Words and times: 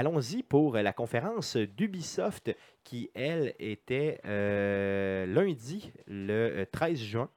allons-y 0.00 0.42
pour 0.42 0.76
la 0.76 0.94
conférence 0.94 1.58
d'Ubisoft 1.58 2.56
qui, 2.84 3.10
elle, 3.14 3.54
était 3.58 4.18
euh, 4.24 5.26
lundi, 5.26 5.92
le 6.06 6.64
13 6.64 6.98
juin, 6.98 7.28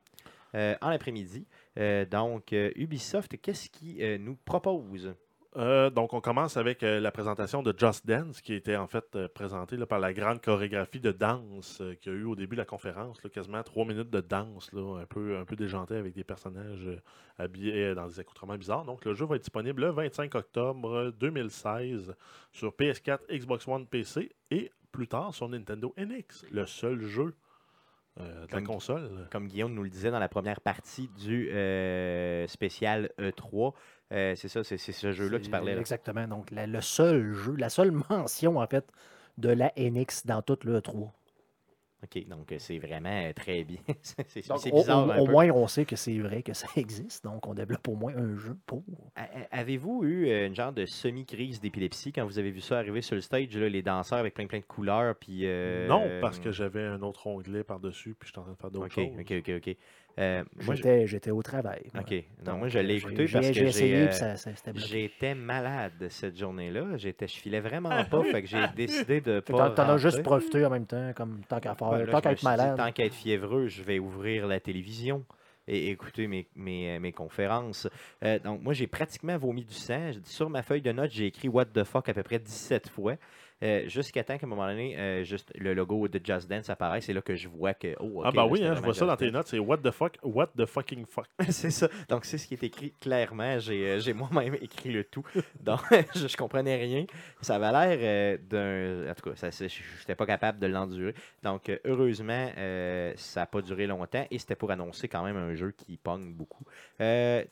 euh, 0.56 0.74
en 0.82 0.88
après-midi. 0.88 1.46
Euh, 1.78 2.06
donc, 2.06 2.54
euh, 2.54 2.72
Ubisoft, 2.78 3.36
qu'est-ce 3.42 3.70
qui 3.70 4.02
euh, 4.02 4.18
nous 4.18 4.38
propose? 4.46 5.14
Euh, 5.56 5.90
donc, 5.90 6.14
on 6.14 6.22
commence 6.22 6.58
avec 6.58 6.82
euh, 6.82 7.00
la 7.00 7.12
présentation 7.12 7.62
de 7.62 7.74
Just 7.78 8.08
Dance, 8.08 8.42
qui 8.42 8.54
était 8.54 8.76
en 8.76 8.88
fait 8.88 9.16
euh, 9.16 9.28
présentée 9.28 9.78
là, 9.78 9.86
par 9.86 10.00
la 10.00 10.14
grande 10.14 10.42
chorégraphie 10.42 11.00
de 11.00 11.12
danse 11.12 11.82
qu'il 12.02 12.12
y 12.12 12.16
a 12.16 12.18
eu 12.18 12.24
au 12.24 12.36
début 12.36 12.56
de 12.56 12.62
la 12.62 12.66
conférence. 12.66 13.24
là, 13.24 13.30
quasiment 13.30 13.62
trois 13.62 13.86
minutes 13.86 14.10
de 14.10 14.22
danse, 14.22 14.72
là, 14.74 15.02
un, 15.02 15.06
peu, 15.06 15.38
un 15.38 15.46
peu 15.46 15.56
déjanté 15.56 15.96
avec 15.96 16.14
des 16.14 16.24
personnages 16.24 16.90
habillés 17.38 17.94
dans 17.94 18.08
des 18.08 18.20
accoutrements 18.20 18.58
bizarres. 18.58 18.86
Donc, 18.86 19.06
le 19.06 19.14
jeu 19.14 19.26
va 19.26 19.36
être 19.36 19.44
disponible 19.44 19.84
le 19.84 19.92
25 19.92 20.34
octobre 20.36 21.14
2016 21.20 22.16
sur 22.52 22.72
PS4, 22.72 23.20
Xbox 23.32 23.68
One, 23.68 23.86
PC 23.86 24.32
et 24.50 24.72
plus 24.92 25.08
tard 25.08 25.34
sur 25.34 25.50
Nintendo 25.50 25.94
NX, 25.98 26.46
le 26.52 26.66
seul 26.66 27.02
jeu 27.02 27.34
euh, 28.20 28.46
de 28.46 28.56
la 28.56 28.62
console. 28.62 29.28
Comme 29.32 29.48
Guillaume 29.48 29.74
nous 29.74 29.82
le 29.82 29.90
disait 29.90 30.12
dans 30.12 30.20
la 30.20 30.30
première 30.30 30.62
partie 30.62 31.10
du 31.20 31.50
euh, 31.50 32.46
spécial 32.46 33.10
E3, 33.20 33.74
euh, 34.12 34.36
c'est 34.36 34.48
ça, 34.48 34.64
c'est 34.64 34.78
c'est 34.78 34.92
ce 34.92 35.12
jeu-là 35.12 35.40
que 35.40 35.44
tu 35.46 35.50
parlais. 35.50 35.74
là. 35.74 35.80
Exactement. 35.80 36.28
Donc, 36.28 36.52
la- 36.52 36.68
le 36.68 36.82
seul 36.82 37.34
jeu, 37.34 37.56
la 37.56 37.70
seule 37.70 37.92
mention, 38.10 38.58
en 38.60 38.68
fait, 38.68 38.86
de 39.38 39.50
la 39.50 39.72
NX 39.78 40.26
dans 40.26 40.42
toute 40.42 40.64
le 40.66 40.82
3. 40.82 41.12
OK, 42.04 42.28
donc 42.28 42.52
euh, 42.52 42.58
c'est 42.60 42.80
vraiment 42.80 43.10
euh, 43.30 43.32
très 43.32 43.64
bien. 43.64 43.78
c'est 44.28 44.52
au, 44.52 44.76
bizarre 44.76 45.08
au- 45.08 45.12
un 45.12 45.20
au 45.20 45.26
peu. 45.26 45.32
moins, 45.32 45.50
on 45.52 45.68
sait 45.70 45.86
que 45.86 45.96
c'est 45.96 46.20
vrai 46.20 46.44
que 46.44 46.54
ça 46.54 46.68
existe. 46.76 47.24
Donc, 47.24 47.48
on 47.48 47.54
développe 47.54 47.88
au 47.88 47.96
moins 47.96 48.14
un 48.14 48.36
jeu 48.38 48.58
pour. 48.66 48.84
Avez-vous 49.52 50.04
eu 50.04 50.30
une 50.46 50.54
genre 50.54 50.74
de 50.74 50.86
semi-crise 50.86 51.62
d'épilepsie 51.62 52.12
quand 52.12 52.26
vous 52.26 52.40
avez 52.40 52.52
vu 52.52 52.60
ça 52.60 52.78
arriver 52.78 53.02
sur 53.02 53.16
le 53.16 53.22
stage, 53.22 53.56
là, 53.56 53.70
les 53.70 53.82
danseurs 53.82 54.20
avec 54.20 54.34
plein 54.34 54.48
plein 54.48 54.60
de 54.60 54.66
couleurs, 54.66 55.16
puis... 55.16 55.46
euh, 55.46 55.88
Non, 55.88 56.10
parce 56.20 56.40
que 56.40 56.52
j'avais 56.52 56.84
un 56.84 57.02
autre 57.04 57.26
onglet 57.26 57.64
par-dessus, 57.64 58.16
puis 58.20 58.28
je 58.28 58.34
suis 58.34 58.40
en 58.40 58.44
train 58.44 58.52
de 58.52 58.58
faire 58.58 58.72
d'autres 58.72 58.86
OK, 58.88 58.92
choses. 58.92 59.20
OK, 59.20 59.34
OK, 59.40 59.52
OK. 59.66 59.78
Euh, 60.20 60.44
je- 60.60 61.06
J'étais 61.08 61.32
au 61.32 61.42
travail. 61.42 61.82
moi. 61.94 62.04
OK. 62.04 62.12
Non, 62.12 62.52
Donc, 62.52 62.60
moi, 62.60 62.68
je 62.68 62.80
l'ai 62.80 62.94
euh, 62.96 62.98
écouté 62.98 63.26
j'ai- 63.28 63.34
parce 63.34 63.48
que 63.52 63.68
j'ai... 63.68 63.96
euh. 63.96 64.36
J'étais 64.76 65.34
malade 65.36 66.08
cette 66.10 66.38
journée-là. 66.38 66.98
J'étais, 66.98 67.28
je 67.28 67.36
filais 67.36 67.60
vraiment 67.62 67.90
pas, 68.06 68.24
fait 68.24 68.44
que 68.44 68.48
j'ai 68.48 68.64
décidé 68.76 69.22
de 69.22 69.40
pas. 69.40 69.72
T'en 69.72 69.90
as 69.90 69.98
juste 69.98 70.22
profité 70.22 70.66
en 70.66 70.70
même 70.70 70.86
temps, 70.86 71.12
comme 71.16 71.42
tant 71.48 71.60
qu'à 71.60 71.74
faire, 71.76 71.90
Ben 71.90 72.06
là, 72.06 72.12
tant 72.12 72.22
qu'à 72.22 72.32
être 72.32 72.40
dit, 72.40 72.46
malade. 72.46 72.78
tant 72.78 72.92
qu'à 72.92 73.06
être 73.06 73.14
fiévreux, 73.16 73.68
je 73.68 73.82
vais 73.82 73.98
ouvrir 74.00 74.46
la 74.48 74.60
télévision 74.60 75.26
et 75.68 75.90
écouter 75.90 76.28
mes, 76.28 76.46
mes, 76.56 76.96
euh, 76.96 77.00
mes 77.00 77.12
conférences. 77.14 77.88
Euh, 78.24 78.38
donc, 78.38 78.62
moi, 78.62 78.74
j'ai 78.74 78.86
pratiquement 78.86 79.38
vomi 79.38 79.64
du 79.64 79.74
sang. 79.74 80.12
Sur 80.26 80.50
ma 80.50 80.62
feuille 80.62 80.82
de 80.82 80.92
notes, 80.92 81.12
j'ai 81.12 81.26
écrit 81.28 81.48
What 81.48 81.66
the 81.74 81.86
fuck 81.86 82.10
à 82.10 82.14
peu 82.14 82.22
près 82.24 82.38
17 82.40 82.90
fois. 82.90 83.16
Euh, 83.64 83.88
jusqu'à 83.88 84.24
temps 84.24 84.38
qu'à 84.38 84.46
un 84.46 84.50
moment 84.50 84.68
donné, 84.68 84.98
euh, 84.98 85.24
juste 85.24 85.52
le 85.56 85.74
logo 85.74 86.08
de 86.08 86.20
Just 86.24 86.50
Dance 86.50 86.70
apparaît. 86.70 87.02
C'est 87.02 87.14
là 87.14 87.22
que 87.22 87.36
je 87.36 87.48
vois 87.48 87.74
que. 87.74 87.96
Oh, 88.00 88.22
ah, 88.26 88.32
bah 88.32 88.46
oui, 88.46 88.64
hein, 88.64 88.76
je 88.76 88.82
vois 88.82 88.94
ça 88.94 89.06
dans 89.06 89.16
tes 89.16 89.32
notes, 89.32 89.48
c'est 89.48 89.60
What 89.60 89.78
the 89.78 89.92
fuck, 89.92 90.18
what 90.22 90.48
the 90.58 90.66
fucking 90.66 91.06
fuck. 91.06 91.28
c'est 91.50 91.72
ça. 91.72 91.88
Donc, 92.10 92.26
c'est 92.26 92.38
ce 92.38 92.48
qui 92.48 92.54
est 92.56 92.64
écrit 92.64 92.94
clairement. 93.00 93.60
J'ai 93.60 93.88
euh, 93.88 94.00
j'ai 94.00 94.14
moi-même 94.14 94.56
écrit 94.62 94.92
le 94.92 95.04
tout. 95.04 95.24
Donc, 95.62 95.80
je, 96.16 96.28
je 96.28 96.38
comprenais 96.38 96.76
rien. 96.76 97.06
Ça 97.42 97.56
avait 97.56 97.72
l'air 97.72 98.40
d'un. 98.40 99.10
En 99.10 99.14
tout 99.16 99.30
cas, 99.30 99.50
je 99.52 99.64
n'étais 99.66 100.16
pas 100.16 100.26
capable 100.26 100.60
de 100.60 100.68
l'endurer. 100.68 101.16
Donc, 101.42 101.72
heureusement, 101.86 102.50
ça 103.16 103.42
n'a 103.42 103.46
pas 103.46 103.62
duré 103.62 103.88
longtemps 103.88 104.26
et 104.30 104.38
c'était 104.40 104.56
pour 104.56 104.72
annoncer 104.72 105.08
quand 105.08 105.24
même 105.24 105.38
un 105.38 105.56
jeu 105.56 105.72
qui 105.72 105.98
pogne 105.98 106.34
beaucoup. 106.34 106.66
Euh, 107.02 107.44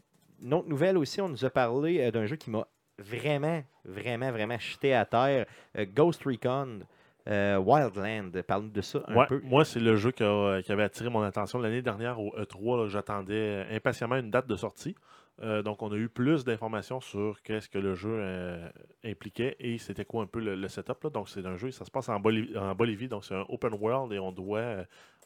une 0.41 0.53
autre 0.53 0.67
nouvelle 0.67 0.97
aussi, 0.97 1.21
on 1.21 1.29
nous 1.29 1.45
a 1.45 1.49
parlé 1.49 2.11
d'un 2.11 2.25
jeu 2.25 2.35
qui 2.35 2.49
m'a 2.49 2.67
vraiment, 3.01 3.63
vraiment, 3.85 4.31
vraiment 4.31 4.57
jeté 4.59 4.93
à 4.93 5.05
terre 5.05 5.45
euh, 5.77 5.85
Ghost 5.93 6.23
Recon 6.23 6.79
euh, 7.27 7.57
Wildland. 7.57 8.41
Parle-nous 8.43 8.69
de 8.71 8.81
ça 8.81 9.03
un 9.07 9.15
Ouais, 9.15 9.25
peu. 9.27 9.41
moi, 9.43 9.63
c'est 9.65 9.79
le 9.79 9.95
jeu 9.95 10.11
qui, 10.11 10.23
a- 10.23 10.61
qui 10.63 10.71
avait 10.71 10.83
attiré 10.83 11.09
mon 11.09 11.21
attention 11.21 11.59
l'année 11.59 11.81
dernière 11.81 12.19
au 12.19 12.33
E3. 12.37 12.77
là, 12.83 12.87
J'attendais 12.87 13.33
euh, 13.65 13.75
impatiemment 13.75 14.15
une 14.15 14.31
date 14.31 14.47
de 14.47 14.55
sortie. 14.55 14.95
Euh, 15.41 15.61
donc, 15.63 15.81
on 15.81 15.91
a 15.91 15.95
eu 15.95 16.07
plus 16.09 16.43
d'informations 16.43 16.99
sur 17.01 17.41
qu'est-ce 17.41 17.67
que 17.69 17.79
le 17.79 17.95
jeu 17.95 18.11
euh, 18.11 18.69
impliquait 19.03 19.55
et 19.59 19.77
c'était 19.77 20.05
quoi 20.05 20.23
un 20.23 20.27
peu 20.27 20.39
le, 20.39 20.55
le 20.55 20.67
setup. 20.67 21.03
là. 21.03 21.09
Donc, 21.09 21.29
c'est 21.29 21.45
un 21.45 21.57
jeu, 21.57 21.71
ça 21.71 21.85
se 21.85 21.91
passe 21.91 22.09
en, 22.09 22.19
Boliv- 22.19 22.55
en 22.57 22.75
Bolivie, 22.75 23.07
donc 23.07 23.25
c'est 23.25 23.35
un 23.35 23.45
open 23.49 23.73
world 23.79 24.11
et 24.13 24.19
on 24.19 24.31
doit, 24.31 24.59
euh, 24.59 24.83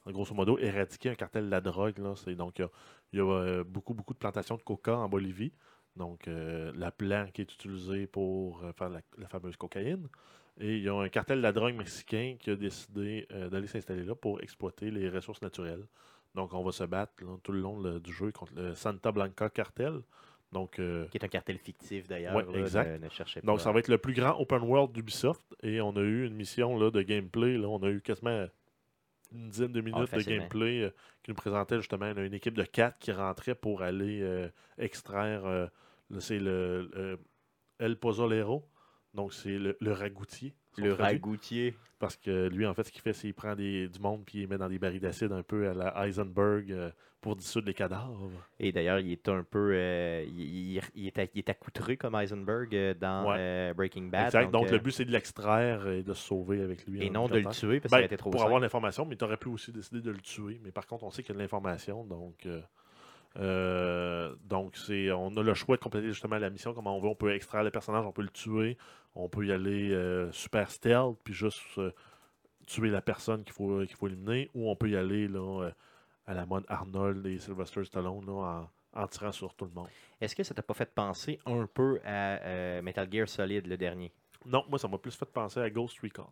grosso 0.07 0.33
modo, 0.33 0.57
éradiquer 0.57 1.09
un 1.09 1.15
cartel 1.15 1.45
de 1.45 1.51
la 1.51 1.59
drogue. 1.59 1.97
Là. 1.97 2.13
Donc, 2.35 2.59
il 2.59 2.61
y 2.61 2.65
a, 2.65 2.69
il 3.13 3.19
y 3.19 3.21
a, 3.21 3.25
euh, 3.25 3.63
beaucoup, 3.65 3.93
beaucoup 3.93 4.13
de 4.13 4.19
plantations 4.19 4.55
de 4.55 4.61
coca 4.63 4.95
en 4.95 5.09
Bolivie. 5.09 5.51
Donc, 5.95 6.27
euh, 6.27 6.71
la 6.75 6.91
plante 6.91 7.31
qui 7.31 7.41
est 7.41 7.53
utilisée 7.53 8.05
pour 8.07 8.63
euh, 8.63 8.73
faire 8.73 8.89
la, 8.89 9.01
la 9.17 9.27
fameuse 9.27 9.55
cocaïne. 9.55 10.07
Et 10.59 10.77
il 10.77 10.83
y 10.83 10.89
a 10.89 10.93
un 10.93 11.09
cartel 11.09 11.37
de 11.37 11.43
la 11.43 11.51
drogue 11.51 11.75
mexicain 11.75 12.35
qui 12.39 12.49
a 12.49 12.55
décidé 12.55 13.27
euh, 13.31 13.49
d'aller 13.49 13.67
s'installer 13.67 14.03
là 14.03 14.15
pour 14.15 14.41
exploiter 14.41 14.91
les 14.91 15.09
ressources 15.09 15.41
naturelles. 15.41 15.85
Donc, 16.33 16.53
on 16.53 16.63
va 16.63 16.71
se 16.71 16.83
battre 16.83 17.13
là, 17.21 17.37
tout 17.43 17.53
le 17.53 17.61
long 17.61 17.99
du 17.99 18.13
jeu 18.13 18.31
contre 18.31 18.53
le 18.55 18.75
Santa 18.75 19.11
Blanca 19.11 19.49
cartel. 19.49 20.01
Donc, 20.51 20.75
Qui 20.75 20.81
est 21.17 21.23
un 21.23 21.29
cartel 21.29 21.57
fictif 21.57 22.07
d'ailleurs. 22.07 22.35
Ouais, 22.35 22.59
exact. 22.59 22.99
Ne, 22.99 23.05
ne 23.05 23.09
cherchez 23.09 23.41
pas. 23.41 23.47
donc, 23.47 23.61
ça 23.61 23.71
va 23.71 23.79
être 23.79 23.87
le 23.87 23.97
plus 23.97 24.13
grand 24.13 24.37
open 24.39 24.61
world 24.63 24.91
d'Ubisoft. 24.91 25.45
Et 25.63 25.81
on 25.81 25.91
a 25.95 26.01
eu 26.01 26.25
une 26.25 26.35
mission 26.35 26.77
là, 26.77 26.91
de 26.91 27.01
gameplay. 27.01 27.57
Là, 27.57 27.67
on 27.67 27.81
a 27.83 27.89
eu 27.89 28.01
quasiment 28.01 28.47
une 29.33 29.49
dizaine 29.49 29.71
de 29.71 29.81
minutes 29.81 29.99
de 30.01 30.05
facilement. 30.05 30.39
gameplay 30.39 30.93
qui 31.23 31.31
nous 31.31 31.35
présentait 31.35 31.77
justement 31.77 32.11
une 32.11 32.33
équipe 32.33 32.53
de 32.53 32.63
quatre 32.63 32.99
qui 32.99 33.11
rentrait 33.11 33.55
pour 33.55 33.81
aller 33.81 34.49
extraire. 34.77 35.69
C'est 36.19 36.39
le, 36.39 37.19
El 37.79 37.97
Pozzolero. 37.97 38.67
Donc, 39.13 39.33
c'est 39.33 39.57
le, 39.57 39.77
le 39.79 39.91
ragoutier. 39.93 40.53
Le 40.77 40.93
traduit. 40.93 41.13
ragoutier. 41.15 41.75
Parce 41.99 42.17
que 42.17 42.49
lui, 42.49 42.65
en 42.65 42.73
fait, 42.73 42.83
ce 42.83 42.91
qu'il 42.91 43.01
fait, 43.01 43.13
c'est 43.13 43.27
qu'il 43.27 43.33
prend 43.33 43.55
des, 43.55 43.87
du 43.87 43.99
monde 43.99 44.23
puis 44.25 44.41
il 44.41 44.47
met 44.49 44.57
dans 44.57 44.67
des 44.67 44.77
barils 44.77 44.99
d'acide 44.99 45.31
un 45.31 45.41
peu 45.43 45.69
à 45.69 45.73
la 45.73 46.05
Heisenberg 46.05 46.69
euh, 46.69 46.91
pour 47.21 47.37
dissoudre 47.37 47.67
les 47.67 47.73
cadavres. 47.73 48.29
Et 48.59 48.73
d'ailleurs, 48.73 48.99
il 48.99 49.09
est 49.13 49.29
un 49.29 49.43
peu. 49.43 49.71
euh, 49.73 50.25
il, 50.27 50.75
il- 50.75 50.81
il 50.95 51.07
est, 51.07 51.31
il 51.33 51.39
est 51.39 51.49
accoutré 51.49 51.95
comme 51.95 52.13
Heisenberg 52.15 52.75
euh, 52.75 52.93
dans 52.93 53.29
Ouais. 53.31 53.73
Breaking 53.73 54.07
Bad. 54.09 54.25
exact. 54.25 54.51
Donc, 54.51 54.67
euh, 54.67 54.71
le 54.71 54.79
but, 54.79 54.91
c'est 54.91 55.05
de 55.05 55.11
l'extraire 55.11 55.87
et 55.87 56.03
de 56.03 56.13
se 56.13 56.21
sauver 56.27 56.61
avec 56.61 56.85
lui. 56.85 57.01
Et 57.05 57.09
non 57.09 57.27
de 57.29 57.37
le 57.37 57.45
tuer 57.51 57.79
parce 57.79 57.91
Ben, 57.91 57.97
ça 57.99 58.03
a 58.03 58.05
été 58.05 58.17
trop 58.17 58.29
pour 58.31 58.41
simple. 58.41 58.47
avoir 58.49 58.59
l'information, 58.59 59.05
mais 59.05 59.15
tu 59.15 59.23
aurais 59.23 59.37
pu 59.37 59.47
aussi 59.47 59.71
décider 59.71 60.01
de 60.01 60.11
le 60.11 60.19
tuer. 60.19 60.59
Mais 60.61 60.71
par 60.71 60.85
contre, 60.87 61.05
on 61.05 61.09
sait 61.09 61.23
qu'il 61.23 61.29
y 61.33 61.35
a 61.35 61.37
de 61.37 61.41
l'information. 61.41 62.03
Donc, 62.03 62.45
euh, 63.37 64.35
donc 64.43 64.77
c'est, 64.77 65.11
on 65.11 65.35
a 65.37 65.43
le 65.43 65.53
choix 65.53 65.77
de 65.77 65.81
compléter 65.81 66.07
justement 66.07 66.37
la 66.37 66.49
mission 66.49 66.73
comme 66.73 66.87
on 66.87 66.99
veut. 66.99 67.09
On 67.09 67.15
peut 67.15 67.33
extraire 67.33 67.63
le 67.63 67.71
personnage, 67.71 68.05
on 68.05 68.11
peut 68.11 68.21
le 68.21 68.29
tuer. 68.29 68.77
On 69.15 69.29
peut 69.29 69.45
y 69.45 69.51
aller 69.51 69.91
euh, 69.91 70.31
super 70.31 70.69
stealth, 70.69 71.17
puis 71.23 71.33
juste 71.33 71.61
euh, 71.77 71.91
tuer 72.67 72.89
la 72.89 73.01
personne 73.01 73.43
qu'il 73.43 73.53
faut, 73.53 73.79
qu'il 73.85 73.95
faut 73.95 74.07
éliminer. 74.07 74.49
Ou 74.53 74.69
on 74.69 74.75
peut 74.75 74.89
y 74.89 74.95
aller 74.95 75.27
là, 75.27 75.69
à 76.25 76.33
la 76.33 76.45
mode 76.45 76.65
Arnold 76.67 77.25
et 77.25 77.39
Sylvester 77.39 77.83
Stallone 77.85 78.25
là, 78.25 78.69
en, 78.93 79.01
en 79.01 79.07
tirant 79.07 79.31
sur 79.31 79.53
tout 79.53 79.65
le 79.65 79.71
monde. 79.71 79.87
Est-ce 80.19 80.35
que 80.35 80.43
ça 80.43 80.53
t'a 80.53 80.63
pas 80.63 80.73
fait 80.73 80.93
penser 80.93 81.39
un 81.45 81.67
peu 81.67 81.99
à 82.05 82.81
Metal 82.81 83.07
Gear 83.11 83.27
Solid, 83.27 83.67
le 83.67 83.77
dernier? 83.77 84.11
Non, 84.45 84.63
moi, 84.69 84.77
ça 84.79 84.87
m'a 84.87 84.97
plus 84.97 85.15
fait 85.15 85.25
penser 85.25 85.59
à 85.59 85.69
Ghost 85.69 85.99
Recon. 86.01 86.27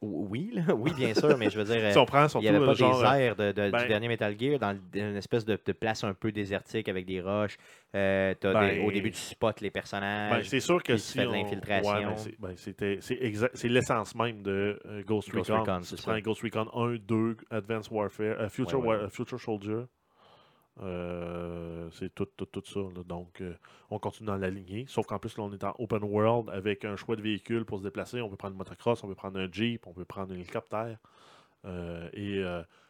Ou- 0.00 0.26
Oui, 0.30 0.50
là, 0.54 0.62
oui, 0.76 0.92
bien 0.94 1.12
sûr, 1.14 1.36
mais 1.38 1.50
je 1.50 1.58
veux 1.58 1.64
dire. 1.64 1.76
euh, 1.82 1.90
si 1.92 1.98
on 1.98 2.04
prend 2.06 2.26
Il 2.34 2.40
n'y 2.40 2.48
avait 2.48 2.58
euh, 2.58 2.66
pas 2.66 2.74
genre, 2.74 3.00
des 3.00 3.04
euh, 3.06 3.12
airs 3.14 3.36
de, 3.36 3.52
de- 3.52 3.70
ben- 3.70 3.82
du 3.82 3.88
dernier 3.88 4.08
Metal 4.08 4.34
Gear 4.38 4.58
dans 4.58 4.76
une 4.94 5.16
espèce 5.16 5.44
de, 5.44 5.58
de 5.64 5.72
place 5.72 6.04
un 6.04 6.14
peu 6.14 6.30
désertique 6.30 6.88
avec 6.88 7.04
des 7.06 7.20
roches. 7.20 7.56
Euh, 7.94 8.34
t'as 8.38 8.52
Ben- 8.52 8.74
des- 8.74 8.80
au 8.86 8.92
début, 8.92 9.10
tu 9.10 9.18
spots 9.18 9.48
les 9.60 9.68
Ben, 9.68 9.72
personnages. 9.72 10.48
c'est 10.48 10.60
sûr 10.60 10.82
que 10.82 10.96
si 10.96 11.18
on- 11.20 11.32
l'infiltration. 11.32 11.90
ouais, 11.90 12.36
ben, 12.38 12.54
c'est 12.56 12.78
ben, 12.78 13.72
l'essence 13.72 14.14
même 14.14 14.42
de 14.42 14.78
euh, 14.86 15.02
Ghost, 15.04 15.30
Ghost 15.32 15.50
Recon. 15.50 15.62
Recon, 15.62 15.82
Si 15.82 15.88
c'est 15.90 15.96
tu 15.96 16.02
prends 16.02 16.18
Ghost 16.20 16.42
Recon 16.42 16.68
1, 16.74 16.96
2, 16.96 17.36
Advanced 17.50 17.90
Warfare, 17.92 18.36
euh, 18.40 18.48
Future, 18.48 18.78
Ouais, 18.80 18.86
ouais, 18.86 18.94
War- 18.96 19.04
ouais. 19.04 19.10
Future 19.10 19.40
Soldier, 19.40 19.82
euh, 20.82 21.88
c'est 21.92 22.14
tout, 22.14 22.26
tout, 22.36 22.46
tout 22.46 22.62
ça. 22.64 22.80
là. 22.80 23.02
Donc, 23.06 23.40
euh, 23.40 23.54
on 23.90 23.98
continue 23.98 24.26
dans 24.26 24.36
la 24.36 24.50
lignée. 24.50 24.84
Sauf 24.88 25.06
qu'en 25.06 25.18
plus, 25.18 25.36
là, 25.36 25.44
on 25.44 25.52
est 25.52 25.64
en 25.64 25.74
open 25.78 26.02
world 26.04 26.50
avec 26.50 26.84
un 26.84 26.96
choix 26.96 27.16
de 27.16 27.22
véhicule 27.22 27.64
pour 27.64 27.78
se 27.78 27.82
déplacer. 27.84 28.20
On 28.20 28.28
peut 28.28 28.36
prendre 28.36 28.52
une 28.54 28.58
motocross, 28.58 29.02
on 29.04 29.08
peut 29.08 29.14
prendre 29.14 29.38
un 29.40 29.48
Jeep, 29.50 29.86
on 29.86 29.92
peut 29.92 30.04
prendre 30.04 30.32
un 30.32 30.36
hélicoptère. 30.36 30.98
Euh, 31.64 32.08
et 32.12 32.42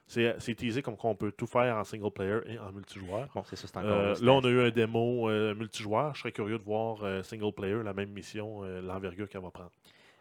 c'est 0.07 0.35
c'est 0.39 0.55
teasé 0.55 0.83
comme 0.83 0.97
qu'on 0.97 1.15
peut 1.15 1.33
tout 1.33 1.47
faire 1.47 1.77
en 1.77 1.85
single 1.85 2.11
player 2.11 2.39
et 2.47 2.59
en 2.59 2.73
multijoueur. 2.73 3.29
Bon, 3.35 3.43
c'est 3.45 3.57
ça, 3.57 3.67
c'est 3.67 3.77
encore. 3.79 3.91
Un 3.91 4.13
là, 4.25 4.33
on 4.33 4.41
a 4.45 4.49
eu 4.49 4.61
un 4.61 4.71
démo 4.71 5.29
multijoueur. 5.55 6.15
Je 6.15 6.21
serais 6.21 6.33
curieux 6.33 6.59
de 6.59 6.65
voir 6.65 7.25
single 7.25 7.53
player, 7.53 7.83
la 7.83 7.95
même 7.95 8.11
mission, 8.11 8.63
l'envergure 8.83 9.29
qu'elle 9.29 9.43
va 9.43 9.51
prendre. 9.51 9.71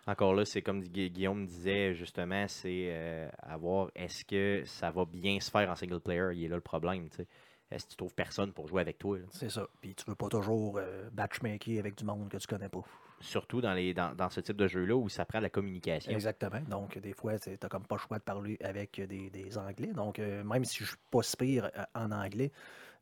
Encore 0.09 0.33
là, 0.33 0.45
c'est 0.45 0.61
comme 0.61 0.81
Gu- 0.83 1.09
Guillaume 1.09 1.45
disait, 1.45 1.93
justement, 1.93 2.47
c'est 2.47 3.27
à 3.39 3.57
voir 3.57 3.89
est-ce 3.93 4.23
que 4.23 4.63
ça 4.65 4.89
va 4.91 5.03
bien 5.03 5.37
se 5.41 5.51
faire 5.51 5.69
en 5.69 5.75
single 5.75 5.99
player. 5.99 6.29
Il 6.33 6.45
est 6.45 6.47
là 6.47 6.55
le 6.55 6.61
problème. 6.61 7.09
tu 7.09 7.17
sais. 7.17 7.27
Est-ce 7.69 7.85
que 7.85 7.91
tu 7.91 7.97
trouves 7.97 8.13
personne 8.15 8.53
pour 8.53 8.67
jouer 8.67 8.81
avec 8.81 8.97
toi? 8.97 9.17
C'est 9.31 9.49
ça. 9.49 9.67
Puis 9.81 9.93
tu 9.93 10.05
veux 10.07 10.15
pas 10.15 10.29
toujours 10.29 10.77
euh, 10.77 11.09
matchmaker 11.15 11.79
avec 11.79 11.95
du 11.95 12.05
monde 12.05 12.29
que 12.29 12.37
tu 12.37 12.47
connais 12.47 12.69
pas. 12.69 12.83
Surtout 13.19 13.61
dans, 13.61 13.73
les, 13.73 13.93
dans, 13.93 14.13
dans 14.15 14.29
ce 14.29 14.39
type 14.41 14.57
de 14.57 14.67
jeu-là 14.67 14.95
où 14.95 15.09
ça 15.09 15.25
prend 15.25 15.39
de 15.39 15.43
la 15.43 15.49
communication. 15.49 16.11
Exactement. 16.11 16.61
Donc, 16.69 16.99
des 16.99 17.13
fois, 17.13 17.39
tu 17.39 17.49
n'as 17.49 17.67
comme 17.67 17.85
pas 17.85 17.95
le 17.95 18.01
choix 18.01 18.19
de 18.19 18.23
parler 18.23 18.57
avec 18.63 19.01
des, 19.01 19.29
des 19.29 19.57
Anglais. 19.57 19.91
Donc, 19.93 20.19
euh, 20.19 20.43
même 20.43 20.63
si 20.65 20.77
je 20.83 20.89
suis 20.89 20.97
pas 21.09 21.23
si 21.23 21.35
pire 21.35 21.71
euh, 21.75 21.83
en 21.95 22.11
anglais, 22.11 22.51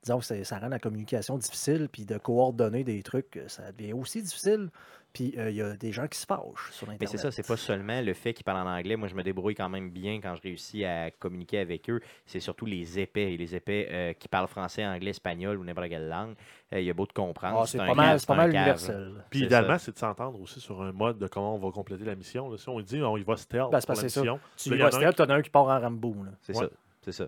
disons 0.05 0.19
que 0.19 0.43
ça 0.43 0.59
rend 0.59 0.67
la 0.69 0.79
communication 0.79 1.37
difficile, 1.37 1.89
puis 1.91 2.05
de 2.05 2.17
coordonner 2.17 2.83
des 2.83 3.01
trucs, 3.03 3.37
euh, 3.37 3.47
ça 3.47 3.71
devient 3.71 3.93
aussi 3.93 4.21
difficile. 4.21 4.69
Puis 5.13 5.33
euh, 5.37 5.49
il 5.49 5.55
y 5.55 5.61
a 5.61 5.77
des 5.77 5.93
gens 5.93 6.07
qui 6.09 6.19
se 6.19 6.25
fâchent 6.25 6.71
sur 6.71 6.87
Mais 6.89 6.95
Internet. 6.95 7.09
c'est 7.09 7.17
ça, 7.17 7.31
c'est 7.31 7.47
pas 7.47 7.55
seulement 7.55 8.01
le 8.01 8.13
fait 8.13 8.33
qu'ils 8.33 8.43
parlent 8.43 8.67
en 8.67 8.69
anglais. 8.69 8.97
Moi, 8.97 9.07
je 9.07 9.15
me 9.15 9.23
débrouille 9.23 9.55
quand 9.55 9.69
même 9.69 9.89
bien 9.89 10.19
quand 10.21 10.35
je 10.35 10.41
réussis 10.41 10.83
à 10.83 11.09
communiquer 11.09 11.59
avec 11.59 11.89
eux. 11.89 12.01
C'est 12.25 12.41
surtout 12.41 12.65
les 12.65 12.99
épais. 12.99 13.31
Et 13.33 13.37
les 13.37 13.55
épais 13.55 13.87
euh, 13.91 14.11
qui 14.13 14.27
parlent 14.27 14.49
français, 14.49 14.85
anglais, 14.85 15.11
espagnol 15.11 15.57
ou 15.57 15.63
n'importe 15.63 15.87
quelle 15.87 16.09
langue. 16.09 16.35
Euh, 16.73 16.81
Il 16.81 16.85
y 16.85 16.89
a 16.89 16.93
beau 16.93 17.05
de 17.07 17.13
comprendre. 17.13 17.61
Ah, 17.61 17.65
c'est 17.65 17.77
pas 17.77 17.93
mal, 17.93 18.19
c'est 18.19 18.27
pas 18.27 18.35
mal 18.35 18.49
universel. 18.53 19.23
Puis 19.29 19.43
idéalement, 19.45 19.77
c'est 19.77 19.93
de 19.93 19.97
s'entendre 19.97 20.39
aussi 20.41 20.59
sur 20.59 20.81
un 20.81 20.91
mode 20.91 21.17
de 21.17 21.27
comment 21.27 21.55
on 21.55 21.59
va 21.59 21.71
compléter 21.71 22.03
la 22.03 22.15
mission. 22.15 22.49
là. 22.49 22.57
Si 22.57 22.67
on 22.67 22.81
dit 22.81 23.01
on 23.01 23.15
y 23.15 23.23
va 23.23 23.37
stealth 23.37 23.71
Ben, 23.71 23.79
pour 23.79 23.95
la 23.95 24.01
c'est 24.01 24.09
ça. 24.09 24.19
mission, 24.19 24.39
Tu 24.57 24.69
y 24.69 24.77
vas, 24.77 24.85
a 24.85 24.87
un 24.89 24.91
c'est 24.91 25.13
t'en 25.13 25.23
as 25.29 25.35
un 25.35 25.41
qui 25.41 25.49
part 25.49 25.67
en 25.67 25.79
Rambo. 25.79 26.13
C'est 26.41 26.57
Ouais. 26.57 26.65
ça. 26.65 26.69
C'est 27.03 27.11
ça. 27.13 27.27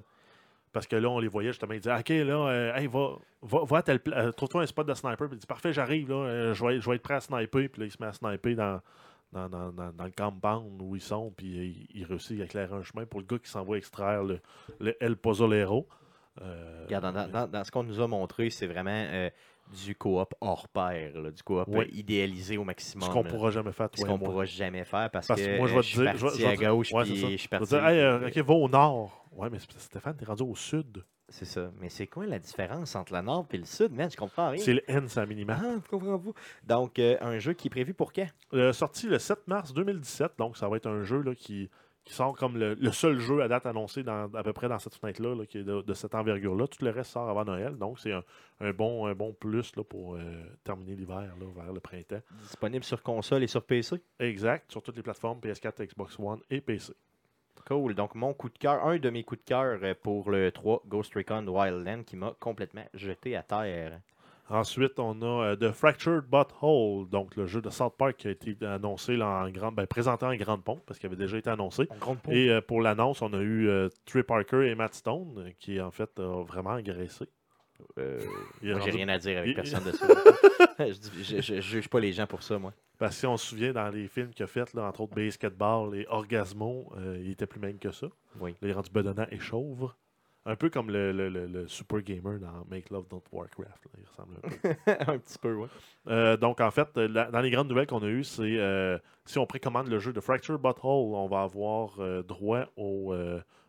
Parce 0.74 0.88
que 0.88 0.96
là, 0.96 1.10
on 1.10 1.20
les 1.20 1.28
voyait 1.28 1.50
justement, 1.50 1.74
ils 1.74 1.80
disaient 1.80 1.98
OK, 1.98 2.10
là, 2.10 2.48
euh, 2.50 2.76
hey, 2.76 2.88
va, 2.88 3.18
va, 3.42 3.84
euh, 3.88 4.32
trouve-toi 4.32 4.64
un 4.64 4.66
spot 4.66 4.88
de 4.88 4.94
sniper. 4.94 5.28
Puis 5.28 5.38
il 5.38 5.40
dit 5.40 5.48
Parfait, 5.48 5.74
j'arrive, 5.74 6.10
là, 6.10 6.16
euh, 6.16 6.54
je, 6.54 6.66
vais, 6.66 6.96
être 6.96 7.02
prêt 7.02 7.16
à 7.16 7.22
sniper. 7.22 7.70
Puis 7.70 7.82
là, 7.82 7.86
il 7.86 7.92
se 7.92 7.98
met 8.00 8.08
à 8.08 8.14
sniper 8.14 8.56
dans, 8.56 8.82
dans, 9.32 9.50
dans, 9.50 9.72
dans, 9.72 10.04
le 10.04 10.12
compound 10.12 10.82
où 10.82 10.96
ils 10.96 11.02
sont. 11.02 11.34
Puis 11.36 11.88
il, 11.94 12.06
réussit 12.06 12.42
à 12.42 12.46
éclairer 12.46 12.76
un 12.76 12.84
chemin 12.84 13.06
pour 13.06 13.20
le 13.20 13.26
gars 13.26 13.40
qui 13.40 13.50
s'en 13.50 13.64
va 13.64 13.78
extraire 13.78 14.24
le, 14.24 14.40
le 14.80 14.96
El 15.02 15.16
Pozzolero. 15.16 15.88
Euh, 16.42 16.84
Regarde, 16.86 17.04
dans, 17.06 17.12
dans- 17.12 17.28
dans- 17.28 17.48
dans 17.48 17.64
ce 17.64 17.72
qu'on 17.72 17.84
nous 17.84 18.00
a 18.00 18.08
montré, 18.08 18.50
c'est 18.50 18.68
vraiment 18.68 18.92
euh, 18.92 19.30
du 19.86 19.96
coop 19.96 20.34
hors 20.40 20.68
pair, 20.70 21.20
là, 21.20 21.32
du 21.32 21.44
coop 21.44 21.68
euh, 21.70 21.86
idéalisé 21.92 22.58
au 22.58 22.64
maximum. 22.64 23.08
ce 23.08 23.14
qu'on 23.14 23.24
là. 23.24 23.30
pourra 23.30 23.50
jamais 23.52 23.72
faire, 23.74 23.90
Ce 23.94 24.02
qu'on 24.06 24.18
moi. 24.18 24.30
pourra 24.30 24.46
jamais 24.46 24.86
faire 24.86 25.10
parce, 25.12 25.28
Parce 25.28 25.42
que, 25.42 25.46
que 25.46 25.58
moi, 25.58 25.68
je 25.68 25.74
vais 25.76 25.80
te 25.82 25.86
je 25.86 25.90
suis 25.90 26.00
dire- 26.00 26.12
je 26.16 26.18
vais- 26.18 26.28
parti 26.30 26.46
à 26.46 26.56
te- 26.56 26.64
gauche 26.72 26.92
ouais, 26.94 27.04
puis 27.04 27.16
je 27.16 27.26
suis 27.26 27.38
Je 27.38 27.44
vais 27.44 27.48
parti. 27.50 27.68
dire, 27.68 27.86
Hey, 27.86 28.28
OK, 28.28 28.38
va 28.48 28.54
au 28.54 28.70
nord. 28.70 29.26
Ouais, 29.34 29.50
mais 29.52 29.60
Stéphane, 29.60 30.16
t'es 30.16 30.26
rendu 30.26 30.44
au 30.44 30.56
sud. 30.56 31.04
C'est 31.30 31.44
ça. 31.46 31.70
Mais 31.82 31.90
c'est 31.90 32.08
quoi 32.08 32.26
la 32.26 32.40
différence 32.40 32.96
entre 32.96 33.14
le 33.14 33.22
nord 33.22 33.46
et 33.52 33.58
le 33.58 33.66
sud, 33.66 33.92
man? 33.92 34.10
Je 34.10 34.16
comprends 34.16 34.50
rien. 34.52 34.64
C'est 34.64 34.74
le 34.76 34.82
N, 34.90 35.10
c'est 35.10 35.20
la 35.20 35.26
minimum. 35.26 35.58
Ah, 35.62 35.76
je 35.84 35.90
comprends 35.90 36.18
pas. 36.18 36.32
Donc, 36.64 36.98
euh, 37.00 37.18
un 37.20 37.38
jeu 37.38 37.52
qui 37.52 37.68
est 37.68 37.70
prévu 37.70 37.94
pour 37.94 38.14
quand? 38.14 38.28
Euh, 38.54 38.72
sorti 38.72 39.08
le 39.08 39.20
7 39.20 39.46
mars 39.46 39.74
2017, 39.74 40.32
donc 40.40 40.56
ça 40.56 40.70
va 40.70 40.78
être 40.78 40.88
un 40.88 41.04
jeu 41.04 41.20
là, 41.22 41.36
qui, 41.36 41.70
qui 42.08 42.14
sort 42.14 42.36
comme 42.38 42.58
le, 42.58 42.74
le 42.76 42.92
seul 42.92 43.20
jeu 43.20 43.42
à 43.42 43.48
date 43.50 43.66
annoncé 43.66 44.02
dans, 44.02 44.34
à 44.34 44.42
peu 44.44 44.54
près 44.54 44.70
dans 44.70 44.80
cette 44.80 44.96
fenêtre-là, 44.96 45.36
là, 45.36 45.46
qui 45.46 45.58
est 45.58 45.64
de, 45.64 45.82
de 45.82 45.94
cette 45.94 46.16
envergure-là. 46.16 46.66
Tout 46.68 46.84
le 46.86 46.92
reste 46.92 47.12
sort 47.12 47.30
avant 47.30 47.44
Noël, 47.44 47.78
donc 47.78 48.00
c'est 48.00 48.14
un, 48.14 48.24
un 48.62 48.72
bon, 48.72 49.06
un 49.08 49.14
bon 49.14 49.34
plus 49.34 49.76
là, 49.76 49.84
pour 49.84 50.16
euh, 50.16 50.20
terminer 50.64 50.96
l'hiver 50.96 51.34
vers 51.56 51.74
le 51.74 51.80
printemps. 51.82 52.22
Disponible 52.42 52.86
sur 52.86 53.04
console 53.04 53.44
et 53.44 53.48
sur 53.48 53.62
PC. 53.62 54.02
Exact, 54.20 54.72
sur 54.72 54.82
toutes 54.82 54.96
les 54.96 55.04
plateformes 55.04 55.40
PS4, 55.40 55.86
Xbox 55.86 56.18
One 56.18 56.40
et 56.50 56.62
PC. 56.62 56.94
Cool. 57.68 57.94
Donc, 57.96 58.16
mon 58.16 58.34
coup 58.34 58.48
de 58.50 58.58
cœur, 58.58 58.86
un 58.86 58.98
de 58.98 59.10
mes 59.10 59.24
coups 59.26 59.42
de 59.42 59.46
cœur 59.46 59.80
euh, 59.84 59.94
pour 60.02 60.32
le 60.32 60.52
3 60.52 60.84
Ghost 60.88 61.14
Recon 61.14 61.46
Wildland 61.46 62.06
qui 62.06 62.16
m'a 62.16 62.34
complètement 62.40 62.86
jeté 62.94 63.36
à 63.36 63.44
terre. 63.44 64.00
Ensuite, 64.50 64.98
on 65.00 65.22
a 65.22 65.26
euh, 65.46 65.56
The 65.58 65.72
Fractured 65.74 66.24
Butthole, 66.30 67.10
donc 67.10 67.36
le 67.36 67.46
jeu 67.48 67.62
de 67.62 67.70
South 67.70 67.96
Park 67.98 68.16
qui 68.18 68.28
a 68.28 68.32
été 68.32 68.56
annoncé 68.66 69.18
là, 69.18 69.28
en 69.46 69.50
grande, 69.50 69.76
ben, 69.76 69.86
présenté 69.88 70.26
en 70.26 70.36
grande 70.36 70.64
pompe 70.64 70.82
parce 70.86 71.00
qu'il 71.00 71.08
avait 71.08 71.18
déjà 71.18 71.38
été 71.38 71.50
annoncé. 71.50 71.88
Et 72.32 72.50
euh, 72.50 72.62
pour 72.62 72.82
l'annonce, 72.82 73.22
on 73.22 73.34
a 73.34 73.40
eu 73.40 73.68
euh, 73.68 73.90
Trey 74.06 74.24
Parker 74.24 74.70
et 74.70 74.76
Matt 74.76 74.94
Stone 74.94 75.34
euh, 75.38 75.52
qui 75.60 75.82
en 75.82 75.92
fait 75.92 76.10
a 76.20 76.44
vraiment 76.44 76.72
agressé. 76.76 77.26
Euh, 78.00 78.20
moi, 78.64 78.80
j'ai 78.86 78.92
rien 78.92 79.10
à 79.10 79.18
dire 79.20 79.38
avec 79.38 79.56
personne 79.56 79.84
de 79.84 79.92
ça. 79.92 80.08
je, 80.80 80.94
dis- 80.94 81.24
je, 81.24 81.42
je- 81.42 81.56
je 81.56 81.62
juge 81.62 81.90
pas 81.90 82.00
les 82.00 82.14
gens 82.14 82.26
pour 82.26 82.42
ça, 82.42 82.58
moi. 82.58 82.74
Parce 82.98 83.14
que 83.16 83.20
si 83.20 83.28
on 83.28 83.38
se 83.38 83.46
souvient 83.48 83.74
dans 83.74 83.90
les 83.90 84.08
films 84.08 84.30
qu'il 84.32 84.44
a 84.44 84.48
fait, 84.48 84.74
là, 84.74 84.88
entre 84.88 85.02
autres 85.02 85.14
Basketball 85.14 85.96
et 85.96 86.08
Orgasmo, 86.10 86.92
euh, 86.98 87.18
il 87.22 87.32
était 87.32 87.46
plus 87.46 87.60
maigre 87.60 87.80
que 87.80 87.92
ça. 87.92 88.08
Oui. 88.40 88.52
Là, 88.54 88.58
il 88.64 88.70
est 88.70 88.74
rendu 88.74 88.90
bedonnant 88.92 89.28
et 89.30 89.38
chauve. 89.40 89.92
Un 90.50 90.56
peu 90.56 90.70
comme 90.70 90.90
le, 90.90 91.12
le- 91.12 91.28
le- 91.30 91.46
le 91.46 91.68
super 91.68 92.02
gamer 92.02 92.40
dans 92.40 92.66
Make 92.70 92.90
Love 92.90 93.08
Don't 93.10 93.22
Warcraft. 93.32 93.86
là. 93.86 93.92
Il 94.00 94.08
ressemble 94.08 94.36
un 94.38 94.50
peu. 94.50 95.12
un 95.12 95.18
petit 95.20 95.38
peu, 95.38 95.54
oui. 95.54 95.68
Euh, 96.08 96.38
donc, 96.38 96.62
en 96.62 96.72
fait, 96.72 96.96
la- 96.98 97.30
dans 97.30 97.42
les 97.42 97.52
grandes 97.52 97.68
nouvelles 97.68 97.88
qu'on 97.88 98.02
a 98.02 98.08
eues, 98.08 98.24
c'est 98.24 98.58
euh, 98.58 98.98
si 99.26 99.38
on 99.40 99.46
précommande 99.46 99.88
le 99.90 100.00
jeu 100.00 100.14
de 100.14 100.22
Fracture 100.22 100.58
Butthole, 100.58 101.14
on 101.16 101.28
va 101.28 101.42
avoir 101.42 102.00
euh, 102.00 102.24
droit 102.24 102.66
au, 102.78 103.14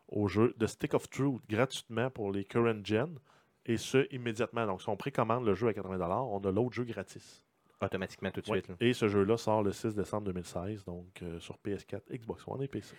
au 0.09 0.29
jeu 0.29 0.55
de 0.57 0.67
Stick 0.67 0.95
of 0.95 1.11
Truth 1.11 1.43
gratuitement 1.51 2.11
pour 2.11 2.31
les 2.33 2.45
current 2.45 2.85
gen. 2.85 3.19
Et 3.67 3.77
ce, 3.77 4.07
immédiatement. 4.15 4.65
Donc, 4.67 4.81
si 4.81 4.89
on 4.89 4.97
précommande 4.97 5.45
le 5.45 5.55
jeu 5.55 5.69
à 5.69 5.73
80$, 5.73 6.29
on 6.31 6.39
a 6.39 6.51
l'autre 6.53 6.73
jeu 6.75 6.85
gratis. 6.85 7.43
Automatiquement, 7.83 8.31
tout 8.31 8.41
de 8.41 8.51
Ouais. 8.51 8.59
suite. 8.61 8.69
là. 8.69 8.75
Et 8.81 8.93
ce 8.93 9.09
jeu-là 9.09 9.37
sort 9.37 9.63
le 9.63 9.73
6 9.73 9.95
décembre 9.95 10.25
2016, 10.33 10.85
donc 10.85 11.07
euh, 11.23 11.39
sur 11.39 11.57
PS4, 11.65 12.01
Xbox 12.13 12.43
One 12.49 12.63
et 12.63 12.69
PC. 12.69 12.95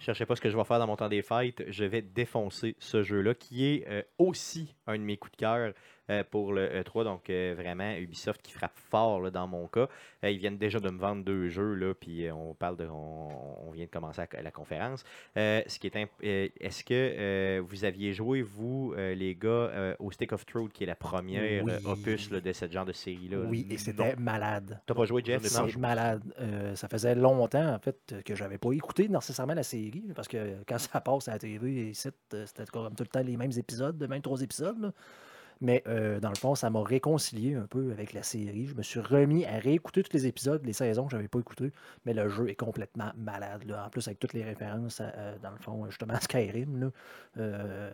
Cherchez 0.00 0.26
pas 0.26 0.34
ce 0.34 0.40
que 0.40 0.50
je 0.50 0.56
vais 0.56 0.64
faire 0.64 0.78
dans 0.78 0.86
mon 0.86 0.96
temps 0.96 1.08
des 1.08 1.22
fêtes. 1.22 1.62
Je 1.68 1.84
vais 1.84 2.02
défoncer 2.02 2.74
ce 2.78 3.02
jeu-là, 3.02 3.34
qui 3.34 3.66
est 3.66 3.86
euh, 3.88 4.02
aussi 4.18 4.74
un 4.86 4.98
de 4.98 5.02
mes 5.02 5.16
coups 5.16 5.32
de 5.32 5.36
cœur 5.36 5.72
pour 6.30 6.52
le 6.52 6.68
E3. 6.68 7.04
Donc, 7.04 7.30
euh, 7.30 7.54
vraiment, 7.56 7.92
Ubisoft 7.96 8.42
qui 8.42 8.52
frappe 8.52 8.76
fort 8.90 9.20
là, 9.20 9.30
dans 9.30 9.46
mon 9.46 9.66
cas. 9.68 9.88
Euh, 10.24 10.30
ils 10.30 10.38
viennent 10.38 10.58
déjà 10.58 10.80
de 10.80 10.90
me 10.90 10.98
vendre 10.98 11.24
deux 11.24 11.48
jeux, 11.48 11.74
là, 11.74 11.94
puis 11.94 12.26
euh, 12.26 12.34
on 12.34 12.54
parle 12.54 12.76
de. 12.76 12.86
On, 12.86 13.28
on 13.68 13.70
vient 13.70 13.84
de 13.86 13.90
commencer 13.90 14.22
la, 14.32 14.42
la 14.42 14.50
conférence. 14.50 15.04
Euh, 15.36 15.62
ce 15.66 15.78
qui 15.78 15.86
est 15.86 15.96
imp- 15.96 16.10
euh, 16.24 16.48
Est-ce 16.60 16.84
que 16.84 16.92
euh, 16.94 17.62
vous 17.64 17.84
aviez 17.84 18.12
joué, 18.12 18.42
vous, 18.42 18.94
euh, 18.96 19.14
les 19.14 19.34
gars, 19.34 19.48
euh, 19.48 19.94
au 19.98 20.10
Stick 20.10 20.32
of 20.32 20.44
Truth, 20.46 20.72
qui 20.72 20.84
est 20.84 20.86
la 20.86 20.94
première 20.96 21.64
Oui. 21.64 21.72
euh, 21.72 21.78
opus 21.90 22.30
là, 22.30 22.40
de 22.40 22.52
ce 22.52 22.68
genre 22.68 22.84
de 22.84 22.92
série-là? 22.92 23.38
là? 23.38 23.44
Oui, 23.48 23.66
et 23.70 23.78
c'était 23.78 24.16
malade. 24.16 24.80
T'as 24.86 24.94
pas 24.94 25.04
joué, 25.04 25.22
Jeff? 25.24 25.42
C'est 25.44 25.76
malade. 25.76 26.22
Euh, 26.40 26.74
ça 26.74 26.88
faisait 26.88 27.14
longtemps, 27.14 27.74
en 27.74 27.78
fait, 27.78 28.14
que 28.24 28.34
j'avais 28.34 28.58
pas 28.58 28.72
écouté 28.72 29.08
nécessairement 29.08 29.54
la 29.54 29.62
série, 29.62 30.12
parce 30.14 30.28
que 30.28 30.56
quand 30.66 30.78
ça 30.78 31.00
passe 31.00 31.28
à 31.28 31.32
la 31.32 31.38
TV, 31.38 31.92
euh, 31.92 32.44
c'était 32.44 32.64
comme 32.72 32.94
tout 32.94 33.02
le 33.04 33.08
temps 33.08 33.22
les 33.22 33.36
mêmes 33.36 33.52
épisodes, 33.56 33.96
de 33.96 34.06
même 34.06 34.22
trois 34.22 34.40
épisodes. 34.42 34.78
là. 34.80 34.92
Mais 35.62 35.82
euh, 35.86 36.20
dans 36.20 36.30
le 36.30 36.36
fond, 36.36 36.54
ça 36.54 36.70
m'a 36.70 36.82
réconcilié 36.82 37.54
un 37.54 37.66
peu 37.66 37.90
avec 37.92 38.14
la 38.14 38.22
série. 38.22 38.66
Je 38.66 38.74
me 38.74 38.82
suis 38.82 39.00
remis 39.00 39.44
à 39.44 39.58
réécouter 39.58 40.02
tous 40.02 40.12
les 40.14 40.26
épisodes, 40.26 40.64
les 40.64 40.72
saisons 40.72 41.04
que 41.04 41.10
j'avais 41.10 41.28
pas 41.28 41.38
écoutées. 41.38 41.70
Mais 42.06 42.14
le 42.14 42.28
jeu 42.30 42.48
est 42.48 42.54
complètement 42.54 43.10
malade. 43.16 43.64
là. 43.66 43.84
En 43.86 43.90
plus, 43.90 44.06
avec 44.08 44.18
toutes 44.18 44.32
les 44.32 44.42
références, 44.42 45.00
à, 45.00 45.12
euh, 45.16 45.36
dans 45.42 45.50
le 45.50 45.58
fond, 45.58 45.84
justement, 45.86 46.14
à 46.14 46.20
Skyrim. 46.20 46.80
là. 46.80 46.90
Euh, 47.38 47.90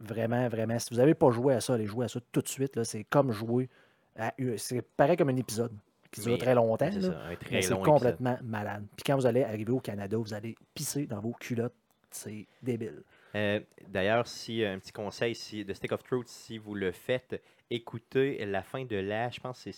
vraiment, 0.00 0.48
vraiment. 0.48 0.78
Si 0.78 0.90
vous 0.90 0.96
n'avez 0.96 1.14
pas 1.14 1.30
joué 1.30 1.54
à 1.54 1.60
ça, 1.60 1.74
allez 1.74 1.86
jouer 1.86 2.06
à 2.06 2.08
ça 2.08 2.18
tout 2.32 2.42
de 2.42 2.48
suite. 2.48 2.82
C'est 2.82 3.04
comme 3.04 3.30
jouer 3.30 3.68
à. 4.16 4.32
C'est 4.56 4.82
pareil 4.82 5.16
comme 5.16 5.28
un 5.28 5.36
épisode 5.36 5.72
qui 6.10 6.20
dure 6.20 6.38
très 6.38 6.54
longtemps. 6.56 6.90
C'est 6.90 7.56
épisode. 7.56 7.82
complètement 7.82 8.38
malade. 8.42 8.84
Puis 8.96 9.04
quand 9.06 9.16
vous 9.16 9.26
allez 9.26 9.44
arriver 9.44 9.72
au 9.72 9.80
Canada, 9.80 10.16
vous 10.16 10.34
allez 10.34 10.56
pisser 10.74 11.06
dans 11.06 11.20
vos 11.20 11.32
culottes. 11.32 11.74
C'est 12.10 12.46
débile. 12.62 13.02
Euh, 13.34 13.60
D'ailleurs, 13.88 14.26
si 14.26 14.64
un 14.64 14.78
petit 14.78 14.92
conseil 14.92 15.34
si, 15.34 15.64
de 15.64 15.72
Stick 15.72 15.92
of 15.92 16.02
Truth, 16.02 16.28
si 16.28 16.58
vous 16.58 16.74
le 16.74 16.92
faites, 16.92 17.42
écoutez 17.70 18.44
la 18.46 18.62
fin 18.62 18.84
de 18.84 18.96
la, 18.96 19.30
je 19.30 19.40
pense 19.40 19.68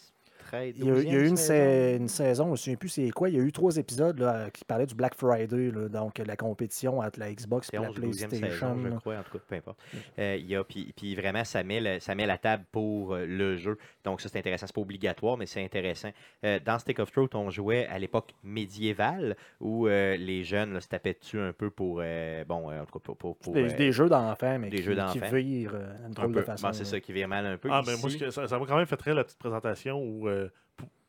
13 0.47 0.75
Il 0.79 0.85
y 0.85 0.91
a, 0.91 0.97
il 0.99 1.13
y 1.13 1.17
a 1.17 1.19
eu 1.19 1.27
une, 1.29 1.35
12e 1.35 1.37
sa- 1.37 1.91
une 1.97 2.09
saison, 2.09 2.45
je 2.45 2.49
ne 2.49 2.53
me 2.53 2.57
souviens 2.57 2.77
plus 2.77 2.89
c'est 2.89 3.11
quoi. 3.11 3.29
Il 3.29 3.37
y 3.37 3.39
a 3.41 3.43
eu 3.43 3.53
trois 3.53 3.77
épisodes 3.77 4.19
là, 4.19 4.51
qui 4.51 4.65
parlaient 4.65 4.87
du 4.87 4.95
Black 4.95 5.15
Friday, 5.17 5.71
là, 5.71 5.89
donc 5.89 6.19
la 6.19 6.37
compétition 6.37 6.99
entre 7.01 7.19
la 7.21 7.33
Xbox 7.33 7.69
et 7.73 7.77
la 7.77 7.83
11 7.91 7.99
ou 7.99 8.01
12e 8.01 8.29
PlayStation. 8.29 8.75
saison, 8.77 8.91
je 8.95 8.99
crois, 9.01 9.17
en 9.17 9.23
tout 9.23 9.33
cas, 9.39 9.45
peu 9.49 9.55
importe. 9.57 9.79
Euh, 10.19 10.37
il 10.39 10.47
y 10.47 10.57
a, 10.57 10.65
puis, 10.65 10.93
puis 10.97 11.15
vraiment, 11.15 11.45
ça 11.45 11.63
met, 11.63 11.81
le- 11.81 12.01
ça 12.01 12.15
met 12.15 12.27
la 12.27 12.39
table 12.39 12.65
pour 12.73 13.15
euh, 13.15 13.27
le 13.27 13.57
jeu. 13.57 13.77
Donc, 14.05 14.21
ça, 14.21 14.29
c'est 14.29 14.39
intéressant. 14.39 14.67
C'est 14.67 14.75
pas 14.75 14.81
obligatoire, 14.81 15.37
mais 15.37 15.47
c'est 15.47 15.65
intéressant. 15.65 16.11
Euh, 16.45 16.59
dans 16.65 16.79
Stick 16.79 16.99
of 16.99 17.11
Truth, 17.11 17.35
on 17.35 17.51
jouait 17.51 17.87
à 17.87 17.99
l'époque 17.99 18.31
médiévale 18.71 19.37
où 19.61 19.87
euh, 19.87 20.17
les 20.17 20.45
jeunes 20.45 20.73
là, 20.75 20.81
se 20.81 20.89
tapaient 20.89 21.17
dessus 21.19 21.39
un 21.39 21.53
peu 21.53 21.71
pour. 21.71 22.01
euh, 22.03 22.45
bon, 22.45 22.71
euh, 22.71 22.83
en 22.83 22.85
tout 22.85 22.99
cas, 22.99 23.05
pour. 23.05 23.17
pour- 23.17 23.37
pour, 23.37 23.53
Des, 23.55 23.73
euh, 23.73 23.77
des 23.77 23.93
jeux 23.93 24.09
d'enfants, 24.09 24.59
mais 24.59 24.69
des 24.69 24.79
qui, 24.79 24.83
jeux 24.83 24.97
qui 25.13 25.19
virent 25.21 25.75
euh, 25.75 25.97
une 26.01 26.07
un 26.07 26.09
drôle 26.11 26.33
peu. 26.33 26.41
de 26.41 26.45
façon. 26.45 26.67
Bon, 26.69 26.73
c'est 26.73 26.85
ça 26.85 27.01
qui 27.01 27.13
vire 27.13 27.29
mal 27.29 27.47
un 27.47 27.57
peu. 27.57 27.69
Ah, 27.71 27.83
mais 27.87 27.95
Ici, 27.95 28.19
moi, 28.21 28.31
ça 28.49 28.59
m'a 28.59 28.67
quand 28.67 28.77
même 28.77 28.87
fait 28.87 28.97
très 28.97 29.15
la 29.15 29.25
petite 29.25 29.39
présentation 29.39 29.99
où, 30.03 30.29
euh, 30.37 30.49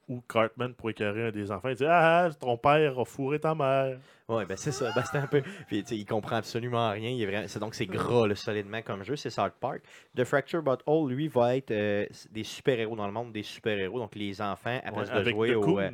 où 0.08 0.22
Cartman, 0.22 0.74
pour 0.74 0.90
écœurer 0.90 1.28
un 1.28 1.32
des 1.32 1.52
enfants, 1.52 1.70
il 1.70 1.76
dit 1.76 1.86
Ah, 1.86 2.30
ton 2.40 2.58
père 2.58 2.98
a 2.98 3.04
fourré 3.06 3.40
ta 3.40 3.54
mère. 3.54 3.98
Ouais, 4.30 4.46
ben 4.46 4.56
c'est 4.58 4.72
ça. 4.72 4.92
Ben, 4.96 5.04
c'est 5.10 5.18
un 5.18 5.28
peu. 5.28 5.42
Puis, 5.68 5.80
il 5.92 6.06
comprend 6.06 6.38
absolument 6.38 6.90
rien. 6.92 7.10
Il 7.10 7.22
est 7.22 7.26
vraiment... 7.26 7.48
c'est, 7.48 7.60
donc, 7.60 7.76
c'est 7.76 7.86
gras, 7.86 8.28
là, 8.28 8.36
solidement, 8.36 8.82
comme 8.82 9.04
jeu. 9.04 9.16
C'est 9.16 9.30
South 9.30 9.54
Park. 9.60 9.82
The 10.16 10.24
Fracture 10.24 10.62
But 10.62 10.80
All, 10.88 11.08
lui, 11.10 11.28
va 11.28 11.56
être 11.58 11.72
euh, 11.72 12.06
des 12.32 12.44
super-héros 12.44 12.96
dans 12.96 13.06
le 13.08 13.14
monde 13.14 13.32
des 13.32 13.44
super-héros. 13.44 14.00
Donc, 14.00 14.16
les 14.16 14.42
enfants, 14.42 14.80
à 14.84 14.92
Ouais, 14.92 15.04
place 15.06 15.12
de 15.12 15.30
jouer 15.30 15.56
au. 15.56 15.80
euh, 15.80 15.92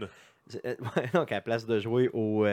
donc, 1.14 1.32
à 1.32 1.42
place 1.42 1.66
de 1.66 1.80
jouer 1.80 2.10
au, 2.14 2.46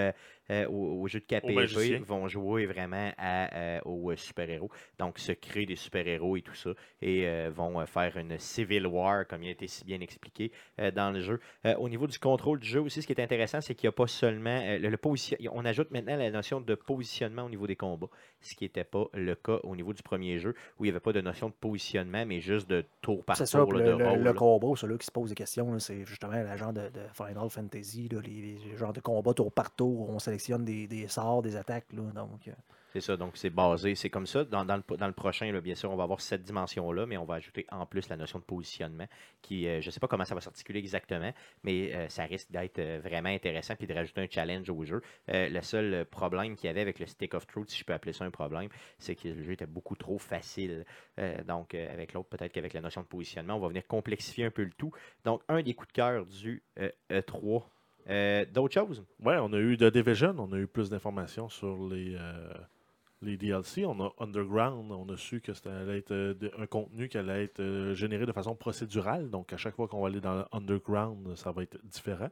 euh, 0.51 0.65
euh, 0.65 0.69
au, 0.69 1.03
au 1.03 1.09
jeu 1.09 1.21
de 1.21 1.25
KPG, 1.25 1.55
magicien. 1.55 2.01
vont 2.05 2.29
jouer 2.29 2.67
vraiment 2.67 3.13
à, 3.19 3.55
euh, 3.57 3.81
aux 3.85 4.11
euh, 4.11 4.17
super-héros. 4.17 4.71
Donc, 4.99 5.19
se 5.19 5.33
créer 5.33 5.67
des 5.67 5.77
super-héros 5.77 6.37
et 6.37 6.43
tout 6.43 6.55
ça. 6.55 6.71
Et 7.01 7.27
euh, 7.27 7.51
vont 7.55 7.85
faire 7.87 8.17
une 8.17 8.39
Civil 8.39 8.87
War, 8.87 9.27
comme 9.27 9.43
il 9.43 9.49
a 9.49 9.53
été 9.53 9.67
si 9.67 9.85
bien 9.85 10.01
expliqué 10.01 10.51
euh, 10.81 10.91
dans 10.91 11.11
le 11.11 11.21
jeu. 11.21 11.41
Euh, 11.67 11.75
au 11.77 11.89
niveau 11.89 12.07
du 12.07 12.19
contrôle 12.19 12.59
du 12.59 12.69
jeu 12.69 12.81
aussi, 12.81 13.01
ce 13.03 13.07
qui 13.07 13.13
est 13.13 13.21
intéressant, 13.23 13.61
c'est 13.61 13.75
qu'il 13.75 13.87
n'y 13.87 13.91
a 13.91 13.93
pas 13.93 14.07
seulement. 14.07 14.61
euh, 14.63 14.79
le, 14.79 14.89
le 14.89 14.97
position... 14.97 15.37
On 15.53 15.65
ajoute 15.65 15.91
maintenant 15.93 16.17
la 16.17 16.31
notion 16.31 16.61
de 16.61 16.75
positionnement 16.75 17.45
au 17.45 17.49
niveau 17.51 17.67
des 17.67 17.77
combats, 17.77 18.09
ce 18.41 18.55
qui 18.55 18.65
n'était 18.65 18.85
pas 18.85 19.05
le 19.15 19.35
cas 19.37 19.59
au 19.63 19.77
niveau 19.77 19.93
du 19.93 20.03
premier 20.03 20.39
jeu, 20.39 20.55
où 20.79 20.85
il 20.85 20.89
n'y 20.89 20.91
avait 20.91 21.01
pas 21.01 21.13
de 21.13 21.21
notion 21.21 21.49
de 21.49 21.55
positionnement, 21.55 22.27
mais 22.27 22.41
juste 22.41 22.69
de 22.69 22.85
tour 23.01 23.25
par 23.25 23.37
C'est 23.37 23.45
tour 23.45 23.69
ça, 23.71 23.79
là, 23.79 23.85
le, 23.85 23.85
de 23.85 23.91
le, 23.99 24.09
rôle. 24.09 24.19
le 24.19 24.25
là. 24.25 24.33
combat, 24.33 24.69
celui 24.77 24.99
qui 24.99 25.07
se 25.07 25.13
pose 25.13 25.29
des 25.31 25.35
questions, 25.35 25.79
c'est 25.79 26.05
justement 26.05 26.43
le 26.43 26.57
genre 26.57 26.73
de, 26.73 26.89
de 26.89 27.01
Final 27.15 27.49
Fantasy, 27.51 28.09
là, 28.11 28.21
les, 28.21 28.57
les 28.65 28.77
genres 28.77 28.93
de 28.93 29.01
combats 29.01 29.35
tour 29.35 29.53
par 29.53 29.75
tour, 29.75 30.01
où 30.01 30.13
on 30.13 30.19
sélectionne 30.19 30.40
des, 30.49 31.09
sorts, 31.09 31.43
des 31.43 31.57
attaques. 31.57 31.87
Euh, 31.95 32.53
C'est 32.93 33.01
ça, 33.01 33.17
donc 33.17 33.37
c'est 33.37 33.51
basé, 33.51 33.95
c'est 33.95 34.11
comme 34.11 34.27
ça. 34.27 34.45
Dans, 34.45 34.65
le, 34.65 35.13
prochain, 35.13 35.53
bien 35.61 35.75
sûr, 35.75 35.91
on 35.91 35.97
va 35.97 36.05
avoir 36.05 36.21
cette 36.21 36.43
dimension-là, 36.43 37.07
mais 37.07 37.17
on 37.17 37.25
va 37.25 37.35
ajouter 37.35 37.67
en 37.71 37.87
plus 37.87 38.09
la 38.09 38.17
notion 38.17 38.39
de 38.39 38.45
positionnement, 38.45 39.07
qui, 39.43 39.69
euh, 39.69 39.81
je 39.81 39.87
ne 39.87 39.91
sais 39.91 40.01
pas 40.01 40.09
comment 40.09 40.25
ça 40.25 40.35
va 40.35 40.41
s'articuler 40.41 40.79
exactement, 40.79 41.33
mais 41.63 41.95
euh, 41.95 42.09
ça 42.09 42.25
risque 42.25 42.51
d'être 42.51 42.81
vraiment 43.03 43.29
intéressant, 43.29 43.77
puis 43.77 43.87
de 43.87 43.95
rajouter 43.95 44.23
un 44.23 44.29
challenge 44.29 44.69
au 44.71 44.85
jeu. 44.85 45.03
Le 45.29 45.61
seul 45.61 46.05
problème 46.07 46.57
qu'il 46.57 46.67
y 46.67 46.71
avait 46.71 46.81
avec 46.81 46.99
le 46.99 47.07
Stick 47.07 47.35
of 47.35 47.47
Truth, 47.47 47.71
si 47.71 47.79
je 47.79 47.85
peux 47.85 47.93
appeler 47.93 48.13
ça 48.13 48.25
un 48.25 48.31
problème, 48.31 48.69
c'est 48.99 49.15
que 49.15 49.29
le 49.29 49.43
jeu 49.43 49.53
était 49.53 49.67
beaucoup 49.67 49.97
trop 49.97 50.19
facile. 50.19 50.85
Donc, 51.47 51.75
avec 51.75 52.13
l'autre, 52.13 52.29
peut-être 52.29 52.53
qu'avec 52.53 52.73
la 52.73 52.81
notion 52.81 53.03
de 53.03 53.07
positionnement, 53.07 53.55
on 53.57 53.61
va 53.61 53.69
venir 53.69 53.87
complexifier 53.87 54.45
un 54.47 54.51
peu 54.51 54.63
le 54.63 54.73
tout. 54.73 54.93
Donc, 55.25 55.43
un 55.49 55.63
des 55.63 55.75
coups 55.75 55.89
de 55.89 55.93
cœur 55.93 56.27
du 56.27 56.63
euh, 56.79 56.91
E3. 57.11 57.63
Euh, 58.11 58.45
D'autres 58.53 58.75
choses? 58.75 59.05
Ouais, 59.21 59.37
on 59.39 59.53
a 59.53 59.59
eu 59.59 59.77
The 59.77 59.85
Division, 59.85 60.35
on 60.39 60.53
a 60.53 60.59
eu 60.59 60.67
plus 60.67 60.91
d'informations 60.91 61.49
sur 61.49 61.89
les, 61.89 62.17
euh, 62.17 62.53
les 63.23 63.37
DLC. 63.37 63.87
On 63.87 64.01
a 64.01 64.13
Underground, 64.19 64.91
on 64.91 65.09
a 65.09 65.17
su 65.17 65.41
que 65.41 65.53
c'était 65.55 65.71
euh, 65.71 66.35
un 66.59 66.67
contenu 66.67 67.09
qui 67.09 67.19
allait 67.19 67.45
être 67.45 67.93
généré 67.95 68.27
de 68.27 68.33
façon 68.33 68.57
procédurale. 68.57 69.31
Donc, 69.31 69.53
à 69.53 69.57
chaque 69.57 69.77
fois 69.77 69.87
qu'on 69.87 70.01
va 70.01 70.09
aller 70.09 70.21
dans 70.21 70.45
Underground, 70.53 71.37
ça 71.37 71.53
va 71.53 71.63
être 71.63 71.79
différent. 71.85 72.31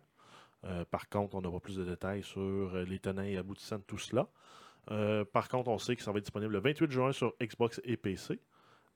Par 0.90 1.08
contre, 1.08 1.36
on 1.36 1.40
n'aura 1.40 1.60
plus 1.60 1.76
de 1.76 1.84
détails 1.84 2.24
sur 2.24 2.74
les 2.78 2.98
tenants 2.98 3.22
et 3.22 3.36
aboutissants 3.36 3.78
de 3.78 3.84
tout 3.84 3.96
cela. 3.98 4.26
Par 5.32 5.48
contre, 5.48 5.68
on 5.68 5.78
sait 5.78 5.94
que 5.94 6.02
ça 6.02 6.10
va 6.10 6.18
être 6.18 6.24
disponible 6.24 6.52
le 6.54 6.58
28 6.58 6.90
juin 6.90 7.12
sur 7.12 7.32
Xbox 7.40 7.80
et 7.84 7.96
PC. 7.96 8.40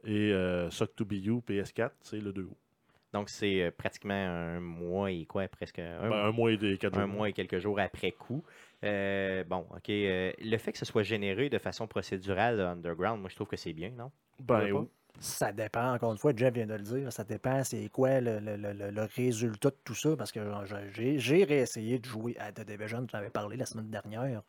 Et 0.05 0.35
Suck 0.71 0.97
to 0.97 1.05
Be 1.05 1.12
You 1.12 1.41
PS4, 1.47 1.93
c'est 2.01 2.19
le 2.19 2.33
2 2.33 2.43
août. 2.43 2.62
Donc, 3.12 3.28
c'est 3.28 3.62
euh, 3.62 3.71
pratiquement 3.71 4.14
un 4.14 4.61
mois 4.61 5.11
et 5.11 5.26
quoi, 5.26 5.47
presque 5.49 5.78
un, 5.78 6.09
Ben, 6.09 6.26
un 6.26 6.33
mois 6.33 6.52
et 6.52 6.57
des 6.57 6.78
quatre 6.78 6.99
un 6.99 7.07
jours. 7.07 7.14
mois 7.14 7.28
et 7.28 7.33
quelques 7.33 7.59
jours 7.59 7.78
après 7.81 8.12
coup. 8.12 8.42
Euh, 8.85 9.45
bon, 9.45 9.66
OK. 9.71 9.90
euh, 9.90 10.33
le 10.38 10.57
fait 10.59 10.73
que 10.73 10.78
ce 10.78 10.85
soit 10.85 11.02
généré 11.02 11.49
de 11.50 11.59
façon 11.59 11.87
procédurale, 11.87 12.57
le 12.57 12.64
Underground, 12.66 13.21
moi, 13.21 13.28
je 13.31 13.35
trouve 13.37 13.49
que 13.49 13.57
c'est 13.57 13.73
bien, 13.75 13.90
non? 13.90 14.11
Ben, 14.40 14.73
oui. 14.73 14.88
Ça 15.21 15.52
dépend, 15.52 15.92
encore 15.95 16.11
une 16.12 16.19
fois, 16.19 16.33
Jeff 16.35 16.54
vient 16.54 16.66
de 16.66 16.75
le 16.75 16.83
dire, 16.83 17.12
ça 17.12 17.23
dépend 17.23 17.62
c'est 17.64 17.88
quoi 17.90 18.21
le, 18.21 18.40
le- 18.40 18.57
le- 18.57 18.90
le- 18.90 19.09
résultat 19.14 19.71
de 19.71 19.76
tout 19.85 19.95
ça, 19.95 20.16
parce 20.16 20.33
que 20.33 20.40
j'ai- 20.95 21.19
j'ai 21.19 21.45
réessayé 21.45 21.99
de 21.99 22.04
jouer 22.07 22.35
à 22.38 22.50
The 22.50 22.62
Division, 22.66 23.07
tu 23.07 23.14
en 23.14 23.19
avais 23.21 23.31
parlé 23.31 23.57
la 23.57 23.66
semaine 23.66 23.90
dernière. 23.90 24.42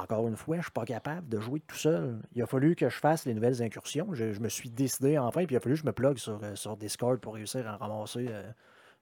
Encore 0.00 0.26
une 0.28 0.36
fois, 0.36 0.56
je 0.56 0.60
ne 0.60 0.62
suis 0.64 0.72
pas 0.72 0.84
capable 0.84 1.28
de 1.28 1.38
jouer 1.40 1.60
tout 1.60 1.76
seul. 1.76 2.18
Il 2.34 2.42
a 2.42 2.46
fallu 2.46 2.74
que 2.76 2.88
je 2.88 2.96
fasse 2.96 3.26
les 3.26 3.34
nouvelles 3.34 3.62
incursions. 3.62 4.08
Je, 4.14 4.32
je 4.32 4.40
me 4.40 4.48
suis 4.48 4.70
décidé 4.70 5.18
enfin, 5.18 5.44
puis 5.44 5.54
il 5.54 5.56
a 5.56 5.60
fallu 5.60 5.74
que 5.74 5.80
je 5.80 5.86
me 5.86 5.92
plug 5.92 6.16
sur, 6.18 6.38
euh, 6.42 6.54
sur 6.54 6.76
Discord 6.76 7.18
pour 7.20 7.34
réussir 7.34 7.66
à 7.68 7.76
ramasser, 7.76 8.26
euh, 8.30 8.50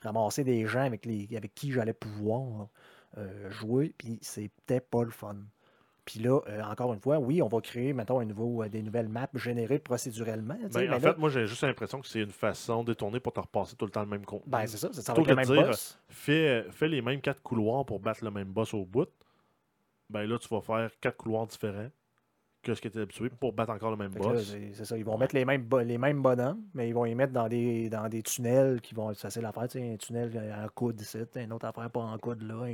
ramasser 0.02 0.42
des 0.44 0.66
gens 0.66 0.84
avec, 0.84 1.06
les, 1.06 1.28
avec 1.36 1.54
qui 1.54 1.70
j'allais 1.72 1.92
pouvoir 1.92 2.68
euh, 3.18 3.50
jouer, 3.50 3.94
puis 3.98 4.18
c'était 4.22 4.80
pas 4.80 5.04
le 5.04 5.10
fun. 5.10 5.36
Puis 6.06 6.18
là, 6.18 6.40
euh, 6.48 6.62
encore 6.62 6.92
une 6.92 6.98
fois, 7.00 7.18
oui, 7.18 7.40
on 7.40 7.46
va 7.46 7.60
créer, 7.60 7.92
mettons, 7.92 8.18
un 8.18 8.24
nouveau, 8.24 8.64
des 8.66 8.82
nouvelles 8.82 9.08
maps 9.08 9.28
générées 9.34 9.78
sais, 10.72 10.78
Ben, 10.80 10.80
mais 10.80 10.88
en 10.88 10.98
là- 10.98 11.12
fait, 11.12 11.18
moi, 11.18 11.28
j'ai 11.30 11.46
juste 11.46 11.62
l'impression 11.62 12.00
que 12.00 12.08
c'est 12.08 12.20
une 12.22 12.30
façon 12.32 12.82
détournée 12.82 13.20
pour 13.20 13.32
te 13.32 13.38
repasser 13.38 13.76
tout 13.76 13.84
le 13.84 13.92
temps 13.92 14.00
le 14.00 14.08
même 14.08 14.24
contenu. 14.24 14.50
Ben, 14.50 14.66
c'est 14.66 14.78
ça, 14.78 14.92
ça, 14.92 15.02
ça 15.02 15.14
Plutôt 15.14 15.28
le 15.30 15.36
que 15.36 15.42
de 15.42 15.46
même 15.48 15.56
dire, 15.56 15.66
boss. 15.68 15.98
fais, 16.08 16.64
fais 16.70 16.88
les 16.88 17.00
mêmes 17.02 17.20
quatre 17.20 17.42
couloirs 17.42 17.84
pour 17.84 18.00
battre 18.00 18.24
le 18.24 18.30
même 18.32 18.48
boss 18.48 18.74
au 18.74 18.84
bout. 18.84 19.08
Ben 20.10 20.26
là, 20.26 20.38
tu 20.38 20.48
vas 20.48 20.60
faire 20.60 20.90
quatre 21.00 21.16
couloirs 21.16 21.46
différents 21.46 21.90
que 22.62 22.74
ce 22.74 22.80
que 22.80 22.88
tu 22.88 22.98
es 22.98 23.02
habitué 23.02 23.30
pour 23.30 23.52
battre 23.52 23.72
encore 23.72 23.90
le 23.90 23.96
même 23.96 24.12
Fait 24.12 24.18
boss. 24.18 24.50
c'est 24.50 24.72
c'est 24.74 24.84
ça, 24.84 24.96
ils 24.98 25.04
vont 25.04 25.16
mettre 25.16 25.34
les 25.34 25.44
mêmes, 25.44 25.66
les 25.82 25.98
mêmes 25.98 26.20
bonhommes, 26.20 26.62
mais 26.74 26.88
ils 26.88 26.92
vont 26.92 27.04
les 27.04 27.14
mettre 27.14 27.32
dans 27.32 27.48
des, 27.48 27.88
dans 27.88 28.08
des 28.08 28.22
tunnels 28.22 28.80
qui 28.82 28.94
vont 28.94 29.10
être 29.10 29.18
faciles 29.18 29.44
à 29.46 29.52
faire. 29.52 29.68
Tu 29.68 29.78
sais, 29.78 29.92
un 29.92 29.96
tunnel 29.96 30.54
en 30.62 30.68
coude 30.68 31.00
ici, 31.00 31.18
un 31.36 31.50
autre 31.52 31.66
affaire 31.66 31.90
pas 31.90 32.00
en 32.00 32.18
coude 32.18 32.42
là. 32.42 32.66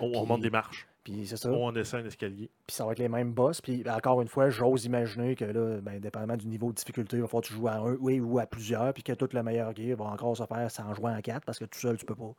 On, 0.00 0.12
on 0.14 0.26
monte 0.26 0.42
des 0.42 0.50
marches. 0.50 0.86
Puis 1.02 1.26
c'est 1.26 1.36
ça. 1.36 1.50
Ou 1.50 1.54
on 1.54 1.72
descend 1.72 2.04
un 2.04 2.06
escalier. 2.06 2.50
Puis 2.66 2.76
ça 2.76 2.84
va 2.84 2.92
être 2.92 2.98
les 2.98 3.08
mêmes 3.08 3.32
boss. 3.32 3.60
Puis 3.60 3.82
encore 3.88 4.20
une 4.20 4.28
fois, 4.28 4.50
j'ose 4.50 4.84
imaginer 4.84 5.34
que 5.34 5.46
là, 5.46 5.80
ben, 5.80 5.98
dépendamment 5.98 6.36
du 6.36 6.46
niveau 6.46 6.70
de 6.70 6.76
difficulté, 6.76 7.16
il 7.16 7.22
va 7.22 7.28
falloir 7.28 7.42
que 7.42 7.48
tu 7.48 7.54
joues 7.54 7.68
à 7.68 7.76
un 7.76 7.94
oui, 7.94 8.20
ou 8.20 8.38
à 8.38 8.46
plusieurs, 8.46 8.92
puis 8.92 9.02
que 9.02 9.14
tout 9.14 9.28
le 9.32 9.42
meilleur 9.42 9.74
gear 9.74 9.96
va 9.96 10.04
encore 10.04 10.36
se 10.36 10.44
faire 10.44 10.70
sans 10.70 10.92
jouer 10.94 11.10
en 11.10 11.20
quatre, 11.20 11.44
parce 11.44 11.58
que 11.58 11.64
tout 11.64 11.78
seul, 11.78 11.96
tu 11.96 12.04
peux 12.04 12.14
pas. 12.14 12.34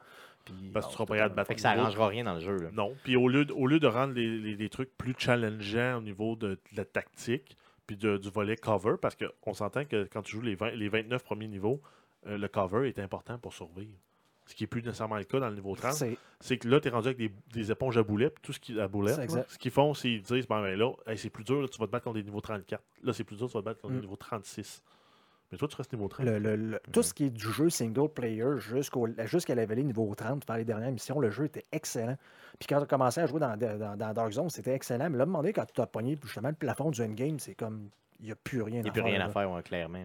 Puis, 0.58 0.70
Parce 0.74 0.86
que 0.86 0.91
tu 0.91 0.94
seras 0.96 1.06
pas 1.06 1.15
capable 1.15 1.32
de 1.32 1.36
battre 1.36 1.48
Fait 1.48 1.56
que 1.56 1.62
ça 1.62 1.72
rien 1.72 2.24
dans 2.24 2.34
le 2.36 2.39
jeu. 2.39 2.58
là. 2.58 2.70
Non. 2.74 2.94
Puis 3.03 3.15
au 3.15 3.27
lieu, 3.27 3.46
de, 3.46 3.53
au 3.53 3.68
lieu 3.68 3.79
de 3.79 3.88
rendre 3.88 4.13
les, 4.13 4.39
les- 4.39 4.56
les 4.56 4.70
trucs 4.70 4.96
plus 4.98 5.15
challengeants 5.18 5.98
au 5.98 6.01
niveau 6.01 6.36
de, 6.36 6.50
de 6.50 6.60
la 6.75 6.86
tactique, 6.86 7.56
puis 7.88 7.98
de- 7.98 8.18
du 8.18 8.29
volet 8.29 8.56
cover, 8.56 8.96
parce 9.01 9.15
qu'on 9.15 9.53
s'entend 9.53 9.86
que 9.86 10.08
quand 10.12 10.22
tu 10.22 10.32
joues 10.34 10.41
les, 10.41 10.56
20 10.56 10.72
les 10.72 10.89
29 10.89 11.24
premiers 11.24 11.48
niveaux, 11.48 11.82
euh, 12.27 12.38
le 12.38 12.48
cover 12.48 12.88
est 12.88 13.00
important 13.00 13.38
pour 13.38 13.53
survivre. 13.53 13.98
Ce 14.46 14.56
qui 14.56 14.63
n'est 14.63 14.68
plus 14.68 14.82
nécessairement 14.82 15.18
le 15.18 15.25
cas 15.25 15.39
dans 15.39 15.50
le 15.50 15.53
niveau 15.56 15.75
30. 15.75 16.03
C'est 16.39 16.58
que 16.58 16.68
là, 16.68 16.79
tu 16.79 16.88
es 16.88 16.91
rendu 16.91 17.08
avec 17.10 17.18
des, 17.20 17.32
des 17.53 17.72
éponges 17.72 17.98
à 18.00 18.03
boulet, 18.03 18.32
puis 18.32 18.41
tout 18.41 18.51
ce 18.51 18.60
qui 18.60 18.79
à 18.79 18.88
boulet. 18.88 19.13
C'est 19.13 19.24
exact. 19.24 19.50
Ce 19.51 19.60
qu'ils 19.60 19.70
font, 19.72 19.94
c'est 19.94 20.08
qu'ils 20.10 20.22
disent 20.24 20.48
ben, 20.48 20.62
ben 20.63 20.75
là, 20.77 20.91
hey, 21.06 21.18
c'est 21.20 21.29
plus 21.29 21.44
dur, 21.44 21.62
là, 21.62 21.68
tu 21.68 21.77
vas 21.77 21.86
te 21.86 21.91
battre 21.91 22.06
contre 22.06 22.15
des 22.18 22.24
niveaux 22.24 22.41
34. 22.41 22.82
Là, 23.03 23.13
c'est 23.13 23.24
plus 23.24 23.38
dur, 23.38 23.48
tu 23.48 23.53
vas 23.53 23.60
te 23.60 23.65
battre 23.65 23.79
contre 23.82 23.94
Mm. 23.94 23.98
des 23.98 24.01
niveaux 24.01 24.15
36. 24.15 24.82
Mais 25.51 25.58
toi, 25.58 25.68
tu 25.68 25.75
restes 25.77 25.91
niveau 25.94 26.08
30. 26.08 26.25
Le- 26.25 26.38
le- 26.39 26.56
le- 26.56 26.79
Tout 26.91 27.01
ce 27.01 27.13
qui 27.13 27.25
est 27.25 27.29
du 27.32 27.50
jeu 27.51 27.70
single 27.70 28.10
player 28.10 28.60
jusqu'au- 28.60 29.08
jusqu'à 29.25 29.56
la 29.56 29.65
vallée 29.65 29.84
niveau 29.84 30.13
30, 30.15 30.46
faire 30.46 30.58
les 30.58 30.63
dernières 30.65 30.91
missions, 30.91 31.20
le 31.20 31.32
jeu 31.32 31.46
était 31.46 31.65
excellent. 31.72 32.18
Puis 32.60 32.68
quand 32.68 32.77
tu 32.77 32.84
as 32.84 32.88
commencé 32.88 33.20
à 33.22 33.25
jouer 33.25 33.39
dans, 33.39 33.58
dans- 33.58 33.98
dans 33.98 34.13
Dark 34.13 34.32
Zone, 34.32 34.50
c'était 34.50 34.74
excellent. 34.74 35.10
Mais 35.10 35.18
là, 35.18 35.25
demander 35.25 35.51
quand 35.53 35.65
tu 35.74 35.82
as 35.82 35.88
pogné 35.88 36.18
justement 36.24 36.50
le 36.50 36.56
plafond 36.56 36.91
du 36.91 37.01
endgame, 37.01 37.39
c'est 37.39 37.56
comme. 37.56 37.89
Il 38.20 38.25
n'y 38.25 38.32
a 38.32 38.36
plus 38.36 38.62
rien 38.62 38.79
Il 38.79 38.84
n'y 38.84 38.89
à 38.89 38.91
a 38.91 38.94
plus 38.94 39.01
faire. 39.01 39.12
rien 39.12 39.22
à 39.25 39.29
faire, 39.29 39.50
ouais, 39.50 39.63
clairement. 39.63 40.03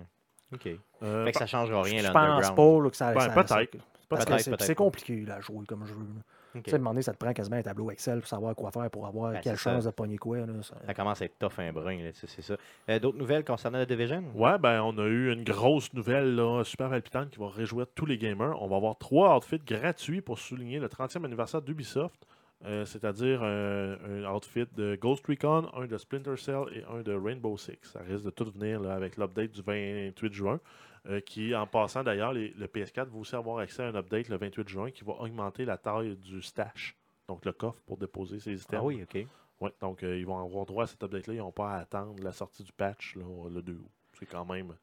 OK. 0.52 0.68
Euh, 1.02 1.24
Fait 1.24 1.32
que 1.32 1.38
ça 1.38 1.46
changera 1.46 1.82
rien, 1.82 1.98
Je 1.98 2.06
pense 2.12 2.50
pas 2.54 2.80
là, 2.84 2.90
que 2.90 2.96
ça. 2.96 3.12
Ben, 3.12 3.20
ça- 3.20 3.28
peut-être. 3.30 3.72
c'est- 3.72 4.50
peut-être 4.50 4.62
c'est 4.62 4.74
pas. 4.76 4.84
compliqué 4.84 5.24
là, 5.26 5.34
à 5.36 5.40
jouer 5.40 5.66
comme 5.66 5.84
jeu. 5.84 5.94
là. 5.94 6.22
Tu 6.62 6.70
sais, 6.70 6.78
demander, 6.78 7.02
ça 7.02 7.12
te 7.12 7.18
prend 7.18 7.32
quasiment 7.32 7.56
un 7.56 7.62
tableau 7.62 7.90
Excel 7.90 8.18
pour 8.20 8.28
savoir 8.28 8.54
quoi 8.54 8.70
faire 8.70 8.90
pour 8.90 9.06
avoir 9.06 9.32
Ben, 9.32 9.40
quelle 9.42 9.56
ça. 9.58 9.73
chance 9.75 9.84
de 9.84 9.90
pogner 9.90 10.16
quoi. 10.18 10.38
Là, 10.38 10.46
ça- 10.62 10.76
Ça 10.87 10.94
commence 10.94 11.20
à 11.20 11.25
être 11.25 11.38
tough 11.38 11.58
un 11.58 11.73
brin, 11.73 11.96
là, 12.02 12.11
c'est 12.14 12.42
ça. 12.42 12.56
Euh, 12.88 12.99
D'autres 12.99 13.18
nouvelles 13.18 13.44
concernant 13.44 13.78
la 13.78 13.87
Division? 13.87 14.23
Ouais, 14.34 14.58
ben 14.58 14.80
on 14.82 14.96
a 14.99 15.04
eu 15.06 15.32
une 15.32 15.44
grosse 15.44 15.92
nouvelle 15.94 16.34
là, 16.37 16.62
super 16.64 16.88
palpitante 16.90 17.30
qui 17.30 17.38
va 17.40 17.49
réjouir 17.49 17.87
tous 17.94 18.06
les 18.06 18.18
gamers. 18.18 18.61
On 18.62 18.68
va 18.68 18.76
avoir 18.76 18.96
trois 18.99 19.37
outfits 19.37 19.58
gratuits 19.66 20.20
pour 20.20 20.38
souligner 20.38 20.78
le 20.78 20.88
30e 20.88 21.25
anniversaire 21.25 21.62
d'Ubisoft. 21.62 22.26
Euh, 22.66 22.84
C'est-à-dire 22.87 23.42
un, 23.42 23.96
un 24.25 24.25
outfit 24.34 24.64
de 24.75 24.96
Ghost 24.96 25.26
Recon, 25.26 25.68
un 25.76 25.87
de 25.87 25.99
Splinter 25.99 26.37
Cell 26.38 26.62
et 26.75 26.82
un 26.90 27.02
de 27.02 27.12
Rainbow 27.12 27.58
Six. 27.58 27.76
Ça 27.82 28.00
risque 28.00 28.25
de 28.25 28.30
tout 28.30 28.50
venir 28.50 28.80
là, 28.80 28.94
avec 28.94 29.18
l'update 29.18 29.50
du 29.50 29.61
28 29.61 30.32
juin. 30.32 30.61
Euh, 31.08 31.20
qui, 31.20 31.54
en 31.54 31.66
passant 31.66 32.02
d'ailleurs, 32.02 32.32
le 32.32 32.66
PS4 32.66 33.08
va 33.08 33.18
aussi 33.18 33.34
avoir 33.34 33.58
accès 33.58 33.82
à 33.82 33.87
un 33.88 33.94
update 33.94 34.28
le 34.28 34.37
28 34.37 34.68
juin 34.68 34.90
qui 34.90 35.04
va 35.04 35.12
augmenter 35.14 35.64
la 35.64 35.76
taille 35.76 36.16
du 36.16 36.40
stash, 36.42 36.96
donc 37.28 37.44
le 37.44 37.52
coffre 37.52 37.80
pour 37.87 37.96
déposer 37.99 38.38
ses 38.40 38.52
items. 38.62 38.80
Ah 38.80 38.84
oui, 38.84 39.02
OK. 39.02 39.26
Ouais, 39.61 39.70
donc 39.80 40.02
euh, 40.02 40.18
ils 40.18 40.26
vont 40.26 40.38
avoir 40.44 40.66
droit 40.66 40.84
à 40.84 40.87
cet 40.87 41.02
update-là. 41.02 41.34
Ils 41.34 41.38
n'ont 41.38 41.52
pas 41.52 41.73
à 41.75 41.78
attendre 41.78 42.23
la 42.23 42.32
sortie 42.32 42.64
du 42.64 42.73
patch 42.73 43.16
là, 43.16 43.25
le 43.50 43.62
2 43.62 43.73
août. 43.73 43.90
C'est 44.18 44.26
quand 44.26 44.44
même, 44.44 44.75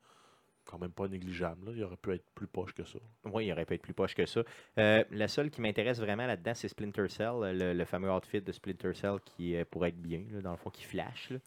quand 0.66 0.80
même 0.80 0.92
pas 0.92 1.08
négligeable. 1.08 1.68
là. 1.68 1.72
Il 1.76 1.84
aurait 1.84 1.98
pu 1.98 2.14
être 2.14 2.26
plus 2.34 2.48
poche 2.48 2.74
que 2.74 2.84
ça. 2.86 3.00
Oui, 3.26 3.48
il 3.48 3.52
aurait 3.52 3.66
pu 3.66 3.74
être 3.74 3.82
plus 3.82 3.94
poche 3.94 4.16
que 4.16 4.26
ça. 4.26 4.42
Euh, 4.78 5.04
la 5.12 5.28
seule 5.28 5.50
qui 5.52 5.60
m'intéresse 5.62 6.00
vraiment 6.00 6.26
là-dedans, 6.26 6.54
c'est 6.54 6.68
Splinter 6.70 7.10
Cell, 7.10 7.34
le, 7.42 7.74
le 7.74 7.86
fameux 7.86 8.12
outfit 8.12 8.42
de 8.42 8.52
Splinter 8.52 8.94
Cell 8.94 9.20
qui 9.26 9.56
euh, 9.56 9.66
pourrait 9.70 9.90
être 9.90 10.02
bien, 10.02 10.24
là, 10.32 10.42
dans 10.42 10.52
le 10.52 10.58
fond, 10.58 10.70
qui 10.70 10.84
flash. 10.84 11.32
là. 11.32 11.38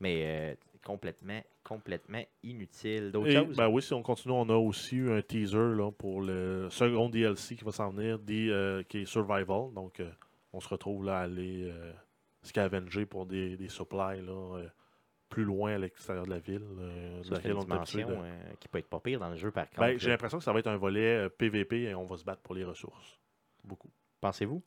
Mais 0.00 0.22
euh, 0.24 0.54
complètement, 0.84 1.40
complètement 1.64 2.22
inutile. 2.42 3.10
D'autres 3.12 3.28
Et, 3.30 3.34
choses? 3.34 3.56
ben 3.56 3.68
oui, 3.68 3.82
si 3.82 3.92
on 3.94 4.02
continue, 4.02 4.34
on 4.34 4.48
a 4.48 4.56
aussi 4.56 4.96
eu 4.96 5.10
un 5.12 5.22
teaser 5.22 5.74
là, 5.76 5.90
pour 5.92 6.20
le 6.22 6.68
second 6.70 7.08
DLC 7.08 7.56
qui 7.56 7.64
va 7.64 7.72
s'en 7.72 7.90
venir, 7.90 8.18
des, 8.18 8.48
euh, 8.50 8.82
qui 8.82 8.98
est 8.98 9.04
Survival. 9.06 9.72
Donc, 9.74 10.00
euh, 10.00 10.10
on 10.52 10.60
se 10.60 10.68
retrouve 10.68 11.04
là 11.04 11.18
à 11.18 11.22
aller 11.22 11.64
euh, 11.70 11.92
scavenger 12.42 13.06
pour 13.06 13.26
des, 13.26 13.56
des 13.56 13.68
supplies 13.68 14.22
là, 14.22 14.56
euh, 14.58 14.68
plus 15.28 15.44
loin 15.44 15.74
à 15.74 15.78
l'extérieur 15.78 16.24
de 16.24 16.30
la 16.30 16.38
ville. 16.38 16.64
Ça, 17.24 17.34
laquelle 17.34 17.50
une 17.52 17.58
on 17.58 17.64
dimension 17.64 18.08
de- 18.08 18.56
qui 18.60 18.68
peut 18.68 18.78
être 18.78 18.88
pas 18.88 19.00
pire 19.00 19.20
dans 19.20 19.28
le 19.28 19.36
jeu, 19.36 19.50
par 19.50 19.68
contre. 19.68 19.80
Ben, 19.80 19.98
j'ai 19.98 20.06
là. 20.06 20.14
l'impression 20.14 20.38
que 20.38 20.44
ça 20.44 20.52
va 20.52 20.58
être 20.60 20.68
un 20.68 20.76
volet 20.78 21.28
PVP 21.28 21.82
et 21.82 21.94
on 21.94 22.06
va 22.06 22.16
se 22.16 22.24
battre 22.24 22.40
pour 22.40 22.54
les 22.54 22.64
ressources. 22.64 23.18
Beaucoup. 23.62 23.90
Pensez-vous? 24.22 24.62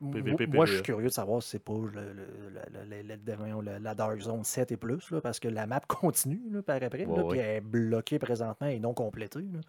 PVP, 0.00 0.46
Moi, 0.46 0.64
je 0.66 0.74
suis 0.74 0.82
curieux 0.82 1.08
de 1.08 1.12
savoir 1.12 1.42
si 1.42 1.50
c'est 1.50 1.58
pas 1.64 1.72
le, 1.72 1.88
le- 1.90 2.12
le- 2.12 2.84
le- 2.84 3.02
le- 3.02 3.18
le- 3.26 3.34
voyons, 3.36 3.60
le- 3.60 3.78
la 3.78 3.94
Dark 3.94 4.20
Zone 4.20 4.44
7 4.44 4.70
et 4.72 4.76
plus, 4.76 5.10
là, 5.10 5.20
parce 5.20 5.40
que 5.40 5.48
la 5.48 5.66
map 5.66 5.80
continue 5.88 6.40
là, 6.50 6.62
par 6.62 6.80
après, 6.82 7.04
là, 7.04 7.08
Ouais, 7.08 7.28
puis 7.30 7.38
elle 7.38 7.56
est 7.56 7.60
bloquée 7.60 8.18
présentement 8.18 8.68
et 8.68 8.78
non 8.78 8.94
complétée. 8.94 9.40
là. 9.40 9.60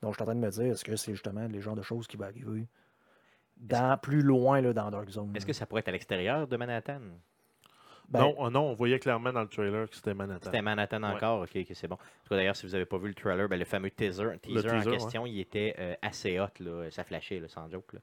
Donc, 0.00 0.12
je 0.12 0.16
suis 0.16 0.22
en 0.22 0.26
train 0.26 0.34
de 0.34 0.40
me 0.40 0.50
dire, 0.50 0.72
est-ce 0.72 0.84
que 0.84 0.96
c'est 0.96 1.12
justement 1.12 1.46
les 1.48 1.60
genres 1.60 1.76
de 1.76 1.82
choses 1.82 2.06
qui 2.06 2.16
vont 2.16 2.24
arriver 2.24 2.66
dans, 3.58 3.98
plus 3.98 4.22
loin 4.22 4.60
là, 4.60 4.72
dans 4.72 4.90
Dark 4.90 5.10
Zone? 5.10 5.32
Est-ce 5.34 5.44
que 5.46 5.52
ça 5.52 5.66
pourrait 5.66 5.80
être 5.80 5.88
à 5.88 5.92
l'extérieur 5.92 6.46
de 6.46 6.56
Manhattan? 6.56 7.00
Ben, 8.08 8.20
non, 8.20 8.34
oh 8.38 8.48
non, 8.48 8.62
on 8.70 8.74
voyait 8.74 8.98
clairement 8.98 9.34
dans 9.34 9.42
le 9.42 9.48
trailer 9.48 9.86
que 9.90 9.94
c'était 9.96 10.14
Manhattan. 10.14 10.46
C'était 10.46 10.62
Manhattan 10.62 11.02
Ouais. 11.02 11.10
encore, 11.10 11.42
ok, 11.42 11.50
ok, 11.56 11.66
c'est 11.74 11.88
bon. 11.88 11.98
D'ailleurs, 12.30 12.56
si 12.56 12.64
vous 12.64 12.72
n'avez 12.72 12.86
pas 12.86 12.96
vu 12.96 13.08
le 13.08 13.14
trailer, 13.14 13.48
ben, 13.50 13.58
le 13.58 13.66
fameux 13.66 13.90
teaser, 13.90 14.38
teaser, 14.40 14.62
teaser, 14.62 14.70
en 14.70 14.78
ouais. 14.78 14.96
question, 14.96 15.26
il 15.26 15.38
était 15.40 15.74
euh, 15.78 15.94
assez 16.00 16.40
hot, 16.40 16.46
là, 16.60 16.90
ça 16.90 17.04
flashait, 17.04 17.38
là, 17.38 17.48
sans 17.48 17.68
joke. 17.68 17.92
là. 17.92 18.00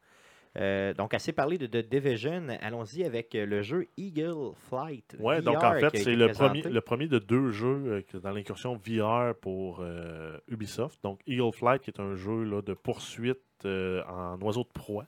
Euh, 0.57 0.93
donc, 0.93 1.13
assez 1.13 1.33
parlé 1.33 1.57
de, 1.57 1.67
de 1.67 1.81
Division, 1.81 2.47
allons-y 2.61 3.03
avec 3.03 3.35
euh, 3.35 3.45
le 3.45 3.61
jeu 3.61 3.87
Eagle 3.97 4.53
Flight. 4.69 5.15
VR 5.19 5.41
donc 5.41 5.61
en 5.61 5.73
fait, 5.73 5.97
c'est 5.97 6.15
le 6.15 6.27
présenté. 6.27 6.61
premier, 6.61 6.73
le 6.73 6.81
premier 6.81 7.07
de 7.07 7.19
deux 7.19 7.51
jeux 7.51 8.03
euh, 8.15 8.19
dans 8.19 8.31
l'incursion 8.31 8.75
VR 8.75 9.35
pour 9.35 9.79
euh, 9.81 10.37
Ubisoft. 10.47 11.03
Donc, 11.03 11.19
Eagle 11.27 11.51
Flight, 11.51 11.81
qui 11.81 11.89
est 11.89 11.99
un 11.99 12.15
jeu 12.15 12.43
là, 12.43 12.61
de 12.61 12.73
poursuite 12.73 13.41
euh, 13.65 14.01
en 14.05 14.39
oiseau 14.41 14.63
de 14.63 14.69
proie. 14.69 15.07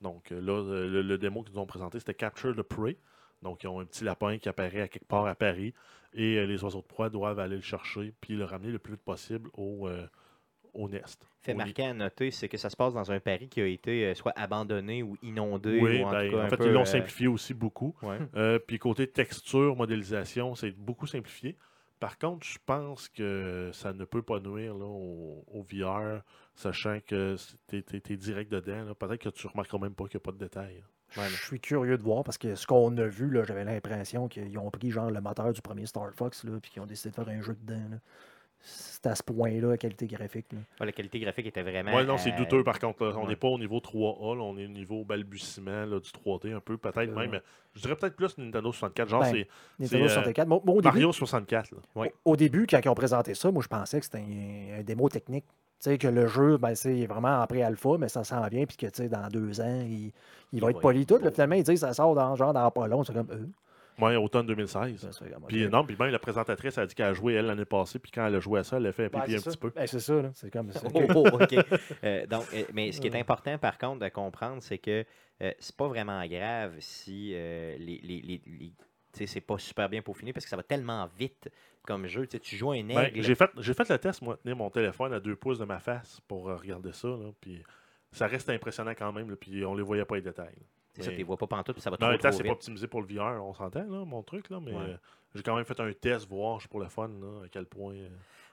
Donc, 0.00 0.30
là, 0.30 0.62
le, 0.62 1.02
le 1.02 1.18
démo 1.18 1.42
qu'ils 1.42 1.54
nous 1.54 1.60
ont 1.60 1.66
présenté, 1.66 1.98
c'était 1.98 2.14
Capture 2.14 2.54
the 2.54 2.62
Prey. 2.62 2.96
Donc, 3.42 3.64
ils 3.64 3.68
ont 3.68 3.80
un 3.80 3.84
petit 3.84 4.04
lapin 4.04 4.38
qui 4.38 4.48
apparaît 4.48 4.82
à 4.82 4.88
quelque 4.88 5.06
part 5.06 5.26
à 5.26 5.34
Paris 5.34 5.74
et 6.12 6.46
les 6.46 6.62
oiseaux 6.62 6.82
de 6.82 6.86
proie 6.86 7.10
doivent 7.10 7.40
aller 7.40 7.56
le 7.56 7.62
chercher 7.62 8.12
puis 8.20 8.36
le 8.36 8.44
ramener 8.44 8.70
le 8.70 8.78
plus 8.78 8.92
vite 8.92 9.02
possible 9.02 9.50
au, 9.54 9.88
nest. 10.88 11.28
Fait 11.40 11.54
marquant 11.54 11.90
à 11.90 11.94
noter, 11.94 12.30
c'est 12.30 12.48
que 12.48 12.56
ça 12.56 12.70
se 12.70 12.76
passe 12.76 12.94
dans 12.94 13.10
un 13.12 13.20
Paris 13.20 13.48
qui 13.48 13.60
a 13.60 13.66
été 13.66 14.06
euh, 14.06 14.14
soit 14.14 14.32
abandonné 14.36 15.02
ou 15.02 15.16
inondé. 15.22 15.78
Oui, 15.80 16.02
ou 16.02 16.06
en, 16.06 16.10
ben, 16.10 16.30
tout 16.30 16.36
cas 16.36 16.44
en 16.44 16.48
fait, 16.48 16.56
peu, 16.56 16.66
ils 16.66 16.72
l'ont 16.72 16.82
euh, 16.82 16.84
simplifié 16.86 17.26
aussi 17.26 17.54
beaucoup. 17.54 17.94
ouais. 18.02 18.18
Euh, 18.36 18.58
puis 18.58 18.78
côté 18.78 19.06
texture, 19.06 19.76
modélisation, 19.76 20.54
c'est 20.54 20.70
beaucoup 20.72 21.06
simplifié. 21.06 21.56
Par 22.00 22.18
contre, 22.18 22.46
je 22.46 22.58
pense 22.64 23.08
que 23.08 23.70
ça 23.72 23.92
ne 23.92 24.04
peut 24.04 24.22
pas 24.22 24.40
nuire 24.40 24.74
là, 24.74 24.84
au, 24.84 25.44
au 25.46 25.62
VR, 25.62 26.22
sachant 26.54 26.98
que 27.06 27.36
tu 27.68 27.76
es, 27.76 28.16
direct 28.16 28.50
dedans. 28.50 28.94
Peut-être 28.94 29.22
que 29.22 29.28
tu 29.28 29.46
remarqueras 29.46 29.78
même 29.78 29.94
pas 29.94 30.04
qu'il 30.04 30.18
n'y 30.18 30.22
a 30.22 30.24
pas 30.24 30.32
de 30.32 30.38
détails. 30.38 30.82
Ouais, 31.16 31.28
Je 31.28 31.44
suis 31.44 31.60
curieux 31.60 31.96
de 31.96 32.02
voir 32.02 32.24
parce 32.24 32.38
que 32.38 32.54
ce 32.54 32.66
qu'on 32.66 32.96
a 32.96 33.06
vu, 33.06 33.30
là, 33.30 33.44
j'avais 33.44 33.64
l'impression 33.64 34.28
qu'ils 34.28 34.58
ont 34.58 34.70
pris 34.70 34.90
genre 34.90 35.10
le 35.10 35.20
moteur 35.20 35.52
du 35.52 35.62
premier 35.62 35.86
Star 35.86 36.12
Fox 36.12 36.44
là, 36.44 36.58
puis 36.60 36.72
qu'ils 36.72 36.82
ont 36.82 36.86
décidé 36.86 37.10
de 37.10 37.14
faire 37.14 37.28
un 37.28 37.40
jeu 37.40 37.54
dedans. 37.54 37.88
là. 37.90 37.96
C'est 38.66 39.06
à 39.06 39.14
ce 39.14 39.22
point-là, 39.22 39.68
la 39.68 39.76
qualité 39.76 40.06
graphique. 40.06 40.46
là. 40.52 40.58
Ouais, 40.80 40.86
la 40.86 40.92
qualité 40.92 41.20
graphique 41.20 41.46
était 41.46 41.62
vraiment. 41.62 41.94
Oui, 41.94 42.06
non, 42.06 42.16
c'est 42.16 42.32
euh, 42.32 42.36
douteux 42.36 42.64
par 42.64 42.78
contre. 42.78 43.04
là. 43.04 43.12
On 43.16 43.22
ouais. 43.22 43.28
n'est 43.28 43.36
pas 43.36 43.48
au 43.48 43.58
niveau 43.58 43.78
3A, 43.78 44.36
là, 44.36 44.42
on 44.42 44.56
est 44.56 44.64
au 44.64 44.68
niveau 44.68 45.04
balbutiement 45.04 45.84
là, 45.84 46.00
du 46.00 46.10
3D 46.10 46.54
un 46.54 46.60
peu. 46.60 46.78
Peut-être 46.78 47.10
Euh, 47.10 47.14
même, 47.14 47.40
je 47.74 47.82
dirais 47.82 47.96
peut-être 47.96 48.16
plus 48.16 48.38
Nintendo 48.38 48.72
64. 48.72 49.08
Genre, 49.08 49.20
Ben, 49.20 49.30
c'est 49.32 49.48
Nintendo 49.78 50.04
euh, 50.04 50.08
64. 50.08 50.48
Moi, 50.48 50.60
moi, 50.64 50.74
au, 50.76 50.80
début, 50.80 50.94
Mario 50.94 51.12
64. 51.12 51.72
là. 51.72 51.78
Oui. 51.96 52.06
au 52.24 52.32
au 52.32 52.36
début, 52.36 52.66
quand 52.66 52.80
ils 52.82 52.88
ont 52.88 52.94
présenté 52.94 53.34
ça, 53.34 53.50
moi, 53.50 53.62
je 53.62 53.68
pensais 53.68 53.98
que 54.00 54.04
c'était 54.06 54.18
un, 54.18 54.80
un 54.80 54.82
démo 54.82 55.08
technique. 55.08 55.44
Tu 55.80 55.90
sais, 55.90 55.98
que 55.98 56.08
le 56.08 56.26
jeu, 56.26 56.56
ben, 56.56 56.74
c'est 56.74 57.04
vraiment 57.06 57.40
en 57.42 57.46
pré-alpha, 57.46 57.90
mais 57.98 58.08
ça 58.08 58.24
s'en 58.24 58.46
vient, 58.48 58.64
puis 58.64 58.76
que, 58.76 58.86
tu 58.86 59.02
sais, 59.02 59.08
dans 59.08 59.28
deux 59.28 59.60
ans, 59.60 59.82
il, 59.86 60.12
il 60.52 60.60
va 60.60 60.70
être 60.70 60.80
poli 60.80 61.04
tout. 61.04 61.18
Là, 61.18 61.30
finalement, 61.30 61.56
ils 61.56 61.62
disent 61.62 61.80
que 61.80 61.86
ça 61.86 61.92
sort 61.92 62.14
dans, 62.14 62.34
genre 62.36 62.52
dans 62.54 62.70
pas 62.70 62.86
long. 62.88 63.04
C'est 63.04 63.12
comme, 63.12 63.28
euh, 63.30 63.44
Ouais, 63.98 64.16
automne 64.16 64.46
2016. 64.46 64.96
ça 65.00 65.12
serait 65.12 65.30
comme, 65.30 65.44
Puis 65.46 65.68
non, 65.68 65.84
puis 65.84 65.96
même 65.98 66.10
la 66.10 66.18
présentatrice 66.18 66.76
a 66.78 66.86
dit 66.86 66.94
qu'elle 66.94 67.06
a 67.06 67.12
joué 67.14 67.34
elle 67.34 67.46
l'année 67.46 67.64
passée, 67.64 67.98
puis 67.98 68.10
quand 68.10 68.26
elle 68.26 68.34
a 68.34 68.40
joué 68.40 68.60
à 68.60 68.64
ça, 68.64 68.76
elle 68.78 68.86
a 68.86 68.92
fait 68.92 69.04
un 69.04 69.08
Ben, 69.08 69.20
pipi 69.22 69.36
un 69.36 69.40
petit 69.40 69.56
peu. 69.56 69.70
Ben, 69.70 69.86
c'est 69.86 70.00
ça, 70.00 70.20
là. 70.22 70.30
C'est 70.34 70.50
comme 70.50 70.72
ça. 70.72 70.80
Oh, 70.94 71.02
oh, 71.14 71.28
OK. 71.42 71.54
Euh, 72.02 72.26
donc, 72.26 72.44
euh, 72.54 72.64
mais 72.72 72.90
ce 72.92 73.00
qui 73.00 73.06
est 73.06 73.16
important, 73.16 73.56
par 73.58 73.78
contre, 73.78 74.04
de 74.04 74.08
comprendre, 74.08 74.60
c'est 74.62 74.78
que 74.78 75.04
euh, 75.42 75.52
c'est 75.58 75.76
pas 75.76 75.88
vraiment 75.88 76.24
grave 76.26 76.74
si 76.80 77.30
les, 77.30 77.76
les, 77.78 78.00
les- 78.02 78.42
les- 78.46 78.72
tu 79.12 79.18
sais, 79.20 79.26
c'est 79.26 79.40
pas 79.40 79.58
super 79.58 79.88
bien 79.88 80.02
peaufiné 80.02 80.32
parce 80.32 80.44
que 80.44 80.50
ça 80.50 80.56
va 80.56 80.64
tellement 80.64 81.08
vite 81.16 81.48
comme 81.86 82.06
jeu. 82.08 82.26
Tu 82.26 82.32
sais, 82.32 82.40
tu 82.40 82.56
joues 82.56 82.72
un 82.72 82.82
Ben, 82.82 82.98
aigle. 82.98 83.22
j'ai 83.22 83.34
fait, 83.36 83.50
j'ai 83.58 83.74
fait 83.74 83.88
le 83.88 83.98
test, 83.98 84.22
moi, 84.22 84.36
tenir 84.38 84.56
mon 84.56 84.70
téléphone 84.70 85.12
à 85.12 85.20
deux 85.20 85.36
pouces 85.36 85.58
de 85.60 85.64
ma 85.64 85.78
face 85.78 86.20
pour 86.26 86.44
regarder 86.46 86.92
ça. 86.92 87.06
Là, 87.08 87.30
puis 87.40 87.62
ça 88.10 88.26
reste 88.26 88.48
impressionnant 88.50 88.92
quand 88.98 89.12
même, 89.12 89.30
là, 89.30 89.36
puis 89.36 89.64
on 89.64 89.74
les 89.76 89.82
voyait 89.84 90.04
pas 90.04 90.16
les 90.16 90.22
détails. 90.22 90.54
là. 90.56 90.66
Ça, 91.02 91.10
tu 91.10 91.16
les 91.16 91.22
vois 91.24 91.36
pas 91.36 91.46
pantoute, 91.46 91.78
ça 91.80 91.90
va 91.90 91.96
trop, 91.96 92.08
même 92.08 92.18
temps, 92.18 92.30
c'est 92.32 92.44
pas 92.44 92.52
optimisé 92.52 92.86
pour 92.86 93.02
le 93.02 93.06
VR, 93.08 93.44
on 93.44 93.52
s'entend, 93.54 93.84
là, 93.84 94.04
mon 94.04 94.22
truc, 94.22 94.48
là, 94.50 94.60
mais 94.60 94.72
Ouais. 94.72 94.80
euh, 94.80 94.96
j'ai 95.34 95.42
quand 95.42 95.56
même 95.56 95.64
fait 95.64 95.78
un 95.80 95.92
test, 95.92 96.28
voir 96.28 96.60
pour 96.70 96.80
le 96.80 96.86
fun, 96.88 97.08
là, 97.08 97.44
à 97.44 97.48
quel 97.48 97.66
point. 97.66 97.94
euh, 97.94 98.08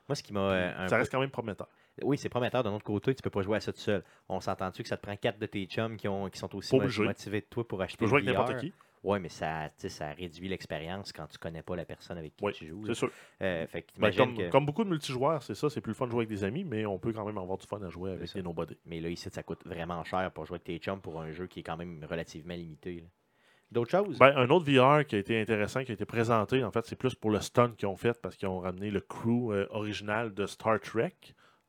Moi, 0.10 0.16
ce 0.16 0.24
qui 0.24 0.34
m'a 0.34 0.40
euh, 0.40 0.88
ça 0.88 0.96
peu- 0.96 0.96
reste 1.02 1.12
quand 1.12 1.20
même 1.20 1.30
prometteur. 1.30 1.68
Oui, 2.02 2.18
c'est 2.18 2.30
prometteur. 2.30 2.64
D'un 2.64 2.74
autre 2.74 2.84
côté, 2.84 3.14
tu 3.14 3.22
peux 3.22 3.30
pas 3.30 3.42
jouer 3.44 3.58
à 3.58 3.60
ça 3.60 3.72
tout 3.72 3.80
seul. 3.80 4.04
On 4.28 4.40
s'entend-tu 4.42 4.82
que 4.82 4.90
ça 4.90 4.98
te 4.98 5.04
prend 5.04 5.16
quatre 5.16 5.38
de 5.38 5.46
tes 5.46 5.66
chums 5.68 5.96
qui, 5.98 6.08
ont, 6.08 6.30
qui 6.30 6.40
sont 6.40 6.54
aussi 6.56 6.76
motivés 7.06 7.42
de 7.42 7.46
toi 7.46 7.68
pour 7.68 7.82
acheter 7.82 7.98
Tu 7.98 8.04
peux 8.04 8.08
jouer 8.08 8.22
le 8.22 8.28
avec 8.30 8.38
n'importe 8.40 8.60
qui, 8.60 8.74
Oui, 9.04 9.20
mais 9.20 9.30
ça, 9.30 9.70
ça 9.78 10.12
réduit 10.12 10.48
l'expérience 10.48 11.12
quand 11.12 11.26
tu 11.26 11.38
connais 11.40 11.64
pas 11.64 11.76
la 11.76 11.86
personne 11.86 12.18
avec 12.20 12.36
qui 12.36 12.46
Oui, 12.46 12.54
tu 12.54 12.68
joues. 12.68 12.84
c'est 12.86 12.94
sûr. 12.94 13.10
Euh, 13.42 13.66
fait 13.66 13.86
Ben, 13.98 14.14
comme, 14.16 14.38
que... 14.38 14.50
comme 14.50 14.66
beaucoup 14.66 14.84
de 14.84 14.90
multijoueurs, 14.90 15.42
c'est 15.42 15.56
ça, 15.56 15.70
c'est 15.72 15.82
plus 15.82 15.90
le 15.92 15.96
fun 15.96 16.06
de 16.06 16.12
jouer 16.12 16.20
avec 16.20 16.30
des 16.30 16.44
amis, 16.44 16.64
mais 16.64 16.86
on 16.86 17.00
peut 17.00 17.12
quand 17.12 17.26
même 17.26 17.40
avoir 17.40 17.58
du 17.58 17.66
fun 17.66 17.82
à 17.82 17.90
jouer 17.90 18.12
avec 18.12 18.32
des 18.32 18.44
nobody. 18.44 18.78
Mais 18.86 19.00
là, 19.02 19.10
ici, 19.10 19.28
ça 19.32 19.42
coûte 19.42 19.66
vraiment 19.66 20.04
cher 20.04 20.30
pour 20.32 20.46
jouer 20.46 20.56
avec 20.56 20.66
tes 20.66 20.78
chums 20.78 21.02
pour 21.02 21.20
un 21.20 21.32
jeu 21.32 21.48
qui 21.48 21.62
est 21.62 21.64
quand 21.64 21.78
même 21.78 22.06
relativement 22.08 22.54
limité. 22.54 23.04
D'autres 23.72 23.90
choses? 23.92 24.20
Ben, 24.20 24.34
un 24.36 24.50
autre 24.50 24.66
VR 24.70 25.06
qui 25.06 25.16
a 25.16 25.20
été 25.20 25.40
intéressant, 25.42 25.84
qui 25.84 25.92
a 25.92 25.94
été 25.94 26.06
présenté, 26.06 26.64
en 26.64 26.72
fait, 26.72 26.86
c'est 26.86 26.96
plus 26.98 27.16
pour 27.16 27.32
le 27.32 27.40
stunt 27.40 27.72
qu'ils 27.72 27.88
ont 27.88 27.96
fait 27.96 28.22
parce 28.22 28.36
qu'ils 28.36 28.50
ont 28.50 28.60
ramené 28.60 28.92
le 28.92 29.00
crew 29.00 29.52
euh, 29.54 29.66
original 29.72 30.34
de 30.34 30.46
Star 30.46 30.80
Trek 30.80 31.16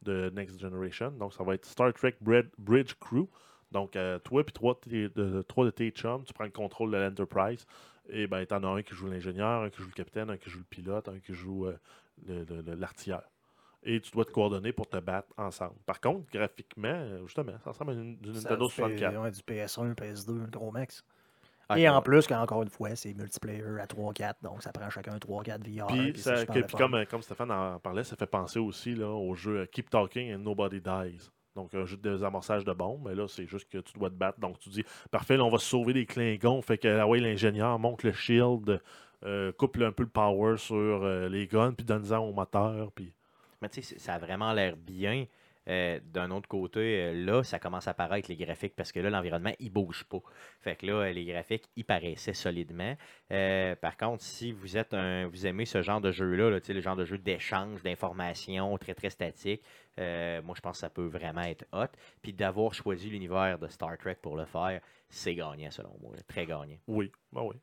de 0.02 0.28
Next 0.34 0.60
Generation. 0.60 1.12
Donc, 1.12 1.32
ça 1.32 1.44
va 1.44 1.54
être 1.54 1.64
Star 1.64 1.94
Trek 1.94 2.16
Brid- 2.20 2.50
Bridge 2.58 2.94
Crew. 3.00 3.28
Donc, 3.72 3.96
euh, 3.96 4.18
toi 4.18 4.42
et 4.42 4.44
trois, 4.52 4.78
de 4.86 5.42
trois 5.48 5.64
de 5.64 5.70
tes 5.70 5.90
chums, 5.90 6.22
tu 6.24 6.32
prends 6.32 6.44
le 6.44 6.50
contrôle 6.50 6.90
de 6.92 6.96
l'Enterprise. 6.98 7.66
Et 8.08 8.26
ben, 8.26 8.44
t'en 8.46 8.62
as 8.64 8.68
un 8.68 8.82
qui 8.82 8.94
joue 8.94 9.06
l'ingénieur, 9.08 9.62
un 9.62 9.70
qui 9.70 9.78
joue 9.80 9.88
le 9.88 9.94
capitaine, 9.94 10.28
un 10.30 10.36
qui 10.36 10.50
joue 10.50 10.58
le 10.58 10.64
pilote, 10.64 11.08
un 11.08 11.18
qui 11.20 11.32
joue 11.34 11.66
euh, 11.66 11.76
le- 12.26 12.44
le- 12.44 12.60
le- 12.62 12.74
l'artilleur. 12.74 13.22
Et 13.84 14.00
tu 14.00 14.10
dois 14.12 14.24
te 14.24 14.30
coordonner 14.30 14.72
pour 14.72 14.88
te 14.88 14.96
battre 14.98 15.28
ensemble. 15.36 15.74
Par 15.86 16.00
contre, 16.00 16.30
graphiquement, 16.30 16.88
euh, 16.88 17.22
justement, 17.26 17.52
ça 17.64 17.70
ressemble 17.70 17.90
à 17.92 17.94
une, 17.94 18.16
du 18.16 18.30
Nintendo 18.30 18.68
fait, 18.68 18.82
64. 18.82 19.22
ouais, 19.22 19.30
du 19.30 19.40
PS1, 19.42 19.94
PS2, 19.94 20.42
un 20.42 20.48
gros 20.48 20.70
max. 20.70 21.04
Ah, 21.68 21.78
Et 21.78 21.88
en 21.88 22.02
plus, 22.02 22.30
encore 22.32 22.62
une 22.62 22.68
fois, 22.68 22.94
c'est 22.96 23.14
multiplayer 23.14 23.62
à 23.80 23.86
3-4, 23.86 24.34
donc 24.42 24.62
ça 24.62 24.72
prend 24.72 24.90
chacun 24.90 25.16
3-4 25.18 25.62
VR. 25.64 25.86
Puis, 25.86 26.12
puis 26.12 26.20
ça- 26.22 26.44
que- 26.46 26.52
puis 26.66 26.76
comme, 26.76 27.06
comme 27.06 27.22
Stéphane 27.22 27.50
en 27.50 27.78
parlait, 27.78 28.04
ça 28.04 28.14
fait 28.16 28.26
penser 28.26 28.58
aussi 28.58 28.94
là, 28.94 29.08
au 29.08 29.34
jeu 29.34 29.64
Keep 29.66 29.88
Talking 29.90 30.34
and 30.34 30.38
Nobody 30.40 30.80
Dies. 30.80 31.30
Donc, 31.54 31.74
un 31.74 31.84
jeu 31.84 31.96
de 31.96 32.10
désamorçage 32.10 32.64
de 32.64 32.72
bombes, 32.72 33.02
mais 33.06 33.14
là, 33.14 33.28
c'est 33.28 33.46
juste 33.46 33.68
que 33.68 33.78
tu 33.78 33.92
dois 33.98 34.08
te 34.08 34.14
battre. 34.14 34.40
Donc, 34.40 34.58
tu 34.58 34.70
dis, 34.70 34.84
parfait, 35.10 35.38
on 35.38 35.50
va 35.50 35.58
sauver 35.58 35.92
les 35.92 36.06
Klingons. 36.06 36.62
Fait 36.62 36.78
que, 36.78 36.88
ah 36.88 37.06
l'ingénieur 37.06 37.78
monte 37.78 38.02
le 38.02 38.12
shield, 38.12 38.80
euh, 39.24 39.52
coupe 39.52 39.78
un 39.80 39.92
peu 39.92 40.02
le 40.02 40.08
power 40.08 40.56
sur 40.56 40.74
euh, 40.76 41.28
les 41.28 41.46
guns, 41.46 41.72
puis 41.72 41.84
donne-en 41.84 42.18
au 42.18 42.32
moteur. 42.32 42.90
Mais 43.60 43.68
tu 43.68 43.82
sais, 43.82 43.98
ça 43.98 44.14
a 44.14 44.18
vraiment 44.18 44.52
l'air 44.52 44.76
bien. 44.76 45.26
Euh, 45.68 46.00
D'un 46.04 46.30
autre 46.30 46.48
côté, 46.48 46.80
euh, 46.80 47.12
là, 47.14 47.42
ça 47.44 47.58
commence 47.58 47.86
à 47.88 47.94
paraître 47.94 48.28
les 48.28 48.36
graphiques 48.36 48.74
parce 48.74 48.90
que 48.92 49.00
là, 49.00 49.10
l'environnement, 49.10 49.52
il 49.58 49.70
bouge 49.70 50.04
pas. 50.04 50.20
Fait 50.60 50.76
que 50.76 50.86
là, 50.86 50.92
euh, 50.94 51.12
les 51.12 51.24
graphiques, 51.24 51.68
ils 51.76 51.84
paraissaient 51.84 52.34
solidement. 52.34 52.96
Euh, 53.30 53.76
par 53.76 53.96
contre, 53.96 54.22
si 54.22 54.52
vous 54.52 54.76
êtes 54.76 54.92
un, 54.94 55.26
vous 55.28 55.46
aimez 55.46 55.64
ce 55.64 55.82
genre 55.82 56.00
de 56.00 56.10
jeu-là, 56.10 56.50
là, 56.50 56.58
le 56.66 56.80
genre 56.80 56.96
de 56.96 57.04
jeu 57.04 57.18
d'échange 57.18 57.82
d'informations 57.82 58.76
très 58.78 58.94
très 58.94 59.10
statique, 59.10 59.62
moi 59.98 60.54
je 60.56 60.60
pense 60.60 60.76
que 60.76 60.80
ça 60.80 60.90
peut 60.90 61.06
vraiment 61.06 61.42
être 61.42 61.64
hot. 61.72 61.86
Puis 62.22 62.32
d'avoir 62.32 62.74
choisi 62.74 63.10
l'univers 63.10 63.58
de 63.58 63.68
Star 63.68 63.96
Trek 63.98 64.16
pour 64.22 64.36
le 64.36 64.46
faire, 64.46 64.80
c'est 65.08 65.34
gagnant 65.34 65.70
selon 65.70 65.96
moi, 66.00 66.12
très 66.26 66.46
gagnant. 66.46 66.78
oui, 66.86 67.12
ben 67.32 67.42
oui. 67.42 67.56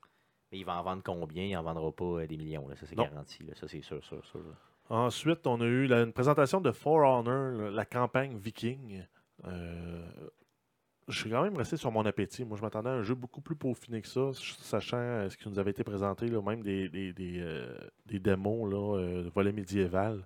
Mais 0.52 0.60
il 0.60 0.66
va 0.66 0.80
en 0.80 0.84
vendre 0.84 1.04
combien? 1.04 1.44
Il 1.44 1.56
en 1.58 1.64
vendra 1.64 1.92
pas 1.92 2.26
des 2.26 2.38
millions, 2.38 2.68
là, 2.68 2.76
ça 2.76 2.86
c'est 2.86 2.96
garanti, 2.96 3.44
là, 3.44 3.54
ça 3.56 3.68
c'est 3.68 3.82
sûr, 3.82 4.04
sûr, 4.04 4.26
sûr. 4.26 4.42
Ensuite, 4.89 5.45
on 5.45 5.62
a 5.62 5.65
eu 5.65 5.91
une 5.91 6.13
présentation 6.13 6.62
de 6.62 6.71
For 6.71 6.97
Honor, 6.97 7.71
la 7.71 7.86
campagne 7.86 8.36
Viking. 8.38 9.06
Euh, 9.45 10.04
je 11.10 11.19
suis 11.19 11.30
quand 11.30 11.43
même 11.43 11.58
resté 11.58 11.78
sur 11.78 11.91
mon 11.91 12.06
appétit. 12.06 12.45
Moi, 12.45 12.58
je 12.58 12.62
m'attendais 12.62 12.89
à 12.89 12.93
un 12.93 13.02
jeu 13.02 13.15
beaucoup 13.15 13.41
plus 13.41 13.56
peaufiné 13.56 14.02
que 14.02 14.08
ça, 14.08 14.32
sachant 14.62 14.97
euh, 14.97 15.30
ce 15.30 15.38
qui 15.38 15.49
nous 15.49 15.60
avait 15.60 15.71
été 15.71 15.84
présenté, 15.84 16.28
là, 16.28 16.41
même 16.41 16.62
des, 16.62 16.88
des, 16.88 17.13
des, 17.13 17.39
euh, 17.39 17.75
des 18.06 18.19
démos, 18.19 18.71
là, 18.71 18.97
euh, 18.97 19.30
volet 19.34 19.52
médiéval 19.52 20.25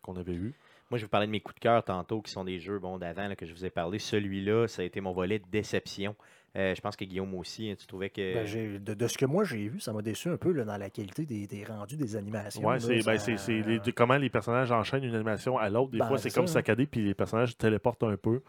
qu'on 0.00 0.16
avait 0.16 0.32
eu. 0.34 0.54
Moi, 0.90 0.98
je 0.98 1.02
vais 1.02 1.06
vous 1.06 1.10
parler 1.10 1.26
de 1.26 1.32
mes 1.32 1.40
coups 1.40 1.54
de 1.56 1.60
cœur 1.60 1.82
tantôt, 1.82 2.20
qui 2.20 2.30
sont 2.30 2.44
des 2.44 2.60
jeux 2.60 2.78
bon, 2.78 2.98
d'avant 2.98 3.34
que 3.34 3.46
je 3.46 3.54
vous 3.54 3.64
ai 3.64 3.70
parlé. 3.70 3.98
Celui-là, 3.98 4.68
ça 4.68 4.82
a 4.82 4.84
été 4.84 5.00
mon 5.00 5.12
volet 5.12 5.38
de 5.38 5.46
déception. 5.50 6.14
Euh, 6.56 6.72
je 6.74 6.80
pense 6.80 6.94
que 6.94 7.04
Guillaume 7.04 7.34
aussi, 7.34 7.68
hein, 7.70 7.74
tu 7.76 7.86
trouvais 7.86 8.10
que. 8.10 8.34
Ben, 8.34 8.84
de, 8.84 8.94
de 8.94 9.06
ce 9.08 9.18
que 9.18 9.26
moi 9.26 9.42
j'ai 9.42 9.66
vu, 9.66 9.80
ça 9.80 9.92
m'a 9.92 10.02
déçu 10.02 10.28
un 10.28 10.36
peu 10.36 10.52
là, 10.52 10.64
dans 10.64 10.76
la 10.76 10.88
qualité 10.88 11.26
des, 11.26 11.48
des 11.48 11.64
rendus 11.64 11.96
des 11.96 12.14
animations. 12.14 12.62
Ouais, 12.62 12.78
là, 12.78 13.18
c'est 13.18 13.62
ben, 13.62 13.80
comment 13.92 14.16
les 14.16 14.30
personnages 14.30 14.70
enchaînent 14.70 15.02
une 15.02 15.16
animation 15.16 15.58
à 15.58 15.68
l'autre. 15.68 15.90
Des 15.90 15.98
Ben, 15.98 16.06
fois, 16.06 16.18
c'est 16.18 16.30
comme 16.30 16.44
hein. 16.44 16.46
saccadé, 16.46 16.86
puis 16.86 17.02
les 17.02 17.14
personnages 17.14 17.56
téléportent 17.56 18.04
un 18.04 18.16
peu. 18.16 18.40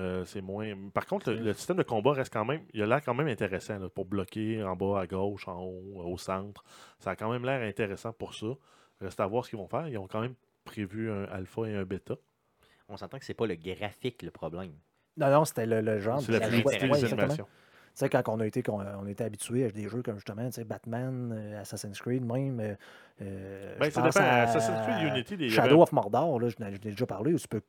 Euh, 0.00 0.24
c'est 0.24 0.40
moins. 0.40 0.74
Par 0.92 1.06
contre, 1.06 1.30
le 1.30 1.52
système 1.52 1.76
de 1.76 1.82
combat 1.84 2.12
reste 2.14 2.32
quand 2.32 2.46
même. 2.46 2.62
Il 2.72 2.82
a 2.82 2.86
l'air 2.86 3.02
quand 3.04 3.14
même 3.14 3.28
intéressant 3.28 3.78
là, 3.78 3.88
pour 3.90 4.06
bloquer 4.06 4.62
en 4.64 4.74
bas, 4.74 5.00
à 5.00 5.06
gauche, 5.06 5.46
en 5.46 5.60
haut, 5.62 6.02
au 6.04 6.18
centre. 6.18 6.64
Ça 6.98 7.10
a 7.10 7.16
quand 7.16 7.30
même 7.30 7.44
l'air 7.44 7.60
intéressant 7.62 8.12
pour 8.12 8.34
ça. 8.34 8.46
Reste 9.00 9.20
à 9.20 9.26
voir 9.26 9.44
ce 9.44 9.50
qu'ils 9.50 9.58
vont 9.58 9.68
faire. 9.68 9.86
Ils 9.88 9.98
ont 9.98 10.08
quand 10.08 10.22
même 10.22 10.34
prévu 10.64 11.10
un 11.10 11.24
alpha 11.24 11.66
et 11.66 11.74
un 11.74 11.84
bêta. 11.84 12.14
On 12.88 12.96
s'entend 12.96 13.18
que 13.18 13.24
c'est 13.24 13.34
pas 13.34 13.46
le 13.46 13.54
graphique 13.56 14.22
le 14.22 14.30
problème. 14.30 14.72
Non, 15.16 15.30
non, 15.30 15.44
c'était 15.44 15.66
le, 15.66 15.80
le 15.80 15.98
genre. 16.00 16.20
C'est 16.20 16.32
la 16.32 16.40
de- 16.40 16.44
fluidité 16.46 16.88
des 16.88 17.04
animations. 17.04 17.44
Tu 17.44 17.98
sais, 17.98 18.08
quand 18.08 18.26
on 18.28 18.40
a 18.40 18.46
été, 18.46 18.62
qu'on- 18.62 18.80
on 18.80 19.06
était 19.06 19.24
habitué 19.24 19.66
à 19.66 19.70
des 19.70 19.86
jeux 19.88 20.02
comme 20.02 20.16
justement 20.16 20.46
tu 20.46 20.52
sais, 20.52 20.64
Batman, 20.64 21.30
euh, 21.34 21.60
Assassin's 21.60 22.00
Creed, 22.00 22.24
même. 22.24 22.58
euh, 22.60 22.74
euh, 23.20 23.76
Ben, 23.78 23.84
je 23.86 23.90
ça 23.90 24.00
pense 24.02 24.14
dépend. 24.14 24.26
à 24.26 24.32
Assassin's 24.42 24.80
Creed 24.86 25.08
Unity, 25.08 25.50
Shadow 25.50 25.74
avait- 25.74 25.82
of 25.82 25.92
Mordor, 25.92 26.40
là, 26.40 26.48
je 26.48 26.56
n'ai 26.64 26.78
déjà 26.78 27.04
parlé, 27.06 27.34
où 27.34 27.38
tu 27.38 27.48
peux 27.48 27.60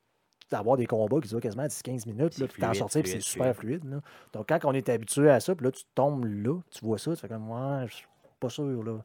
avoir 0.52 0.76
des 0.78 0.86
combats 0.86 1.20
qui 1.20 1.28
durent 1.28 1.40
quasiment 1.40 1.66
10-15 1.66 2.06
minutes, 2.06 2.38
là, 2.38 2.46
puis 2.46 2.60
t'en 2.62 2.72
sortir, 2.72 3.02
puis 3.02 3.10
c'est 3.10 3.18
fluide, 3.20 3.22
super 3.32 3.56
fluide. 3.56 3.84
là. 3.84 4.00
Donc, 4.32 4.48
quand 4.48 4.64
on 4.64 4.72
est 4.72 4.88
habitué 4.88 5.28
à 5.30 5.40
ça, 5.40 5.54
puis 5.54 5.64
là, 5.66 5.72
tu 5.72 5.82
tombes 5.94 6.24
là, 6.24 6.58
tu 6.70 6.84
vois 6.84 6.98
ça, 6.98 7.14
tu 7.14 7.20
fais 7.20 7.28
comme, 7.28 7.50
ouais, 7.50 7.86
je 7.88 7.94
suis 7.96 8.06
pas 8.40 8.48
sûr, 8.48 8.82
là. 8.82 9.04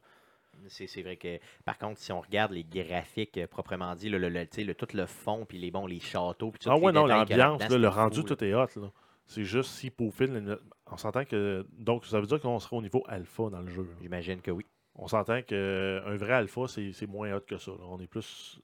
C'est 0.68 1.02
vrai 1.02 1.16
que, 1.16 1.38
par 1.64 1.78
contre, 1.78 1.98
si 1.98 2.12
on 2.12 2.20
regarde 2.20 2.52
les 2.52 2.64
graphiques 2.64 3.38
euh, 3.38 3.46
proprement 3.46 3.94
dit, 3.94 4.08
le, 4.08 4.18
le- 4.18 4.28
le- 4.28 4.46
tu 4.46 4.56
sais, 4.56 4.64
le- 4.64 4.74
tout 4.74 4.88
le 4.94 5.06
fond, 5.06 5.44
puis 5.48 5.58
les, 5.58 5.70
bons, 5.70 5.86
les 5.86 6.00
châteaux, 6.00 6.50
puis 6.50 6.58
tout 6.60 6.70
Ah 6.70 6.76
ouais, 6.76 6.92
non, 6.92 7.06
l'ambiance, 7.36 7.60
le 7.78 7.88
rendu, 7.88 8.20
tout 8.24 8.44
est 8.44 8.54
hot. 8.54 8.66
C'est 9.26 9.44
juste 9.44 9.70
si 9.70 9.90
peaufine. 9.90 10.56
On 10.90 10.96
s'entend 10.96 11.24
que. 11.24 11.64
Donc, 11.78 12.04
ça 12.04 12.20
veut 12.20 12.26
dire 12.26 12.40
qu'on 12.40 12.58
sera 12.58 12.76
au 12.76 12.82
niveau 12.82 13.04
alpha 13.06 13.48
dans 13.50 13.60
le 13.60 13.68
jeu. 13.68 13.88
J'imagine 14.02 14.40
que 14.40 14.50
oui. 14.50 14.66
On 14.96 15.06
s'entend 15.06 15.40
qu'un 15.42 16.16
vrai 16.16 16.32
alpha, 16.32 16.62
c'est 16.68 17.06
moins 17.06 17.32
hot 17.34 17.40
que 17.46 17.56
ça. 17.56 17.70
là. 17.70 17.84
On 17.88 17.98
est 18.00 18.08
plus 18.08 18.60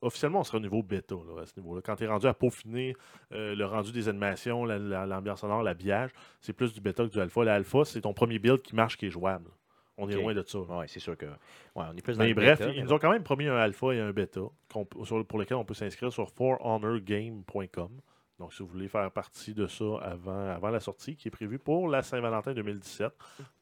officiellement, 0.00 0.40
on 0.40 0.44
serait 0.44 0.58
au 0.58 0.60
niveau 0.60 0.82
bêta 0.82 1.14
là, 1.16 1.42
à 1.42 1.46
ce 1.46 1.54
niveau-là. 1.58 1.80
Quand 1.84 1.96
tu 1.96 2.04
es 2.04 2.06
rendu 2.06 2.26
à 2.26 2.34
peaufiner 2.34 2.94
euh, 3.32 3.54
le 3.56 3.64
rendu 3.66 3.90
des 3.90 4.08
animations, 4.08 4.64
la- 4.64 4.78
la- 4.78 5.06
l'ambiance 5.06 5.40
sonore, 5.40 5.62
l'habillage, 5.62 6.10
c'est 6.40 6.52
plus 6.52 6.72
du 6.72 6.80
bêta 6.80 7.04
que 7.04 7.10
du 7.10 7.18
alpha. 7.18 7.42
L'alpha, 7.44 7.84
c'est 7.84 8.02
ton 8.02 8.12
premier 8.12 8.38
build 8.38 8.62
qui 8.62 8.76
marche, 8.76 8.96
qui 8.96 9.06
est 9.06 9.10
jouable. 9.10 9.50
On 9.98 10.08
est 10.08 10.14
loin 10.14 10.32
de 10.32 10.42
ça. 10.46 10.60
Ouais, 10.60 10.86
c'est 10.86 11.00
sûr 11.00 11.16
que. 11.16 11.26
Ouais, 11.26 11.84
on 11.92 11.96
est 11.96 12.02
plus 12.02 12.16
dans 12.16 12.24
Mais 12.24 12.32
bref, 12.32 12.60
bêta, 12.60 12.72
ils 12.72 12.84
nous 12.84 12.92
ont 12.92 12.98
quand 12.98 13.10
même 13.10 13.24
promis 13.24 13.46
un 13.46 13.56
alpha 13.56 13.92
et 13.92 14.00
un 14.00 14.12
bêta 14.12 14.40
pour 14.68 15.38
lequel 15.38 15.56
on 15.56 15.64
peut 15.64 15.74
s'inscrire 15.74 16.12
sur 16.12 16.30
forhonorgame.com. 16.30 17.90
Donc, 18.38 18.54
si 18.54 18.62
vous 18.62 18.68
voulez 18.68 18.86
faire 18.88 19.10
partie 19.10 19.52
de 19.52 19.66
ça 19.66 19.84
avant, 20.00 20.48
avant 20.50 20.70
la 20.70 20.78
sortie, 20.78 21.16
qui 21.16 21.26
est 21.26 21.30
prévue 21.32 21.58
pour 21.58 21.88
la 21.88 22.02
Saint-Valentin 22.02 22.54
2017. 22.54 23.12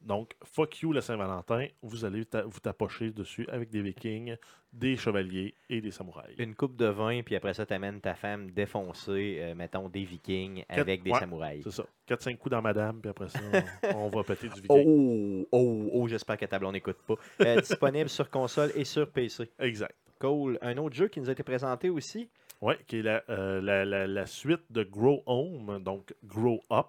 Donc, 0.03 0.37
fuck 0.45 0.81
you 0.83 0.93
la 0.93 1.01
Saint-Valentin, 1.01 1.67
vous 1.83 2.05
allez 2.05 2.27
ta- 2.27 2.43
vous 2.43 2.61
tapocher 2.61 3.11
dessus 3.11 3.47
avec 3.49 3.71
des 3.71 3.81
vikings, 3.81 4.37
des 4.75 4.97
chevaliers 4.97 5.55
et 5.71 5.81
des 5.81 5.91
samouraïs. 5.91 6.37
Une 6.39 6.55
coupe 6.55 6.77
de 6.77 6.85
vin, 6.87 7.23
puis 7.23 7.35
après 7.37 7.55
ça, 7.55 7.65
t'amènes 7.65 8.03
ta 8.03 8.15
femme 8.15 8.51
défoncer, 8.51 9.39
euh, 9.41 9.55
mettons, 9.55 9.89
des 9.89 10.05
vikings 10.05 10.63
avec 10.69 11.03
des 11.03 11.11
ouais, 11.11 11.21
samouraïs. 11.21 11.65
C'est 11.65 11.71
ça. 11.71 11.87
4-5 12.07 12.37
coups 12.37 12.51
dans 12.51 12.61
madame, 12.63 13.01
puis 13.01 13.09
après 13.09 13.31
ça, 13.31 13.41
on, 13.95 13.97
on 13.97 14.09
va 14.11 14.25
péter 14.25 14.49
du 14.49 14.61
viking. 14.61 14.69
Oh, 14.69 15.49
oh, 15.53 15.91
oh, 15.95 16.07
j'espère 16.09 16.37
que 16.37 16.45
ta 16.45 16.59
blonde 16.59 16.75
n'écoute 16.75 16.99
pas. 17.07 17.15
Euh, 17.41 17.61
disponible 17.63 18.11
sur 18.11 18.29
console 18.31 18.73
et 18.75 18.85
sur 18.85 19.11
PC. 19.11 19.51
Exact. 19.59 19.95
Cool. 20.19 20.59
Un 20.61 20.77
autre 20.79 20.95
jeu 20.95 21.09
qui 21.09 21.21
nous 21.21 21.29
a 21.29 21.33
été 21.33 21.43
présenté 21.43 21.89
aussi. 21.91 22.29
Oui, 22.63 22.75
qui 22.87 22.99
est 22.99 23.03
la, 23.03 23.23
euh, 23.29 23.61
la, 23.61 23.85
la- 23.85 24.07
la 24.07 24.27
suite 24.27 24.63
de 24.71 24.83
Grow 24.83 25.23
Home, 25.27 25.83
donc 25.83 26.15
Grow 26.25 26.61
Up. 26.71 26.87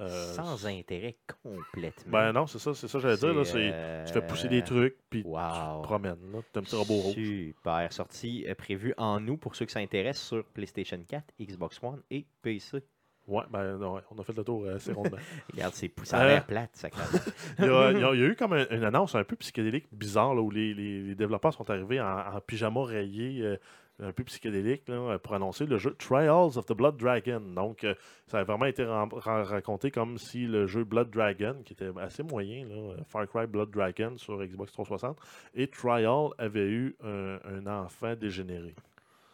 Euh, 0.00 0.32
Sans 0.34 0.64
intérêt 0.66 1.16
complètement. 1.42 2.12
Ben 2.12 2.32
non, 2.32 2.46
c'est 2.46 2.60
ça, 2.60 2.72
c'est 2.72 2.86
ça 2.86 2.98
que 2.98 3.02
j'allais 3.02 3.16
dire. 3.16 3.34
Là, 3.34 3.42
euh, 3.56 4.04
Tu 4.06 4.12
fais 4.12 4.24
pousser 4.24 4.46
des 4.48 4.62
trucs, 4.62 4.96
puis 5.10 5.22
tu 5.22 5.28
wow. 5.28 5.80
te 5.80 5.82
promènes. 5.82 6.32
là. 6.32 6.38
Un 6.54 6.62
petit 6.62 6.76
robot 6.76 6.94
rouge. 6.94 7.14
Super. 7.14 7.92
Sortie 7.92 8.44
euh, 8.48 8.54
prévue 8.54 8.94
en 8.96 9.26
août 9.26 9.36
pour 9.38 9.56
ceux 9.56 9.66
qui 9.66 9.72
s'intéressent 9.72 10.28
sur 10.28 10.44
PlayStation 10.44 11.00
4, 11.08 11.24
Xbox 11.40 11.80
One 11.82 12.00
et 12.12 12.24
PC. 12.42 12.78
Ouais, 13.26 13.42
ben 13.50 13.76
non, 13.76 14.00
on 14.10 14.18
a 14.20 14.22
fait 14.24 14.36
le 14.36 14.44
tour 14.44 14.64
euh, 14.64 14.76
assez 14.76 14.92
rondement. 14.92 15.18
Regarde, 15.52 15.74
c'est 15.74 15.92
ça 16.04 16.18
a 16.18 16.24
Euh. 16.24 16.28
l'air 16.28 16.46
plate, 16.46 16.70
ça. 16.74 16.88
il, 17.58 17.64
y 17.64 17.68
a, 17.68 17.90
il 17.90 17.98
y 17.98 18.04
a- 18.04 18.14
il 18.14 18.20
y 18.20 18.22
a 18.22 18.26
eu 18.26 18.36
comme 18.36 18.52
un- 18.52 18.68
une 18.70 18.84
annonce 18.84 19.16
un 19.16 19.24
peu 19.24 19.34
psychédélique 19.34 19.86
bizarre 19.92 20.32
là, 20.34 20.40
où 20.40 20.50
les, 20.52 20.74
les- 20.74 21.02
les 21.02 21.14
développeurs 21.16 21.52
sont 21.52 21.68
arrivés 21.70 22.00
en, 22.00 22.06
en 22.36 22.40
pyjama 22.40 22.84
rayé. 22.84 23.58
Euh, 24.00 24.08
un 24.08 24.12
peu 24.12 24.24
psychédélique 24.24 24.88
là, 24.88 25.18
pour 25.18 25.34
annoncer 25.34 25.66
le 25.66 25.78
jeu 25.78 25.94
Trials 25.98 26.56
of 26.56 26.66
the 26.66 26.72
Blood 26.72 26.96
Dragon. 26.96 27.40
Donc, 27.40 27.84
euh, 27.84 27.94
ça 28.26 28.38
a 28.38 28.44
vraiment 28.44 28.66
été 28.66 28.84
raconté 28.84 29.90
comme 29.90 30.18
si 30.18 30.46
le 30.46 30.66
jeu 30.66 30.84
Blood 30.84 31.10
Dragon, 31.10 31.56
qui 31.64 31.72
était 31.72 31.90
assez 32.00 32.22
moyen, 32.22 32.66
là, 32.66 32.74
euh, 32.74 32.96
Far 33.08 33.26
Cry 33.26 33.46
Blood 33.46 33.70
Dragon 33.70 34.16
sur 34.16 34.38
Xbox 34.38 34.72
360, 34.72 35.18
et 35.54 35.66
Trial 35.68 36.28
avait 36.38 36.68
eu 36.68 36.96
un 37.02 37.66
enfant 37.66 38.14
dégénéré. 38.14 38.74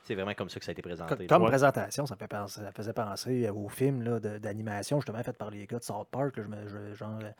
C'est 0.06 0.14
vraiment 0.14 0.34
comme 0.34 0.48
ça 0.50 0.58
que 0.60 0.64
ça 0.66 0.70
a 0.70 0.72
été 0.74 0.82
présenté. 0.82 1.26
Comme 1.26 1.42
Ouais. 1.42 1.48
présentation, 1.48 2.04
ça, 2.06 2.14
me 2.14 2.18
fait 2.18 2.28
penser- 2.28 2.60
ça 2.60 2.72
faisait 2.72 2.92
penser 2.92 3.48
au 3.48 3.68
film 3.68 4.04
d'animation 4.20 5.00
justement 5.00 5.22
fait 5.22 5.36
par 5.36 5.50
les 5.50 5.66
gars 5.66 5.78
de 5.78 5.82
South 5.84 6.08
Park. 6.10 6.36
là, 6.36 6.42
je 6.44 6.48
me- 6.48 6.68
je- 6.68 6.94
genre 6.94 7.18
euh, 7.22 7.30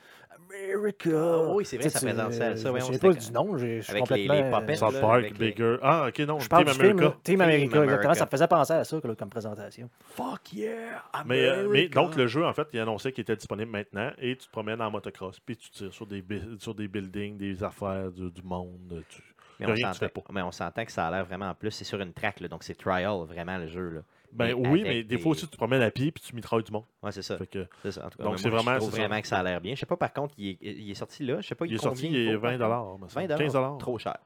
America. 0.48 1.10
Ah 1.12 1.52
oui, 1.54 1.64
c'est 1.64 1.76
vrai, 1.76 1.88
ça 1.88 2.00
faisait 2.00 2.12
penser 2.14 2.40
à 2.40 2.56
ça, 2.56 2.72
Je 2.74 2.80
c'était 2.92 2.98
pas 3.08 3.12
du 3.14 3.32
nom. 3.32 3.56
Je 3.58 3.80
suis 3.80 3.90
avec 3.92 4.08
les- 4.10 4.16
les 4.22 4.26
complètement. 4.28 4.60
puppets, 4.60 4.72
euh, 4.72 4.76
South 4.76 4.94
là, 4.94 5.00
Park, 5.00 5.14
avec 5.18 5.38
les- 5.38 5.50
Bigger. 5.50 5.76
Ah, 5.82 6.06
ok, 6.08 6.18
non, 6.20 6.38
Je 6.40 6.48
parle 6.48 6.64
Team 6.64 6.72
du 6.72 6.78
film, 6.80 6.90
America. 6.98 7.04
là, 7.14 7.20
Team 7.22 7.40
America, 7.40 7.64
exactement. 7.64 7.92
America. 7.92 8.14
Ça 8.14 8.24
me 8.24 8.30
faisait 8.30 8.48
penser 8.48 8.72
à 8.72 8.84
ça 8.84 8.96
là, 9.04 9.14
comme 9.14 9.28
présentation. 9.30 9.90
Fuck 10.14 10.52
yeah! 10.54 11.02
Mais, 11.26 11.44
euh, 11.46 11.56
mais 11.56 11.68
America. 11.80 12.00
donc, 12.00 12.16
le 12.16 12.26
jeu, 12.26 12.44
en 12.44 12.52
fait, 12.52 12.68
il 12.72 12.80
annonçait 12.80 13.12
qu'il 13.12 13.22
était 13.22 13.36
disponible 13.36 13.70
maintenant 13.70 14.10
et 14.18 14.36
tu 14.36 14.46
te 14.46 14.50
promènes 14.50 14.80
en 14.80 14.90
motocross, 14.90 15.38
puis 15.40 15.56
tu 15.56 15.70
tires 15.70 15.92
sur 15.92 16.06
des, 16.06 16.24
sur 16.58 16.74
des 16.74 16.88
buildings, 16.88 17.36
des 17.36 17.62
affaires, 17.62 18.10
du, 18.10 18.30
du 18.30 18.42
monde. 18.42 19.02
tu- 19.08 19.22
Mais 19.60 19.66
on, 19.70 19.76
s'entend, 19.76 19.92
fais 19.94 20.08
pas. 20.08 20.20
mais 20.32 20.42
on 20.42 20.50
s'entend 20.52 20.84
que 20.84 20.92
ça 20.92 21.06
a 21.06 21.10
l'air 21.10 21.24
vraiment 21.24 21.48
en 21.50 21.54
plus. 21.54 21.70
C'est 21.70 21.84
sur 21.84 22.00
une 22.00 22.12
track, 22.12 22.40
là, 22.40 22.48
donc 22.48 22.62
c'est 22.64 22.74
trial, 22.74 23.24
vraiment, 23.26 23.56
le 23.58 23.66
jeu. 23.66 23.88
Là. 23.90 24.00
Ben 24.32 24.46
Mais 24.46 24.52
oui, 24.68 24.82
mais 24.82 24.94
des 24.96 25.04
des- 25.04 25.18
fois 25.18 25.30
aussi, 25.32 25.42
tu 25.46 25.52
te 25.52 25.56
promènes 25.56 25.82
à 25.82 25.90
pied 25.92 26.10
puis 26.10 26.22
tu 26.24 26.34
mitrailles 26.34 26.64
du 26.64 26.72
monde. 26.72 26.84
Ouais, 27.02 27.12
c'est 27.12 27.22
ça. 27.22 27.38
Fait 27.38 27.46
que, 27.46 27.66
c'est 27.82 27.92
ça. 27.92 28.06
En 28.06 28.10
tout 28.10 28.18
cas, 28.18 28.24
Donc, 28.24 28.38
c'est 28.40 28.50
moi, 28.50 28.58
vraiment- 28.58 28.72
Je 28.74 28.78
trouve 28.78 28.90
c'est 28.90 28.96
ça. 28.96 29.02
vraiment 29.06 29.20
que 29.20 29.26
ça 29.28 29.38
a 29.38 29.42
l'air 29.44 29.60
bien. 29.60 29.74
Je 29.76 29.80
sais 29.80 29.86
pas, 29.86 29.96
par 29.96 30.12
contre, 30.12 30.34
il 30.38 30.48
est, 30.50 30.58
il 30.60 30.90
est 30.90 30.94
sorti 30.94 31.24
là. 31.24 31.40
Je 31.40 31.46
sais 31.46 31.54
pas, 31.54 31.66
il 31.66 31.74
est 31.74 31.78
sorti, 31.78 32.08
il 32.08 32.16
est 32.16 32.34
vaut, 32.34 32.40
par 32.40 32.50
20 32.50 32.58
contre? 32.58 32.98
me 33.00 33.06
20 33.06 33.28
semble. 33.28 33.38
15 33.72 33.78
Trop 33.78 33.98
cher. 33.98 34.18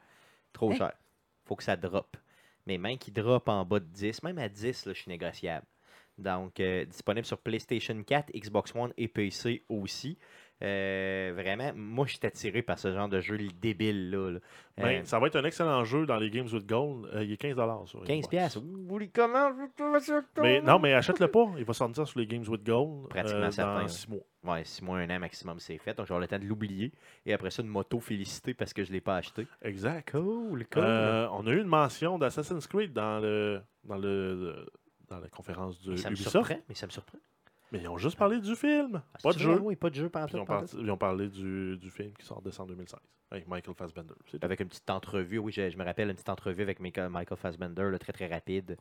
Trop 0.55 0.71
Hein? 0.73 0.77
cher. 0.77 0.93
Faut 1.45 1.57
que 1.57 1.63
ça 1.63 1.77
drop. 1.77 2.17
Mais 2.67 2.79
même 2.79 2.97
qu'il 2.97 3.13
drop 3.13 3.49
en 3.49 3.65
bas 3.67 3.81
de 3.81 3.85
10, 3.87 4.23
même 4.23 4.39
à 4.39 4.49
10, 4.49 4.87
là, 4.87 4.93
je 4.95 5.01
suis 5.01 5.11
négociable. 5.11 5.67
Donc, 6.17 6.59
euh, 6.59 6.85
disponible 6.85 7.25
sur 7.27 7.39
PlayStation 7.39 8.03
4, 8.03 8.33
Xbox 8.35 8.75
One 8.75 8.93
et 8.97 9.09
PC 9.09 9.63
aussi. 9.69 10.19
Euh, 10.63 11.33
vraiment, 11.37 11.73
moi, 11.75 12.07
je 12.07 12.17
suis 12.17 12.27
attiré 12.27 12.63
par 12.63 12.79
ce 12.79 12.93
genre 12.93 13.09
de 13.09 13.21
jeu 13.21 13.39
débile 13.61 14.11
là. 14.11 14.31
là. 14.31 14.39
Euh, 14.79 14.83
Ben, 14.83 15.05
ça 15.05 15.19
va 15.21 15.29
être 15.29 15.37
un 15.37 15.45
excellent 15.45 15.85
jeu 15.85 16.05
dans 16.05 16.17
les 16.17 16.31
Games 16.31 16.49
with 16.53 16.67
Gold. 16.67 17.07
Euh, 17.15 17.23
il 17.23 17.33
est 17.33 17.37
15 17.37 17.57
sur 17.87 18.03
15 18.03 18.07
Xbox. 18.19 18.29
piastres. 18.29 18.61
Vous 18.61 19.01
comment 19.13 19.51
Mais 20.43 20.61
non, 20.61 20.79
mais 20.79 20.95
achète-le 20.95 21.29
pas. 21.29 21.47
Il 21.59 21.65
va 21.65 21.73
sortir 21.73 22.07
sur 22.07 22.19
les 22.19 22.27
Games 22.27 22.45
with 22.49 22.65
Gold 22.65 23.09
Pratiquement 23.09 23.51
certain, 23.51 23.75
dans 23.75 23.83
ouais. 23.83 23.89
6 23.89 24.09
mois. 24.09 24.25
Ouais, 24.45 24.65
6 24.65 24.83
mois, 24.83 24.99
1 24.99 25.11
an 25.11 25.19
maximum, 25.21 25.59
c'est 25.61 25.79
fait. 25.79 25.97
Donc, 25.97 26.07
j'aurai 26.07 26.23
le 26.23 26.29
temps 26.29 26.39
de 26.39 26.45
l'oublier. 26.45 26.93
Et 27.25 27.33
après 27.33 27.51
ça, 27.51 27.63
de 27.63 27.69
m'auto-féliciter 27.69 28.55
parce 28.55 28.73
que 28.73 28.83
je 28.83 28.89
ne 28.91 28.95
l'ai 28.95 29.01
pas 29.01 29.17
acheté. 29.17 29.47
Exact. 29.63 30.11
Cool, 30.11 30.67
cool. 30.73 30.83
On 30.83 31.47
a 31.47 31.51
eu 31.51 31.61
une 31.61 31.67
mention 31.67 32.19
d'Assassin's 32.19 32.67
Creed 32.67 32.93
dans 32.93 33.21
le 33.21 33.61
dans 33.85 33.97
le 33.97 34.67
dans 35.09 35.21
la 35.21 35.29
conférence 35.29 35.81
de 35.83 35.93
mais 35.93 35.97
ça 35.97 36.11
me 36.11 36.17
surprend. 36.17 36.59
Mais 36.69 36.75
ça 36.75 36.87
me 36.87 36.91
surprend. 36.91 37.19
Mais 37.73 37.81
ils 37.81 37.89
ont 37.89 37.99
juste 37.99 38.17
parlé 38.17 38.41
du 38.41 38.57
film. 38.57 39.03
Ah, 39.15 39.19
pas 39.23 39.33
de 39.33 39.39
jeu. 39.39 39.59
Oui, 39.61 39.77
pas 39.77 39.91
de 39.91 39.95
jeu, 39.95 40.11
en 40.15 40.27
ils, 40.27 40.37
ont 40.37 40.47
en 40.51 40.95
ils 40.95 40.99
parlé 40.99 41.29
du, 41.29 41.77
du 41.77 41.91
film 41.91 42.13
qui 42.19 42.25
sort 42.25 42.41
décembre 42.41 42.71
2016 42.71 42.99
avec 43.31 43.47
Michael 43.47 43.75
Fassbender. 43.75 44.15
Avec 44.41 44.61
une 44.61 44.69
petite 44.69 44.89
entrevue, 44.91 45.39
oui, 45.39 45.53
je, 45.53 45.69
je 45.69 45.77
me 45.77 45.85
rappelle 45.85 46.09
une 46.09 46.15
petite 46.15 46.29
entrevue 46.29 46.63
avec 46.63 46.81
Michael 46.81 47.37
Fassbender, 47.37 47.91
là, 47.91 47.99
très 47.99 48.13
très 48.13 48.27
rapide. 48.27 48.77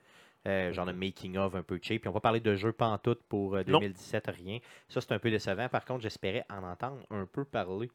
Euh, 0.47 0.71
genre 0.71 0.85
de 0.85 0.93
making 0.93 1.35
of 1.37 1.55
un 1.55 1.63
peu 1.63 1.79
cheap. 1.81 2.01
Puis 2.01 2.09
on 2.09 2.13
va 2.13 2.21
parler 2.21 2.39
de 2.39 2.55
en 2.79 2.97
tout 2.97 3.17
pour 3.27 3.55
euh, 3.55 3.63
Non. 3.67 3.79
2017, 3.79 4.27
rien. 4.27 4.59
Ça, 4.87 5.01
c'est 5.01 5.11
un 5.11 5.19
peu 5.19 5.29
décevant. 5.29 5.67
Par 5.67 5.83
contre, 5.83 6.01
j'espérais 6.01 6.45
en 6.49 6.63
entendre 6.63 7.01
un 7.09 7.25
peu 7.25 7.43
parler. 7.43 7.91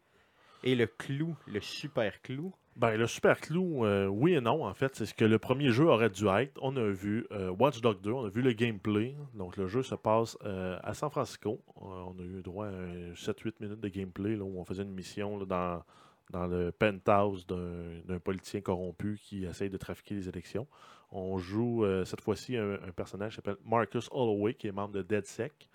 Et 0.63 0.75
le 0.75 0.87
clou, 0.87 1.35
le 1.47 1.61
super 1.61 2.21
clou, 2.21 2.53
Ben, 2.75 2.97
le 2.97 3.07
super 3.07 3.39
clou, 3.39 3.85
euh, 3.85 4.07
oui 4.07 4.33
et 4.33 4.41
non, 4.41 4.65
en 4.65 4.73
fait, 4.73 4.97
c'est 4.97 5.05
ce 5.05 5.13
que 5.13 5.27
le 5.27 5.39
premier 5.39 5.71
jeu 5.71 5.85
aurait 5.89 6.09
dû 6.09 6.27
être. 6.29 6.59
On 6.63 6.75
a 6.77 6.89
vu 6.89 7.27
euh, 7.31 7.51
Watch 7.51 7.83
Dogs 7.83 8.01
2, 8.01 8.11
on 8.11 8.25
a 8.25 8.29
vu 8.31 8.41
le 8.41 8.53
gameplay. 8.55 9.15
Donc, 9.35 9.59
le 9.59 9.67
jeu 9.67 9.83
se 9.83 9.95
passe 9.95 10.39
euh, 10.45 10.79
à 10.83 10.95
San 10.95 11.11
Francisco. 11.11 11.61
On 11.77 12.15
a 12.19 12.23
eu 12.23 12.41
droit 12.43 12.69
à 12.69 13.13
7-8 13.15 13.53
minutes 13.61 13.81
de 13.81 13.89
gameplay 13.89 14.37
où 14.37 14.59
on 14.59 14.65
faisait 14.65 14.85
une 14.85 14.95
mission 14.95 15.39
dans, 15.45 15.83
dans 16.31 16.47
le 16.47 16.73
penthouse 16.73 17.47
d'un 17.47 18.19
politicien 18.19 18.63
corrompu 18.63 19.21
qui 19.23 19.45
essaye 19.45 19.69
de 19.69 19.77
trafiquer 19.77 20.15
les 20.15 20.29
élections. 20.31 20.67
On 21.11 21.37
joue 21.37 21.85
cette 22.07 22.23
fois-ci 22.23 22.57
un, 22.57 22.79
personnage 22.97 23.33
qui 23.33 23.37
s'appelle 23.37 23.59
Marcus 23.67 24.09
Holloway, 24.11 24.55
qui 24.55 24.69
est 24.69 24.73
membre 24.73 24.95
de 24.95 25.03
DeadSec, 25.03 25.69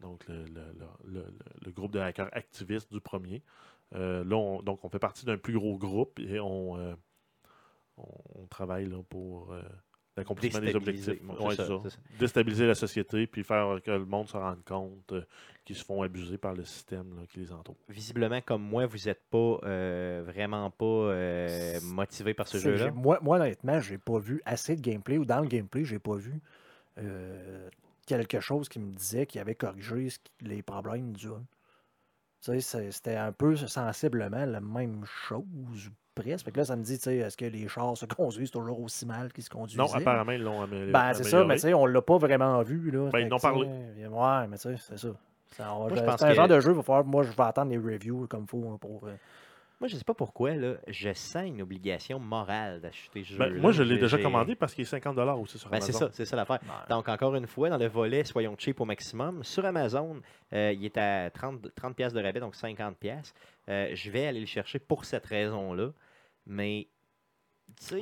donc 0.00 0.26
le- 0.26 1.24
le 1.64 1.70
groupe 1.70 1.92
de 1.92 2.00
hackers 2.00 2.28
activistes 2.32 2.92
du 2.92 3.00
premier. 3.00 3.40
Euh, 3.94 4.24
là, 4.24 4.36
on, 4.36 4.62
donc, 4.62 4.84
on 4.84 4.88
fait 4.88 4.98
partie 4.98 5.24
d'un 5.26 5.36
plus 5.38 5.54
gros 5.54 5.76
groupe 5.76 6.18
et 6.20 6.38
on, 6.40 6.76
euh, 6.78 6.94
on, 7.96 8.04
on 8.42 8.46
travaille 8.46 8.86
là, 8.86 9.02
pour 9.08 9.52
euh, 9.52 9.62
l'accomplissement 10.16 10.60
des 10.60 10.74
objectifs. 10.76 11.22
Bon, 11.22 11.34
Ouais, 11.34 11.56
c'est 11.56 11.62
c'est 11.62 11.68
ça, 11.68 11.68
ça. 11.68 11.80
c'est 11.84 11.90
ça. 11.90 11.98
Déstabiliser 12.18 12.66
la 12.66 12.74
société 12.74 13.26
puis 13.26 13.42
faire 13.44 13.80
que 13.84 13.90
le 13.90 14.04
monde 14.04 14.28
se 14.28 14.36
rende 14.36 14.62
compte 14.64 15.12
euh, 15.12 15.22
qu'ils 15.64 15.76
se 15.76 15.84
font 15.84 16.02
abuser 16.02 16.38
par 16.38 16.54
le 16.54 16.64
système 16.64 17.16
là, 17.16 17.22
qui 17.28 17.40
les 17.40 17.52
entoure. 17.52 17.76
visiblement, 17.88 18.40
comme 18.40 18.62
moi, 18.62 18.86
vous 18.86 18.98
n'êtes 19.06 19.22
pas 19.30 19.58
euh, 19.64 20.22
vraiment 20.24 20.70
pas 20.70 20.84
euh, 20.84 21.80
motivé 21.82 22.32
par 22.34 22.46
ce 22.48 22.58
jeu-là. 22.58 22.90
Moi, 22.92 23.18
moi, 23.22 23.36
honnêtement, 23.38 23.80
j'ai 23.80 23.98
pas 23.98 24.18
vu 24.18 24.40
assez 24.44 24.76
de 24.76 24.80
gameplay 24.80 25.18
ou 25.18 25.24
dans 25.24 25.40
le 25.40 25.48
gameplay, 25.48 25.84
j'ai 25.84 25.98
pas 25.98 26.14
vu 26.16 26.40
euh, 26.98 27.68
quelque 28.06 28.40
chose 28.40 28.68
qui 28.68 28.78
me 28.78 28.92
disait 28.92 29.26
qu'il 29.26 29.40
avait 29.40 29.54
corrigé 29.54 30.08
les 30.40 30.62
problèmes 30.62 31.12
du 31.12 31.28
1. 31.28 31.42
C'était 32.40 33.16
un 33.16 33.32
peu 33.32 33.54
sensiblement 33.56 34.44
la 34.46 34.60
même 34.60 35.02
chose, 35.28 35.42
ou 35.88 35.90
presque. 36.14 36.44
Fait 36.46 36.50
que 36.52 36.58
là, 36.58 36.64
ça 36.64 36.76
me 36.76 36.82
dit, 36.82 36.96
tu 36.98 37.04
sais, 37.04 37.16
est-ce 37.18 37.36
que 37.36 37.44
les 37.44 37.68
chars 37.68 37.96
se 37.96 38.06
conduisent 38.06 38.50
toujours 38.50 38.80
aussi 38.80 39.06
mal 39.06 39.32
qu'ils 39.32 39.44
se 39.44 39.50
conduisaient? 39.50 39.78
Non, 39.82 39.92
apparemment, 39.92 40.32
ils 40.32 40.42
l'ont 40.42 40.62
amé- 40.64 40.90
Ben, 40.90 41.12
c'est 41.14 41.24
ça, 41.24 41.44
mais 41.44 41.54
tu 41.56 41.60
sais, 41.60 41.74
on 41.74 41.86
l'a 41.86 42.02
pas 42.02 42.18
vraiment 42.18 42.62
vu. 42.62 42.90
Là. 42.90 43.10
Ben, 43.12 43.20
ils 43.20 43.28
n'ont 43.28 43.38
parlé. 43.38 43.66
Ouais, 43.66 44.46
mais 44.48 44.56
tu 44.56 44.62
sais, 44.62 44.76
c'est 44.78 44.98
ça. 44.98 45.08
Ça, 45.56 45.74
on 45.74 45.80
va- 45.84 45.88
Moi, 45.88 45.88
je 45.90 45.94
c'est 45.96 46.06
pense 46.06 46.22
un 46.22 46.28
que- 46.28 46.34
genre 46.34 46.48
de 46.48 46.60
jeu, 46.60 46.70
il 46.70 46.76
va 46.76 46.82
falloir, 46.82 47.04
moi, 47.04 47.22
je 47.24 47.30
vais 47.30 47.42
attendre 47.42 47.70
les 47.72 47.78
reviews 47.78 48.26
comme 48.28 48.42
il 48.44 48.48
faut 48.48 48.70
hein, 48.72 48.78
pour. 48.80 49.06
euh, 49.06 49.14
Moi, 49.80 49.88
je 49.88 49.96
sais 49.96 50.04
pas 50.04 50.12
pourquoi, 50.14 50.54
là, 50.54 50.74
je 50.88 51.10
sens 51.14 51.46
une 51.46 51.62
obligation 51.62 52.18
morale 52.18 52.80
d'acheter 52.82 53.24
ce 53.24 53.34
Ben, 53.36 53.48
jeu-là. 53.48 53.60
moi, 53.62 53.72
je 53.72 53.82
l'ai 53.82 53.96
déjà 53.98 54.18
commandé 54.18 54.54
parce 54.54 54.74
qu'il 54.74 54.82
est 54.82 54.92
50$ 54.94 55.40
aussi 55.40 55.58
sur 55.58 55.70
Ben, 55.70 55.80
c'est 55.80 55.90
Amazon. 55.96 56.06
ça, 56.08 56.12
c'est 56.12 56.24
ça 56.26 56.36
l'affaire. 56.36 56.58
Donc, 56.90 57.08
encore 57.08 57.34
une 57.34 57.46
fois, 57.46 57.70
dans 57.70 57.78
le 57.78 57.86
volet, 57.88 58.22
soyons 58.24 58.54
cheap 58.58 58.78
au 58.80 58.84
maximum. 58.84 59.42
Sur 59.42 59.64
Amazon, 59.64 60.20
euh, 60.52 60.72
il 60.76 60.84
est 60.84 60.98
à 60.98 61.30
30, 61.30 61.74
30 61.74 61.96
pièces 61.96 62.12
de 62.12 62.22
rabais, 62.22 62.40
donc 62.40 62.54
50 62.56 62.98
pièces. 62.98 63.32
je 63.68 64.10
vais 64.10 64.26
aller 64.26 64.40
le 64.40 64.46
chercher 64.46 64.78
pour 64.78 65.04
cette 65.06 65.24
raison-là. 65.26 65.92
Mais 66.46 66.88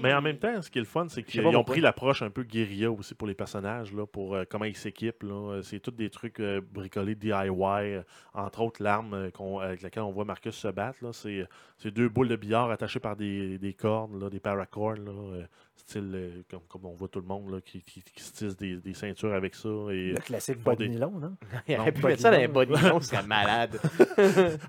Mais 0.02 0.12
en 0.14 0.20
même 0.22 0.38
temps, 0.38 0.60
ce 0.62 0.70
qui 0.70 0.78
est 0.78 0.82
le 0.82 0.86
fun, 0.86 1.06
c'est 1.08 1.22
qu'ils 1.22 1.46
ont 1.46 1.64
pris 1.64 1.80
l'approche 1.80 2.22
un 2.22 2.30
peu 2.30 2.42
guérilla 2.42 2.90
aussi 2.90 3.14
pour 3.14 3.26
les 3.28 3.34
personnages, 3.34 3.92
là, 3.92 4.06
pour 4.06 4.34
euh, 4.34 4.44
comment 4.48 4.64
ils 4.64 4.76
s'équipent. 4.76 5.24
Euh, 5.24 5.62
C'est 5.62 5.80
tous 5.80 5.90
des 5.90 6.10
trucs 6.10 6.40
euh, 6.40 6.60
bricolés 6.72 7.14
DIY, 7.14 7.32
euh, 7.34 8.02
entre 8.34 8.60
autres 8.62 8.82
l'arme 8.82 9.14
euh, 9.14 9.58
avec 9.60 9.82
laquelle 9.82 10.02
on 10.02 10.10
voit 10.12 10.24
Marcus 10.24 10.54
se 10.54 10.68
battre. 10.68 10.98
C'est 11.12 11.90
deux 11.90 12.08
boules 12.08 12.28
de 12.28 12.36
billard 12.36 12.70
attachées 12.70 13.00
par 13.00 13.16
des, 13.16 13.58
des 13.58 13.72
cordes, 13.72 14.20
là, 14.20 14.28
des 14.30 14.40
paracords, 14.40 14.94
là, 14.96 15.10
euh, 15.12 15.44
style 15.76 16.10
euh, 16.14 16.30
comme, 16.50 16.60
comme 16.68 16.86
on 16.86 16.92
voit 16.94 17.06
tout 17.08 17.20
le 17.20 17.26
monde 17.26 17.50
là, 17.52 17.60
qui, 17.64 17.82
qui, 17.82 18.02
qui 18.02 18.22
se 18.22 18.32
tisse 18.32 18.56
des, 18.56 18.76
des 18.76 18.94
ceintures 18.94 19.32
avec 19.32 19.54
ça. 19.54 19.68
Et 19.90 20.10
Le 20.12 20.16
classique 20.20 20.60
bas 20.62 20.72
de 20.74 20.78
des- 20.84 20.88
nylon, 20.88 21.12
non? 21.12 21.36
il 21.68 21.78
aurait 21.78 21.92
pu 21.92 22.04
mettre 22.04 22.20
ça 22.22 22.30
dans 22.32 22.38
les 22.38 22.48
bas 22.48 22.64
de 22.66 22.72
nylon, 22.74 23.00
ce 23.00 23.10
serait 23.10 23.22
malade. 23.26 23.78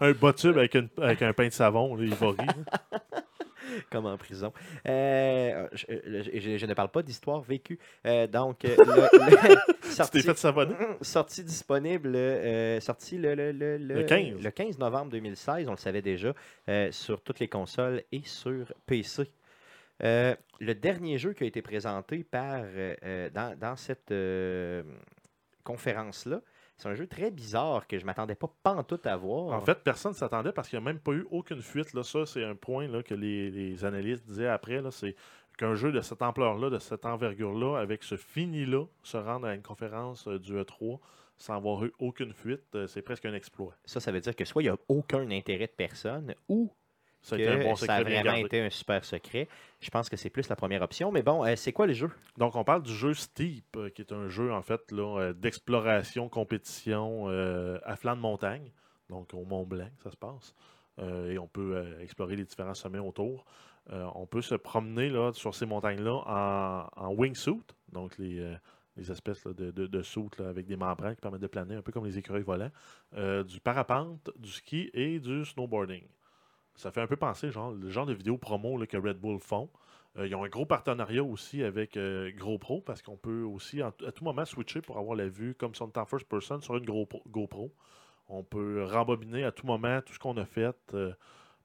un 0.01 0.11
bas 0.11 0.33
tube 0.33 0.57
avec, 0.57 0.75
une- 0.75 0.89
avec 1.01 1.21
un 1.23 1.33
pain 1.33 1.47
de 1.47 1.53
savon, 1.53 1.95
là, 1.95 2.03
il 2.03 2.13
va 2.13 2.27
rire. 2.29 2.98
comme 3.91 4.05
en 4.05 4.17
prison. 4.17 4.51
Euh, 4.87 5.67
je, 5.73 6.57
je- 6.57 6.65
ne 6.65 6.73
parle 6.73 6.89
pas 6.89 7.01
d'histoire 7.01 7.41
vécue. 7.41 7.79
Euh, 8.05 8.27
donc, 8.27 8.65
euh, 8.65 8.75
le, 8.77 9.57
sorti, 9.89 10.21
fait 10.21 10.37
sorti 11.01 11.43
disponible, 11.43 12.15
euh, 12.15 12.79
sorti 12.79 13.17
le, 13.17 13.35
le, 13.35 13.51
le, 13.51 13.77
Le 13.77 14.03
15. 14.03 14.41
le 14.41 14.51
15 14.51 14.77
novembre 14.79 15.11
2016, 15.11 15.67
on 15.67 15.71
le 15.71 15.77
savait 15.77 16.01
déjà, 16.01 16.33
euh, 16.69 16.91
sur 16.91 17.21
toutes 17.21 17.39
les 17.39 17.47
consoles 17.47 18.03
et 18.11 18.21
sur 18.23 18.71
PC. 18.85 19.23
Euh, 20.03 20.35
le 20.61 20.75
dernier 20.75 21.17
jeu 21.17 21.33
qui 21.33 21.43
a 21.43 21.47
été 21.47 21.61
présenté 21.61 22.23
par, 22.23 22.61
euh, 22.63 22.95
euh, 23.03 23.29
dans, 23.31 23.57
dans 23.59 23.75
cette 23.75 24.11
euh, 24.11 24.81
conférence-là, 25.63 26.41
c'est 26.79 26.87
un 26.87 26.95
jeu 26.95 27.07
très 27.07 27.29
bizarre 27.29 27.85
que 27.87 27.99
je 27.99 28.05
m'attendais 28.05 28.35
pas 28.35 28.49
pantoute 28.63 29.05
à 29.05 29.17
voir. 29.17 29.53
En 29.53 29.61
fait, 29.61 29.83
personne 29.83 30.13
ne 30.13 30.17
s'attendait 30.17 30.53
parce 30.53 30.69
qu'il 30.69 30.79
n'y 30.79 30.85
a 30.85 30.89
même 30.89 30.99
pas 30.99 31.11
eu 31.11 31.27
aucune 31.29 31.61
fuite. 31.61 31.93
Là. 31.93 32.03
Ça, 32.03 32.25
c'est 32.25 32.43
un 32.43 32.55
point 32.55 32.87
là, 32.87 33.03
que 33.03 33.13
les, 33.13 33.51
les 33.51 33.83
analystes 33.83 34.25
disaient 34.25 34.47
après. 34.47 34.81
là, 34.81 34.89
C'est 34.89 35.15
qu'un 35.57 35.75
jeu 35.75 35.91
de 35.91 35.99
cette 35.99 36.21
ampleur-là, 36.21 36.69
de 36.69 36.79
cette 36.79 37.05
envergure-là, 37.05 37.77
avec 37.77 38.03
ce 38.03 38.15
fini-là, 38.15 38.85
se 39.03 39.17
rendre 39.17 39.47
à 39.47 39.55
une 39.55 39.61
conférence 39.61 40.27
euh, 40.29 40.39
du 40.39 40.53
E3 40.53 40.99
sans 41.37 41.55
avoir 41.55 41.83
eu 41.85 41.93
aucune 41.99 42.33
fuite, 42.33 42.63
euh, 42.75 42.87
c'est 42.87 43.01
presque 43.01 43.25
un 43.25 43.33
exploit. 43.33 43.73
Ça, 43.85 43.99
ça 43.99 44.11
veut 44.11 44.19
dire 44.19 44.35
que 44.35 44.45
soit 44.45 44.61
il 44.61 44.65
n'y 44.65 44.71
a 44.71 44.77
aucun 44.87 45.29
intérêt 45.31 45.67
de 45.67 45.73
personne 45.75 46.33
ou 46.47 46.71
Ça 47.21 47.35
a 47.35 47.37
que 47.37 47.43
été 47.43 47.51
un 47.51 47.63
bon 47.63 47.75
ça 47.75 47.95
a 47.95 48.03
bien 48.03 48.21
vraiment 48.21 48.37
été 48.45 48.61
un 48.61 48.69
super 48.69 49.03
secret. 49.03 49.47
Je 49.81 49.89
pense 49.89 50.09
que 50.09 50.15
c'est 50.15 50.29
plus 50.29 50.47
la 50.49 50.55
première 50.55 50.81
option. 50.81 51.11
Mais 51.11 51.21
bon, 51.21 51.45
euh, 51.45 51.55
c'est 51.55 51.73
quoi 51.73 51.85
le 51.85 51.93
jeu? 51.93 52.09
Donc, 52.37 52.55
on 52.55 52.63
parle 52.63 52.83
du 52.83 52.93
jeu 52.93 53.13
Steep, 53.13 53.75
euh, 53.75 53.89
qui 53.89 54.01
est 54.01 54.13
un 54.13 54.29
jeu, 54.29 54.53
en 54.53 54.61
fait, 54.61 54.91
là, 54.91 55.19
euh, 55.19 55.33
d'exploration, 55.33 56.29
compétition 56.29 57.25
euh, 57.27 57.77
à 57.83 57.95
flanc 57.95 58.15
de 58.15 58.21
montagne. 58.21 58.71
Donc, 59.09 59.33
au 59.33 59.43
Mont 59.43 59.65
Blanc, 59.65 59.89
ça 60.03 60.11
se 60.11 60.17
passe. 60.17 60.55
Et 61.01 61.39
on 61.39 61.47
peut 61.47 61.81
explorer 62.01 62.35
les 62.35 62.43
différents 62.43 62.73
sommets 62.73 62.99
autour. 62.99 63.45
On 63.89 64.27
peut 64.27 64.41
se 64.41 64.53
promener 64.55 65.09
là, 65.09 65.31
sur 65.31 65.55
ces 65.55 65.65
montagnes-là 65.65 66.11
en, 66.27 66.89
en 67.05 67.13
wingsuit, 67.13 67.63
donc 67.93 68.17
les, 68.17 68.53
les 68.97 69.09
espèces 69.09 69.45
là, 69.45 69.53
de, 69.53 69.71
de, 69.71 69.97
là, 69.97 70.49
avec 70.49 70.65
des 70.67 70.75
membranes 70.75 71.15
qui 71.15 71.21
permettent 71.21 71.41
de 71.41 71.47
planer, 71.47 71.75
un 71.75 71.81
peu 71.81 71.93
comme 71.93 72.05
les 72.05 72.17
écureuils 72.17 72.43
volants, 72.43 72.69
du 73.13 73.61
parapente, 73.61 74.29
du 74.37 74.51
ski 74.51 74.89
et 74.93 75.19
du 75.19 75.45
snowboarding. 75.45 76.03
Ça 76.79 76.91
fait 76.91 77.01
un 77.01 77.07
peu 77.07 77.17
penser 77.17 77.51
genre, 77.51 77.71
le 77.71 77.89
genre 77.89 78.05
de 78.05 78.13
vidéo 78.13 78.37
promo 78.37 78.77
là, 78.77 78.87
que 78.87 78.95
Red 78.95 79.17
Bull 79.17 79.39
font. 79.39 79.69
Euh, 80.17 80.25
ils 80.25 80.33
ont 80.33 80.45
un 80.45 80.47
gros 80.47 80.65
partenariat 80.65 81.23
aussi 81.23 81.61
avec 81.61 81.97
euh, 81.97 82.31
GoPro 82.37 82.79
parce 82.79 83.01
qu'on 83.01 83.17
peut 83.17 83.43
aussi 83.43 83.81
à 83.81 83.91
tout 83.91 84.23
moment 84.23 84.45
switcher 84.45 84.81
pour 84.81 84.97
avoir 84.97 85.15
la 85.17 85.27
vue 85.27 85.55
comme 85.55 85.75
si 85.75 85.81
on 85.81 85.89
était 85.89 85.99
en 85.99 86.05
first 86.05 86.25
person 86.27 86.61
sur 86.61 86.77
une 86.77 86.85
GoPro. 86.85 87.21
GoPro. 87.27 87.73
On 88.29 88.43
peut 88.43 88.85
rembobiner 88.85 89.43
à 89.43 89.51
tout 89.51 89.67
moment 89.67 90.01
tout 90.01 90.13
ce 90.13 90.19
qu'on 90.19 90.37
a 90.37 90.45
fait 90.45 90.73
euh, 90.93 91.11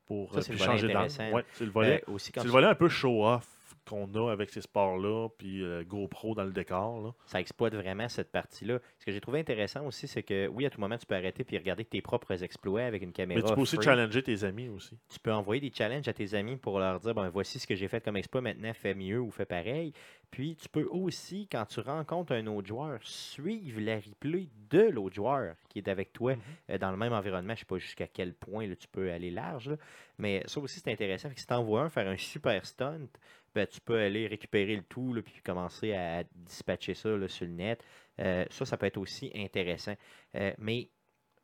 pour 0.06 0.32
Ça, 0.32 0.40
euh, 0.40 0.42
puis 0.48 0.58
changer 0.58 0.88
d'angle. 0.88 1.12
Ouais, 1.32 1.44
c'est 1.52 1.64
le 1.64 1.70
volet, 1.70 2.02
quand 2.06 2.18
c'est 2.18 2.44
le 2.44 2.50
volet 2.50 2.66
un 2.66 2.74
peu 2.74 2.88
show-off 2.88 3.46
qu'on 3.84 4.12
a 4.14 4.30
avec 4.30 4.50
ces 4.50 4.60
sports-là, 4.60 5.28
puis 5.38 5.62
euh, 5.62 5.84
GoPro 5.84 6.34
dans 6.34 6.44
le 6.44 6.52
décor. 6.52 7.02
là. 7.02 7.12
ça 7.26 7.40
exploite 7.40 7.74
vraiment 7.74 8.08
cette 8.08 8.30
partie-là. 8.30 8.78
Ce 8.98 9.06
que 9.06 9.12
j'ai 9.12 9.20
trouvé 9.20 9.40
intéressant 9.40 9.86
aussi, 9.86 10.08
c'est 10.08 10.22
que 10.22 10.46
oui, 10.48 10.66
à 10.66 10.70
tout 10.70 10.80
moment, 10.80 10.96
tu 10.98 11.06
peux 11.06 11.14
arrêter 11.14 11.44
puis 11.44 11.58
regarder 11.58 11.84
tes 11.84 12.00
propres 12.00 12.42
exploits 12.42 12.84
avec 12.84 13.02
une 13.02 13.12
caméra. 13.12 13.40
Mais 13.40 13.48
tu 13.48 13.54
peux 13.54 13.60
aussi 13.60 13.76
free. 13.76 13.84
challenger 13.84 14.22
tes 14.22 14.44
amis 14.44 14.68
aussi. 14.68 14.96
Tu 15.08 15.18
peux 15.18 15.32
envoyer 15.32 15.60
des 15.60 15.72
challenges 15.74 16.08
à 16.08 16.12
tes 16.12 16.34
amis 16.34 16.56
pour 16.56 16.78
leur 16.78 17.00
dire 17.00 17.14
ben, 17.14 17.28
voici 17.28 17.58
ce 17.58 17.66
que 17.66 17.74
j'ai 17.74 17.88
fait 17.88 18.02
comme 18.04 18.16
exploit, 18.16 18.40
maintenant 18.40 18.72
fais 18.74 18.94
mieux 18.94 19.20
ou 19.20 19.30
fais 19.30 19.46
pareil. 19.46 19.92
Puis 20.34 20.56
tu 20.56 20.68
peux 20.68 20.88
aussi, 20.90 21.46
quand 21.46 21.64
tu 21.64 21.78
rencontres 21.78 22.32
un 22.32 22.48
autre 22.48 22.66
joueur, 22.66 22.98
suivre 23.02 23.80
la 23.80 23.96
replay 23.96 24.48
de 24.68 24.80
l'autre 24.80 25.14
joueur 25.14 25.54
qui 25.68 25.78
est 25.78 25.88
avec 25.88 26.12
toi 26.12 26.34
euh, 26.70 26.78
dans 26.78 26.90
le 26.90 26.96
même 26.96 27.12
environnement. 27.12 27.54
Je 27.54 27.60
ne 27.60 27.60
sais 27.60 27.64
pas 27.66 27.78
jusqu'à 27.78 28.08
quel 28.08 28.34
point 28.34 28.66
là, 28.66 28.74
tu 28.74 28.88
peux 28.88 29.12
aller 29.12 29.30
large, 29.30 29.70
là. 29.70 29.76
mais 30.18 30.42
ça 30.46 30.58
aussi 30.58 30.80
c'est 30.80 30.90
intéressant. 30.90 31.30
Que 31.30 31.38
si 31.38 31.46
tu 31.46 31.54
envoies 31.54 31.82
un 31.82 31.88
faire 31.88 32.08
un 32.08 32.16
super 32.16 32.66
stunt, 32.66 33.06
ben, 33.54 33.66
tu 33.66 33.80
peux 33.80 33.98
aller 33.98 34.26
récupérer 34.26 34.76
le 34.76 34.82
tout 34.82 35.12
là, 35.12 35.22
puis 35.22 35.34
commencer 35.44 35.92
à 35.94 36.24
dispatcher 36.32 36.94
ça 36.94 37.10
là, 37.10 37.28
sur 37.28 37.46
le 37.46 37.52
net. 37.52 37.84
Euh, 38.20 38.44
ça, 38.50 38.64
ça 38.64 38.76
peut 38.76 38.86
être 38.86 38.98
aussi 38.98 39.30
intéressant. 39.34 39.94
Euh, 40.36 40.52
mais 40.58 40.88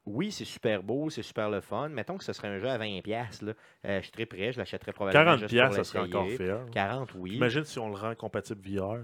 oui, 0.07 0.33
c'est 0.33 0.45
super 0.45 0.83
beau, 0.83 1.11
c'est 1.11 1.23
super 1.23 1.51
le 1.51 1.61
fun. 1.61 1.89
Mettons 1.89 2.17
que 2.17 2.25
ce 2.25 2.33
serait 2.33 2.49
un 2.49 2.59
jeu 2.59 2.69
à 2.69 2.79
20$. 2.79 3.03
piastres, 3.03 3.45
Là. 3.45 3.53
Euh, 3.85 3.99
je 3.99 4.03
suis 4.03 4.13
très 4.13 4.27
prêt, 4.27 4.53
je 4.53 4.59
l'achèterais 4.59 4.93
probablement 4.93 5.25
40 5.25 5.39
juste 5.41 5.51
piastres, 5.51 5.77
pour 5.77 5.85
ça 5.85 5.93
serait 5.93 6.07
encore 6.07 6.29
fair. 6.31 6.67
40, 6.73 7.15
oui. 7.17 7.37
Imagine 7.37 7.65
si 7.65 7.79
on 7.79 7.89
le 7.89 7.97
rend 7.97 8.15
compatible 8.15 8.61
VR. 8.69 8.99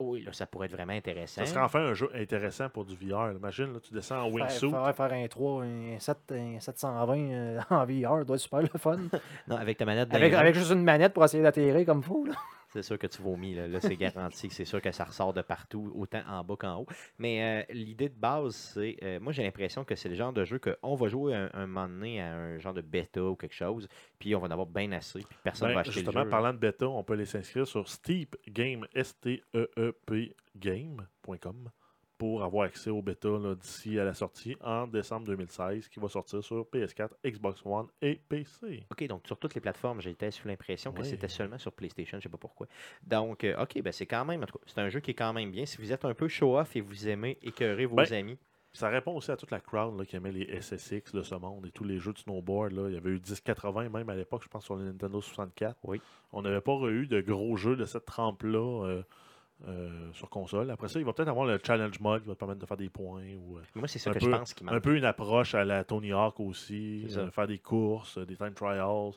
Oui, 0.00 0.22
là, 0.22 0.32
ça 0.32 0.46
pourrait 0.46 0.66
être 0.66 0.72
vraiment 0.72 0.92
intéressant. 0.92 1.44
Ça 1.44 1.46
serait 1.46 1.60
enfin 1.60 1.80
un 1.80 1.94
jeu 1.94 2.10
intéressant 2.14 2.68
pour 2.68 2.84
du 2.84 2.94
VR. 2.96 3.30
Imagine, 3.30 3.72
là, 3.74 3.80
tu 3.80 3.94
descends 3.94 4.22
en 4.22 4.26
Il 4.28 4.34
wingsuit. 4.34 4.70
faudrait 4.70 4.92
faire 4.92 5.12
un 5.12 5.26
3, 5.28 5.62
un, 5.62 5.98
7, 5.98 6.18
un 6.32 6.60
720 6.60 7.16
euh, 7.16 7.60
en 7.70 7.84
VR, 7.84 8.24
doit 8.24 8.34
être 8.36 8.42
super 8.42 8.60
le 8.62 8.68
fun. 8.78 8.98
Non, 9.48 9.56
avec 9.56 9.78
ta 9.78 9.84
manette 9.84 10.12
avec, 10.12 10.32
avec 10.32 10.54
juste 10.54 10.72
une 10.72 10.82
manette 10.82 11.12
pour 11.12 11.24
essayer 11.24 11.42
d'atterrir 11.42 11.86
comme 11.86 12.02
fou. 12.02 12.24
Là. 12.24 12.34
C'est 12.74 12.82
sûr 12.82 12.98
que 12.98 13.06
tu 13.06 13.22
vomis. 13.22 13.54
Là, 13.54 13.66
Là, 13.68 13.80
c'est 13.80 13.96
garanti 13.96 14.48
que 14.48 14.54
c'est 14.54 14.64
sûr 14.66 14.82
que 14.82 14.92
ça 14.92 15.04
ressort 15.04 15.32
de 15.32 15.40
partout, 15.42 15.90
autant 15.94 16.22
en 16.28 16.44
bas 16.44 16.56
qu'en 16.58 16.80
haut. 16.80 16.86
Mais 17.18 17.64
euh, 17.68 17.72
l'idée 17.72 18.08
de 18.10 18.14
base, 18.14 18.54
c'est. 18.54 18.96
euh, 19.02 19.18
moi, 19.20 19.32
j'ai 19.32 19.42
l'impression 19.42 19.84
que 19.84 19.94
c'est 19.94 20.08
le 20.08 20.14
genre 20.14 20.32
de 20.32 20.44
jeu 20.44 20.58
qu'on 20.58 20.94
va 20.94 21.08
jouer 21.08 21.34
un, 21.34 21.50
un 21.54 21.66
moment 21.66 21.88
donné 21.88 22.20
à 22.20 22.34
un 22.34 22.58
genre 22.58 22.74
de 22.74 22.82
bêta 22.82 23.22
ou 23.24 23.36
quelque 23.36 23.54
chose, 23.54 23.88
puis 24.18 24.34
on 24.34 24.40
va 24.40 24.48
en 24.48 24.50
avoir 24.50 24.66
bien 24.66 24.92
assez, 24.92 25.20
puis 25.20 25.38
personne 25.42 25.68
Ben, 25.68 25.74
va 25.74 25.80
acheter 25.80 25.92
justement, 25.94 26.20
le 26.20 26.24
jeu. 26.26 26.30
parlant 26.30 26.52
de 26.52 26.58
bêta, 26.58 26.88
on 26.88 27.02
peut 27.04 27.14
aller 27.14 27.24
s'inscrire 27.24 27.66
sur 27.66 27.88
Steep 27.88 28.36
Game, 28.48 28.86
S-T-E-E-P 28.94 30.34
Game.com 30.56 31.70
pour 32.18 32.42
avoir 32.44 32.64
accès 32.66 32.90
au 32.90 33.02
bêta 33.02 33.28
d'ici 33.60 33.98
à 33.98 34.04
la 34.04 34.14
sortie 34.14 34.56
en 34.60 34.86
décembre 34.86 35.26
2016 35.26 35.88
qui 35.88 35.98
va 36.00 36.08
sortir 36.08 36.42
sur 36.42 36.62
PS4, 36.72 37.10
Xbox 37.26 37.60
One 37.64 37.86
et 38.00 38.20
PC. 38.28 38.86
OK, 38.90 39.06
donc 39.06 39.26
sur 39.26 39.38
toutes 39.38 39.54
les 39.54 39.60
plateformes, 39.60 40.00
j'étais 40.00 40.30
sous 40.30 40.46
l'impression 40.48 40.92
que 40.92 41.00
Oui. 41.00 41.06
c'était 41.08 41.28
seulement 41.28 41.58
sur 41.58 41.72
PlayStation, 41.72 42.18
je 42.18 42.22
sais 42.24 42.28
pas 42.28 42.38
pourquoi. 42.38 42.66
Donc, 43.02 43.44
euh, 43.44 43.60
OK, 43.62 43.80
ben 43.82 43.92
c'est 43.92 44.06
quand 44.06 44.24
même, 44.24 44.42
en 44.42 44.46
tout 44.46 44.58
cas, 44.58 44.64
c'est 44.66 44.80
un 44.80 44.88
jeu 44.88 45.00
qui 45.00 45.10
est 45.10 45.14
quand 45.14 45.32
même 45.32 45.50
bien. 45.50 45.66
Si 45.66 45.78
vous 45.78 45.92
êtes 45.92 46.04
un 46.04 46.14
peu 46.14 46.28
show-off 46.28 46.76
et 46.76 46.80
vous 46.80 47.08
aimez 47.08 47.38
écœurer 47.42 47.86
vos 47.86 47.96
Ben, 47.96 48.12
amis, 48.12 48.38
Ça 48.72 48.88
répond 48.88 49.14
aussi 49.14 49.30
à 49.30 49.36
toute 49.36 49.52
la 49.52 49.60
crowd 49.60 49.96
là, 49.98 50.04
qui 50.04 50.16
aimait 50.16 50.32
les 50.32 50.60
SSX 50.60 51.12
de 51.12 51.22
ce 51.22 51.36
monde 51.36 51.64
et 51.66 51.70
tous 51.70 51.84
les 51.84 51.98
jeux 52.00 52.12
de 52.12 52.18
snowboard. 52.18 52.72
Là. 52.72 52.88
Il 52.88 52.94
y 52.94 52.96
avait 52.96 53.10
eu 53.10 53.20
1080 53.20 53.88
même 53.88 54.08
à 54.08 54.16
l'époque, 54.16 54.42
je 54.42 54.48
pense, 54.48 54.64
sur 54.64 54.74
le 54.74 54.84
Nintendo 54.84 55.20
64. 55.20 55.76
Oui. 55.84 56.00
On 56.32 56.42
n'avait 56.42 56.60
pas 56.60 56.76
eu 56.88 57.06
de 57.06 57.20
gros 57.20 57.56
jeux 57.56 57.76
de 57.76 57.84
cette 57.84 58.04
trempe-là 58.04 58.84
euh, 58.86 59.02
euh, 59.66 60.12
sur 60.12 60.28
console. 60.28 60.70
Après 60.70 60.88
ça, 60.88 60.98
il 60.98 61.04
va 61.04 61.12
peut-être 61.12 61.28
avoir 61.28 61.46
le 61.46 61.58
challenge 61.64 61.98
mode 62.00 62.22
qui 62.22 62.28
va 62.28 62.34
te 62.34 62.38
permettre 62.38 62.60
de 62.60 62.66
faire 62.66 62.76
des 62.76 62.90
points 62.90 63.24
ou 63.36 63.58
euh, 63.58 63.62
moi, 63.74 63.88
c'est 63.88 63.98
ça 63.98 64.10
un 64.10 64.12
que 64.12 64.18
peu- 64.18 64.26
je 64.26 64.30
pense 64.36 64.54
qui 64.54 64.64
un 64.66 64.80
peu 64.80 64.96
une 64.96 65.04
approche 65.04 65.54
à 65.54 65.64
la 65.64 65.84
Tony 65.84 66.12
Hawk 66.12 66.40
aussi, 66.40 67.06
euh, 67.16 67.30
faire 67.30 67.46
des 67.46 67.58
courses, 67.58 68.18
des 68.18 68.36
time 68.36 68.52
trials. 68.54 69.12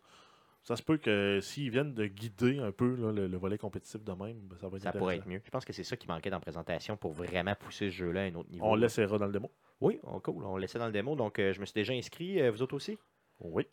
Ça 0.63 0.76
se 0.76 0.84
peut 0.84 0.97
que 0.97 1.39
s'ils 1.41 1.69
viennent 1.71 1.93
de 1.93 2.08
guider 2.08 2.60
un 2.60 2.73
peu 2.73 2.95
là, 2.95 3.13
le, 3.13 3.28
le 3.28 3.38
volet 3.38 3.58
compétitif 3.58 4.04
de 4.04 4.12
même, 4.12 4.38
ben, 4.41 4.58
ça 4.60 4.67
va 4.67 4.76
être 4.78 4.84
Ça 4.84 4.91
pourrait 4.91 5.15
être 5.15 5.26
mieux. 5.28 5.41
Je 5.45 5.50
pense 5.50 5.63
que 5.63 5.71
c'est 5.71 5.84
ça 5.86 5.95
qui 5.95 6.08
manquait 6.10 6.30
dans 6.30 6.38
la 6.38 6.41
présentation 6.41 6.97
pour 6.97 7.13
vraiment 7.13 7.56
pousser 7.56 7.89
ce 7.89 7.95
jeu-là 7.95 8.21
à 8.21 8.23
un 8.26 8.36
autre 8.36 8.50
niveau. 8.52 8.65
On 8.65 8.76
là. 8.76 8.82
l'essaiera 8.82 9.17
dans 9.17 9.28
le 9.28 9.32
démo. 9.32 9.50
Oui, 9.80 10.00
oh, 10.04 10.19
cool. 10.19 10.43
On 10.43 10.56
le 10.56 10.62
laissait 10.62 10.80
dans 10.80 10.88
le 10.88 10.91
démo. 10.91 11.15
Donc, 11.15 11.39
euh, 11.39 11.54
je 11.54 11.62
me 11.62 11.65
suis 11.65 11.73
déjà 11.73 11.93
inscrit. 11.93 12.50
Vous 12.50 12.62
autres 12.62 12.76
aussi? 12.76 12.97
Oui. 13.39 13.65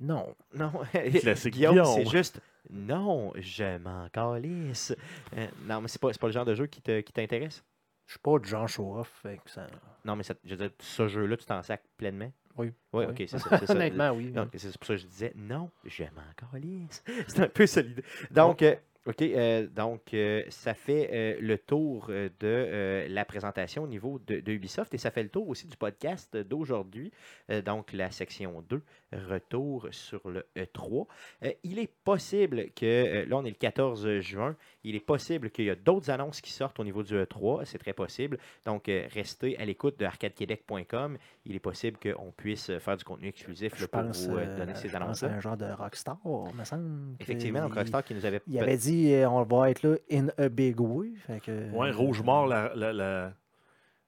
Non. 0.00 0.34
Non. 0.54 0.72
Classique 1.20 1.54
Guillaume, 1.54 1.84
c'est 1.84 2.06
juste 2.08 2.40
non, 2.70 3.32
je 3.36 3.78
m'en 3.78 4.08
calisse. 4.10 4.94
Euh, 5.36 5.46
non, 5.64 5.80
mais 5.80 5.88
c'est 5.88 6.00
pas, 6.00 6.10
pas 6.12 6.26
le 6.26 6.32
genre 6.32 6.44
de 6.44 6.54
jeu 6.54 6.66
qui 6.66 6.80
te- 6.82 7.00
qui 7.00 7.12
t'intéresse? 7.12 7.64
Je 8.06 8.12
suis 8.12 8.18
pas 8.20 8.38
du 8.38 8.48
genre 8.48 8.68
show-off. 8.68 9.24
ça- 9.46 9.66
non, 10.04 10.16
mais 10.16 10.22
ça- 10.22 10.34
je 10.44 10.50
veux 10.50 10.56
dire, 10.56 10.70
ce 10.78 11.08
jeu-là, 11.08 11.36
tu 11.36 11.46
t'en 11.46 11.62
sacs 11.62 11.82
pleinement? 11.96 12.30
Oui. 12.56 12.72
Oui, 12.92 13.04
ok, 13.06 13.16
c'est 13.26 13.28
ça. 13.38 13.58
c'est 13.58 13.66
ça. 13.66 13.72
Honnêtement, 13.74 14.10
oui. 14.10 14.32
C'est 14.56 14.76
pour 14.78 14.86
ça 14.86 14.94
que 14.94 15.00
je 15.00 15.06
disais 15.06 15.32
non, 15.36 15.70
je 15.84 16.04
m'en 16.04 16.50
calisse. 16.52 17.02
C'est 17.28 17.40
un 17.40 17.48
peu 17.48 17.66
solide. 17.66 18.02
Donc, 18.30 18.62
euh, 18.62 18.74
OK, 19.06 19.22
euh, 19.22 19.66
donc 19.66 20.12
euh, 20.12 20.44
ça 20.50 20.74
fait 20.74 21.08
euh, 21.10 21.36
le 21.40 21.56
tour 21.56 22.08
de 22.08 23.06
la 23.08 23.24
présentation 23.24 23.84
au 23.84 23.86
niveau 23.86 24.20
de, 24.26 24.42
Ubisoft 24.46 24.92
et 24.92 24.98
ça 24.98 25.10
fait 25.10 25.22
le 25.22 25.30
tour 25.30 25.48
aussi 25.48 25.66
du 25.66 25.76
podcast 25.76 26.36
d'aujourd'hui. 26.36 27.10
Donc, 27.64 27.92
la 27.92 28.10
section 28.10 28.62
2, 28.68 28.82
retour 29.12 29.88
sur 29.90 30.28
le 30.28 30.46
E3. 30.56 31.06
Euh, 31.44 31.52
il 31.64 31.78
est 31.78 31.90
possible 32.04 32.70
que, 32.76 33.24
là 33.26 33.36
on 33.38 33.44
est 33.44 33.50
le 33.50 33.56
14 33.56 34.20
juin, 34.20 34.54
il 34.84 34.94
est 34.94 35.00
possible 35.00 35.50
qu'il 35.50 35.64
y 35.64 35.70
a 35.70 35.74
d'autres 35.74 36.10
annonces 36.10 36.40
qui 36.40 36.50
sortent 36.50 36.78
au 36.78 36.84
niveau 36.84 37.02
du 37.02 37.14
E3, 37.14 37.64
c'est 37.64 37.78
très 37.78 37.94
possible. 37.94 38.38
Donc, 38.66 38.84
restez 38.86 39.56
à 39.58 39.64
l'écoute 39.64 39.98
de 39.98 40.04
arcadequebec.com. 40.04 41.16
Il 41.50 41.56
est 41.56 41.60
possible 41.60 41.98
qu'on 41.98 42.30
puisse 42.30 42.70
faire 42.78 42.96
du 42.96 43.02
contenu 43.02 43.26
exclusif 43.26 43.72
Je 43.74 43.82
là, 43.82 43.88
pour 43.88 44.02
pense, 44.02 44.28
vous 44.28 44.36
euh, 44.36 44.46
euh, 44.46 44.56
donner 44.56 44.74
ces 44.76 44.94
à 44.94 44.98
annonces-là. 45.02 45.30
un 45.32 45.40
genre 45.40 45.56
de 45.56 45.64
rockstar, 45.64 46.16
me 46.24 46.62
semble. 46.64 47.16
Effectivement, 47.18 47.60
donc 47.62 47.72
il- 47.74 47.78
Rockstar 47.78 48.04
qui 48.04 48.14
nous 48.14 48.24
avait 48.24 48.40
Il 48.46 48.58
avait 48.60 48.76
dit 48.76 49.12
euh, 49.12 49.28
on 49.28 49.42
va 49.42 49.68
être 49.70 49.82
là 49.82 49.96
in 50.12 50.28
a 50.38 50.48
big 50.48 50.80
way. 50.80 51.08
Fait 51.26 51.40
que, 51.40 51.70
Ouais, 51.72 51.90
Rouge 51.90 52.22
Mort, 52.22 52.46
la, 52.46 52.72
la, 52.76 52.92
la- 52.92 53.32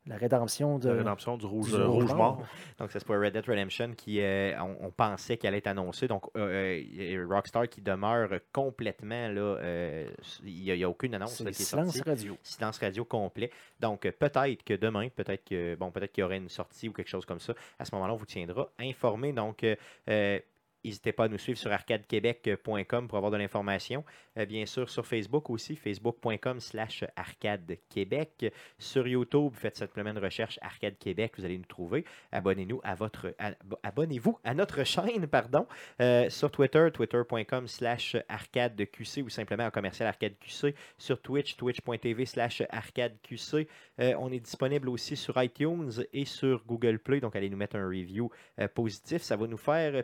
La 0.06 0.16
rédemption 0.16 0.78
de. 0.80 0.88
la 0.88 0.96
rédemption 0.96 1.36
du 1.36 1.46
Rouge, 1.46 1.68
du 1.70 1.74
euh, 1.76 1.86
Rouge 1.86 2.04
rouge 2.06 2.14
Mort. 2.14 2.42
Donc, 2.78 2.90
c'est 2.90 3.04
pour 3.04 3.14
Red 3.14 3.34
Dead 3.34 3.46
Redemption 3.46 3.92
qui, 3.96 4.20
euh, 4.20 4.52
on, 4.60 4.86
on 4.86 4.90
pensait 4.90 5.36
qu'elle 5.36 5.50
allait 5.50 5.58
être 5.58 5.68
annoncée. 5.68 6.08
Donc, 6.08 6.24
euh, 6.36 6.82
euh, 6.98 7.26
Rockstar 7.30 7.68
qui 7.68 7.82
demeure 7.82 8.28
complètement 8.52 9.28
là. 9.28 9.40
euh, 9.40 10.08
Il 10.44 10.54
n'y 10.62 10.70
a, 10.72 10.74
il 10.74 10.80
y 10.80 10.84
a 10.84 10.88
aucune 10.88 11.14
annonce 11.14 11.36
C'est 11.36 11.44
là, 11.44 11.50
est 11.50 11.52
silence 11.52 11.94
sortie. 11.94 12.08
radio. 12.08 12.36
silence 12.42 12.78
radio 12.78 13.04
complet. 13.04 13.50
Donc, 13.78 14.04
euh, 14.04 14.10
peut-être 14.10 14.64
que 14.64 14.74
demain, 14.74 15.08
peut-être 15.08 15.44
que 15.48 15.76
bon, 15.76 15.92
peut-être 15.92 16.10
qu'il 16.12 16.22
y 16.22 16.24
aurait 16.24 16.38
une 16.38 16.48
sortie 16.48 16.88
ou 16.88 16.92
quelque 16.92 17.08
chose 17.08 17.24
comme 17.24 17.40
ça. 17.40 17.54
À 17.78 17.84
ce 17.84 17.94
moment-là, 17.94 18.14
on 18.14 18.16
vous 18.16 18.26
tiendra 18.26 18.68
informé. 18.80 19.32
Donc, 19.32 19.62
euh, 19.62 19.76
euh, 20.10 20.40
N'hésitez 20.84 21.12
pas 21.12 21.24
à 21.24 21.28
nous 21.28 21.38
suivre 21.38 21.58
sur 21.58 21.70
arcadequebec.com 21.70 23.06
pour 23.06 23.16
avoir 23.16 23.30
de 23.30 23.36
l'information. 23.36 24.04
Euh, 24.36 24.46
bien 24.46 24.66
sûr, 24.66 24.90
sur 24.90 25.06
Facebook 25.06 25.48
aussi, 25.50 25.76
facebook.com 25.76 26.58
slash 26.58 27.04
arcadequebec. 27.14 28.52
Sur 28.78 29.06
YouTube, 29.06 29.52
faites 29.54 29.76
simplement 29.76 30.10
une 30.10 30.18
recherche 30.18 30.58
Arcade 30.60 30.98
Québec, 30.98 31.34
vous 31.38 31.44
allez 31.44 31.58
nous 31.58 31.64
trouver. 31.64 32.04
Abonnez-vous 32.32 32.80
à 32.82 34.54
notre 34.54 34.84
chaîne, 34.84 35.26
pardon. 35.28 35.66
Euh, 36.00 36.28
sur 36.30 36.50
Twitter, 36.50 36.88
twitter.com 36.92 37.68
slash 37.68 38.16
arcadeqc 38.28 39.22
ou 39.24 39.28
simplement 39.28 39.66
en 39.66 39.70
commercial 39.70 40.08
arcadeqc. 40.08 40.74
Sur 40.98 41.20
Twitch, 41.22 41.56
twitch.tv 41.56 42.26
slash 42.26 42.62
arcadeqc. 42.70 43.68
Euh, 44.00 44.14
on 44.18 44.32
est 44.32 44.40
disponible 44.40 44.88
aussi 44.88 45.16
sur 45.16 45.40
iTunes 45.40 45.92
et 46.12 46.24
sur 46.24 46.64
Google 46.64 46.98
Play, 46.98 47.20
donc 47.20 47.36
allez 47.36 47.50
nous 47.50 47.56
mettre 47.56 47.76
un 47.76 47.86
review 47.86 48.30
positif, 48.74 49.22
ça 49.22 49.36
va 49.36 49.46
nous 49.46 49.56
faire 49.56 50.02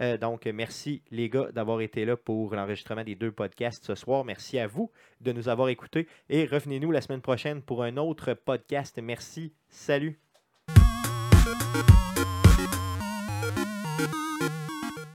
Euh, 0.00 0.16
donc 0.16 0.46
merci 0.46 1.02
les 1.10 1.28
gars 1.28 1.50
d'avoir 1.52 1.80
été 1.80 2.04
là 2.04 2.16
pour 2.16 2.54
l'enregistrement 2.54 3.04
des 3.04 3.14
deux 3.14 3.32
podcasts 3.32 3.84
ce 3.84 3.94
soir. 3.94 4.24
Merci 4.24 4.58
à 4.58 4.66
vous 4.66 4.90
de 5.20 5.32
nous 5.32 5.48
avoir 5.48 5.68
écoutés 5.68 6.06
et 6.28 6.44
revenez-nous 6.46 6.90
la 6.90 7.00
semaine 7.00 7.22
prochaine 7.22 7.62
pour 7.62 7.82
un 7.82 7.96
autre 7.96 8.34
podcast. 8.34 8.98
Merci, 9.02 9.54
salut. 9.68 10.29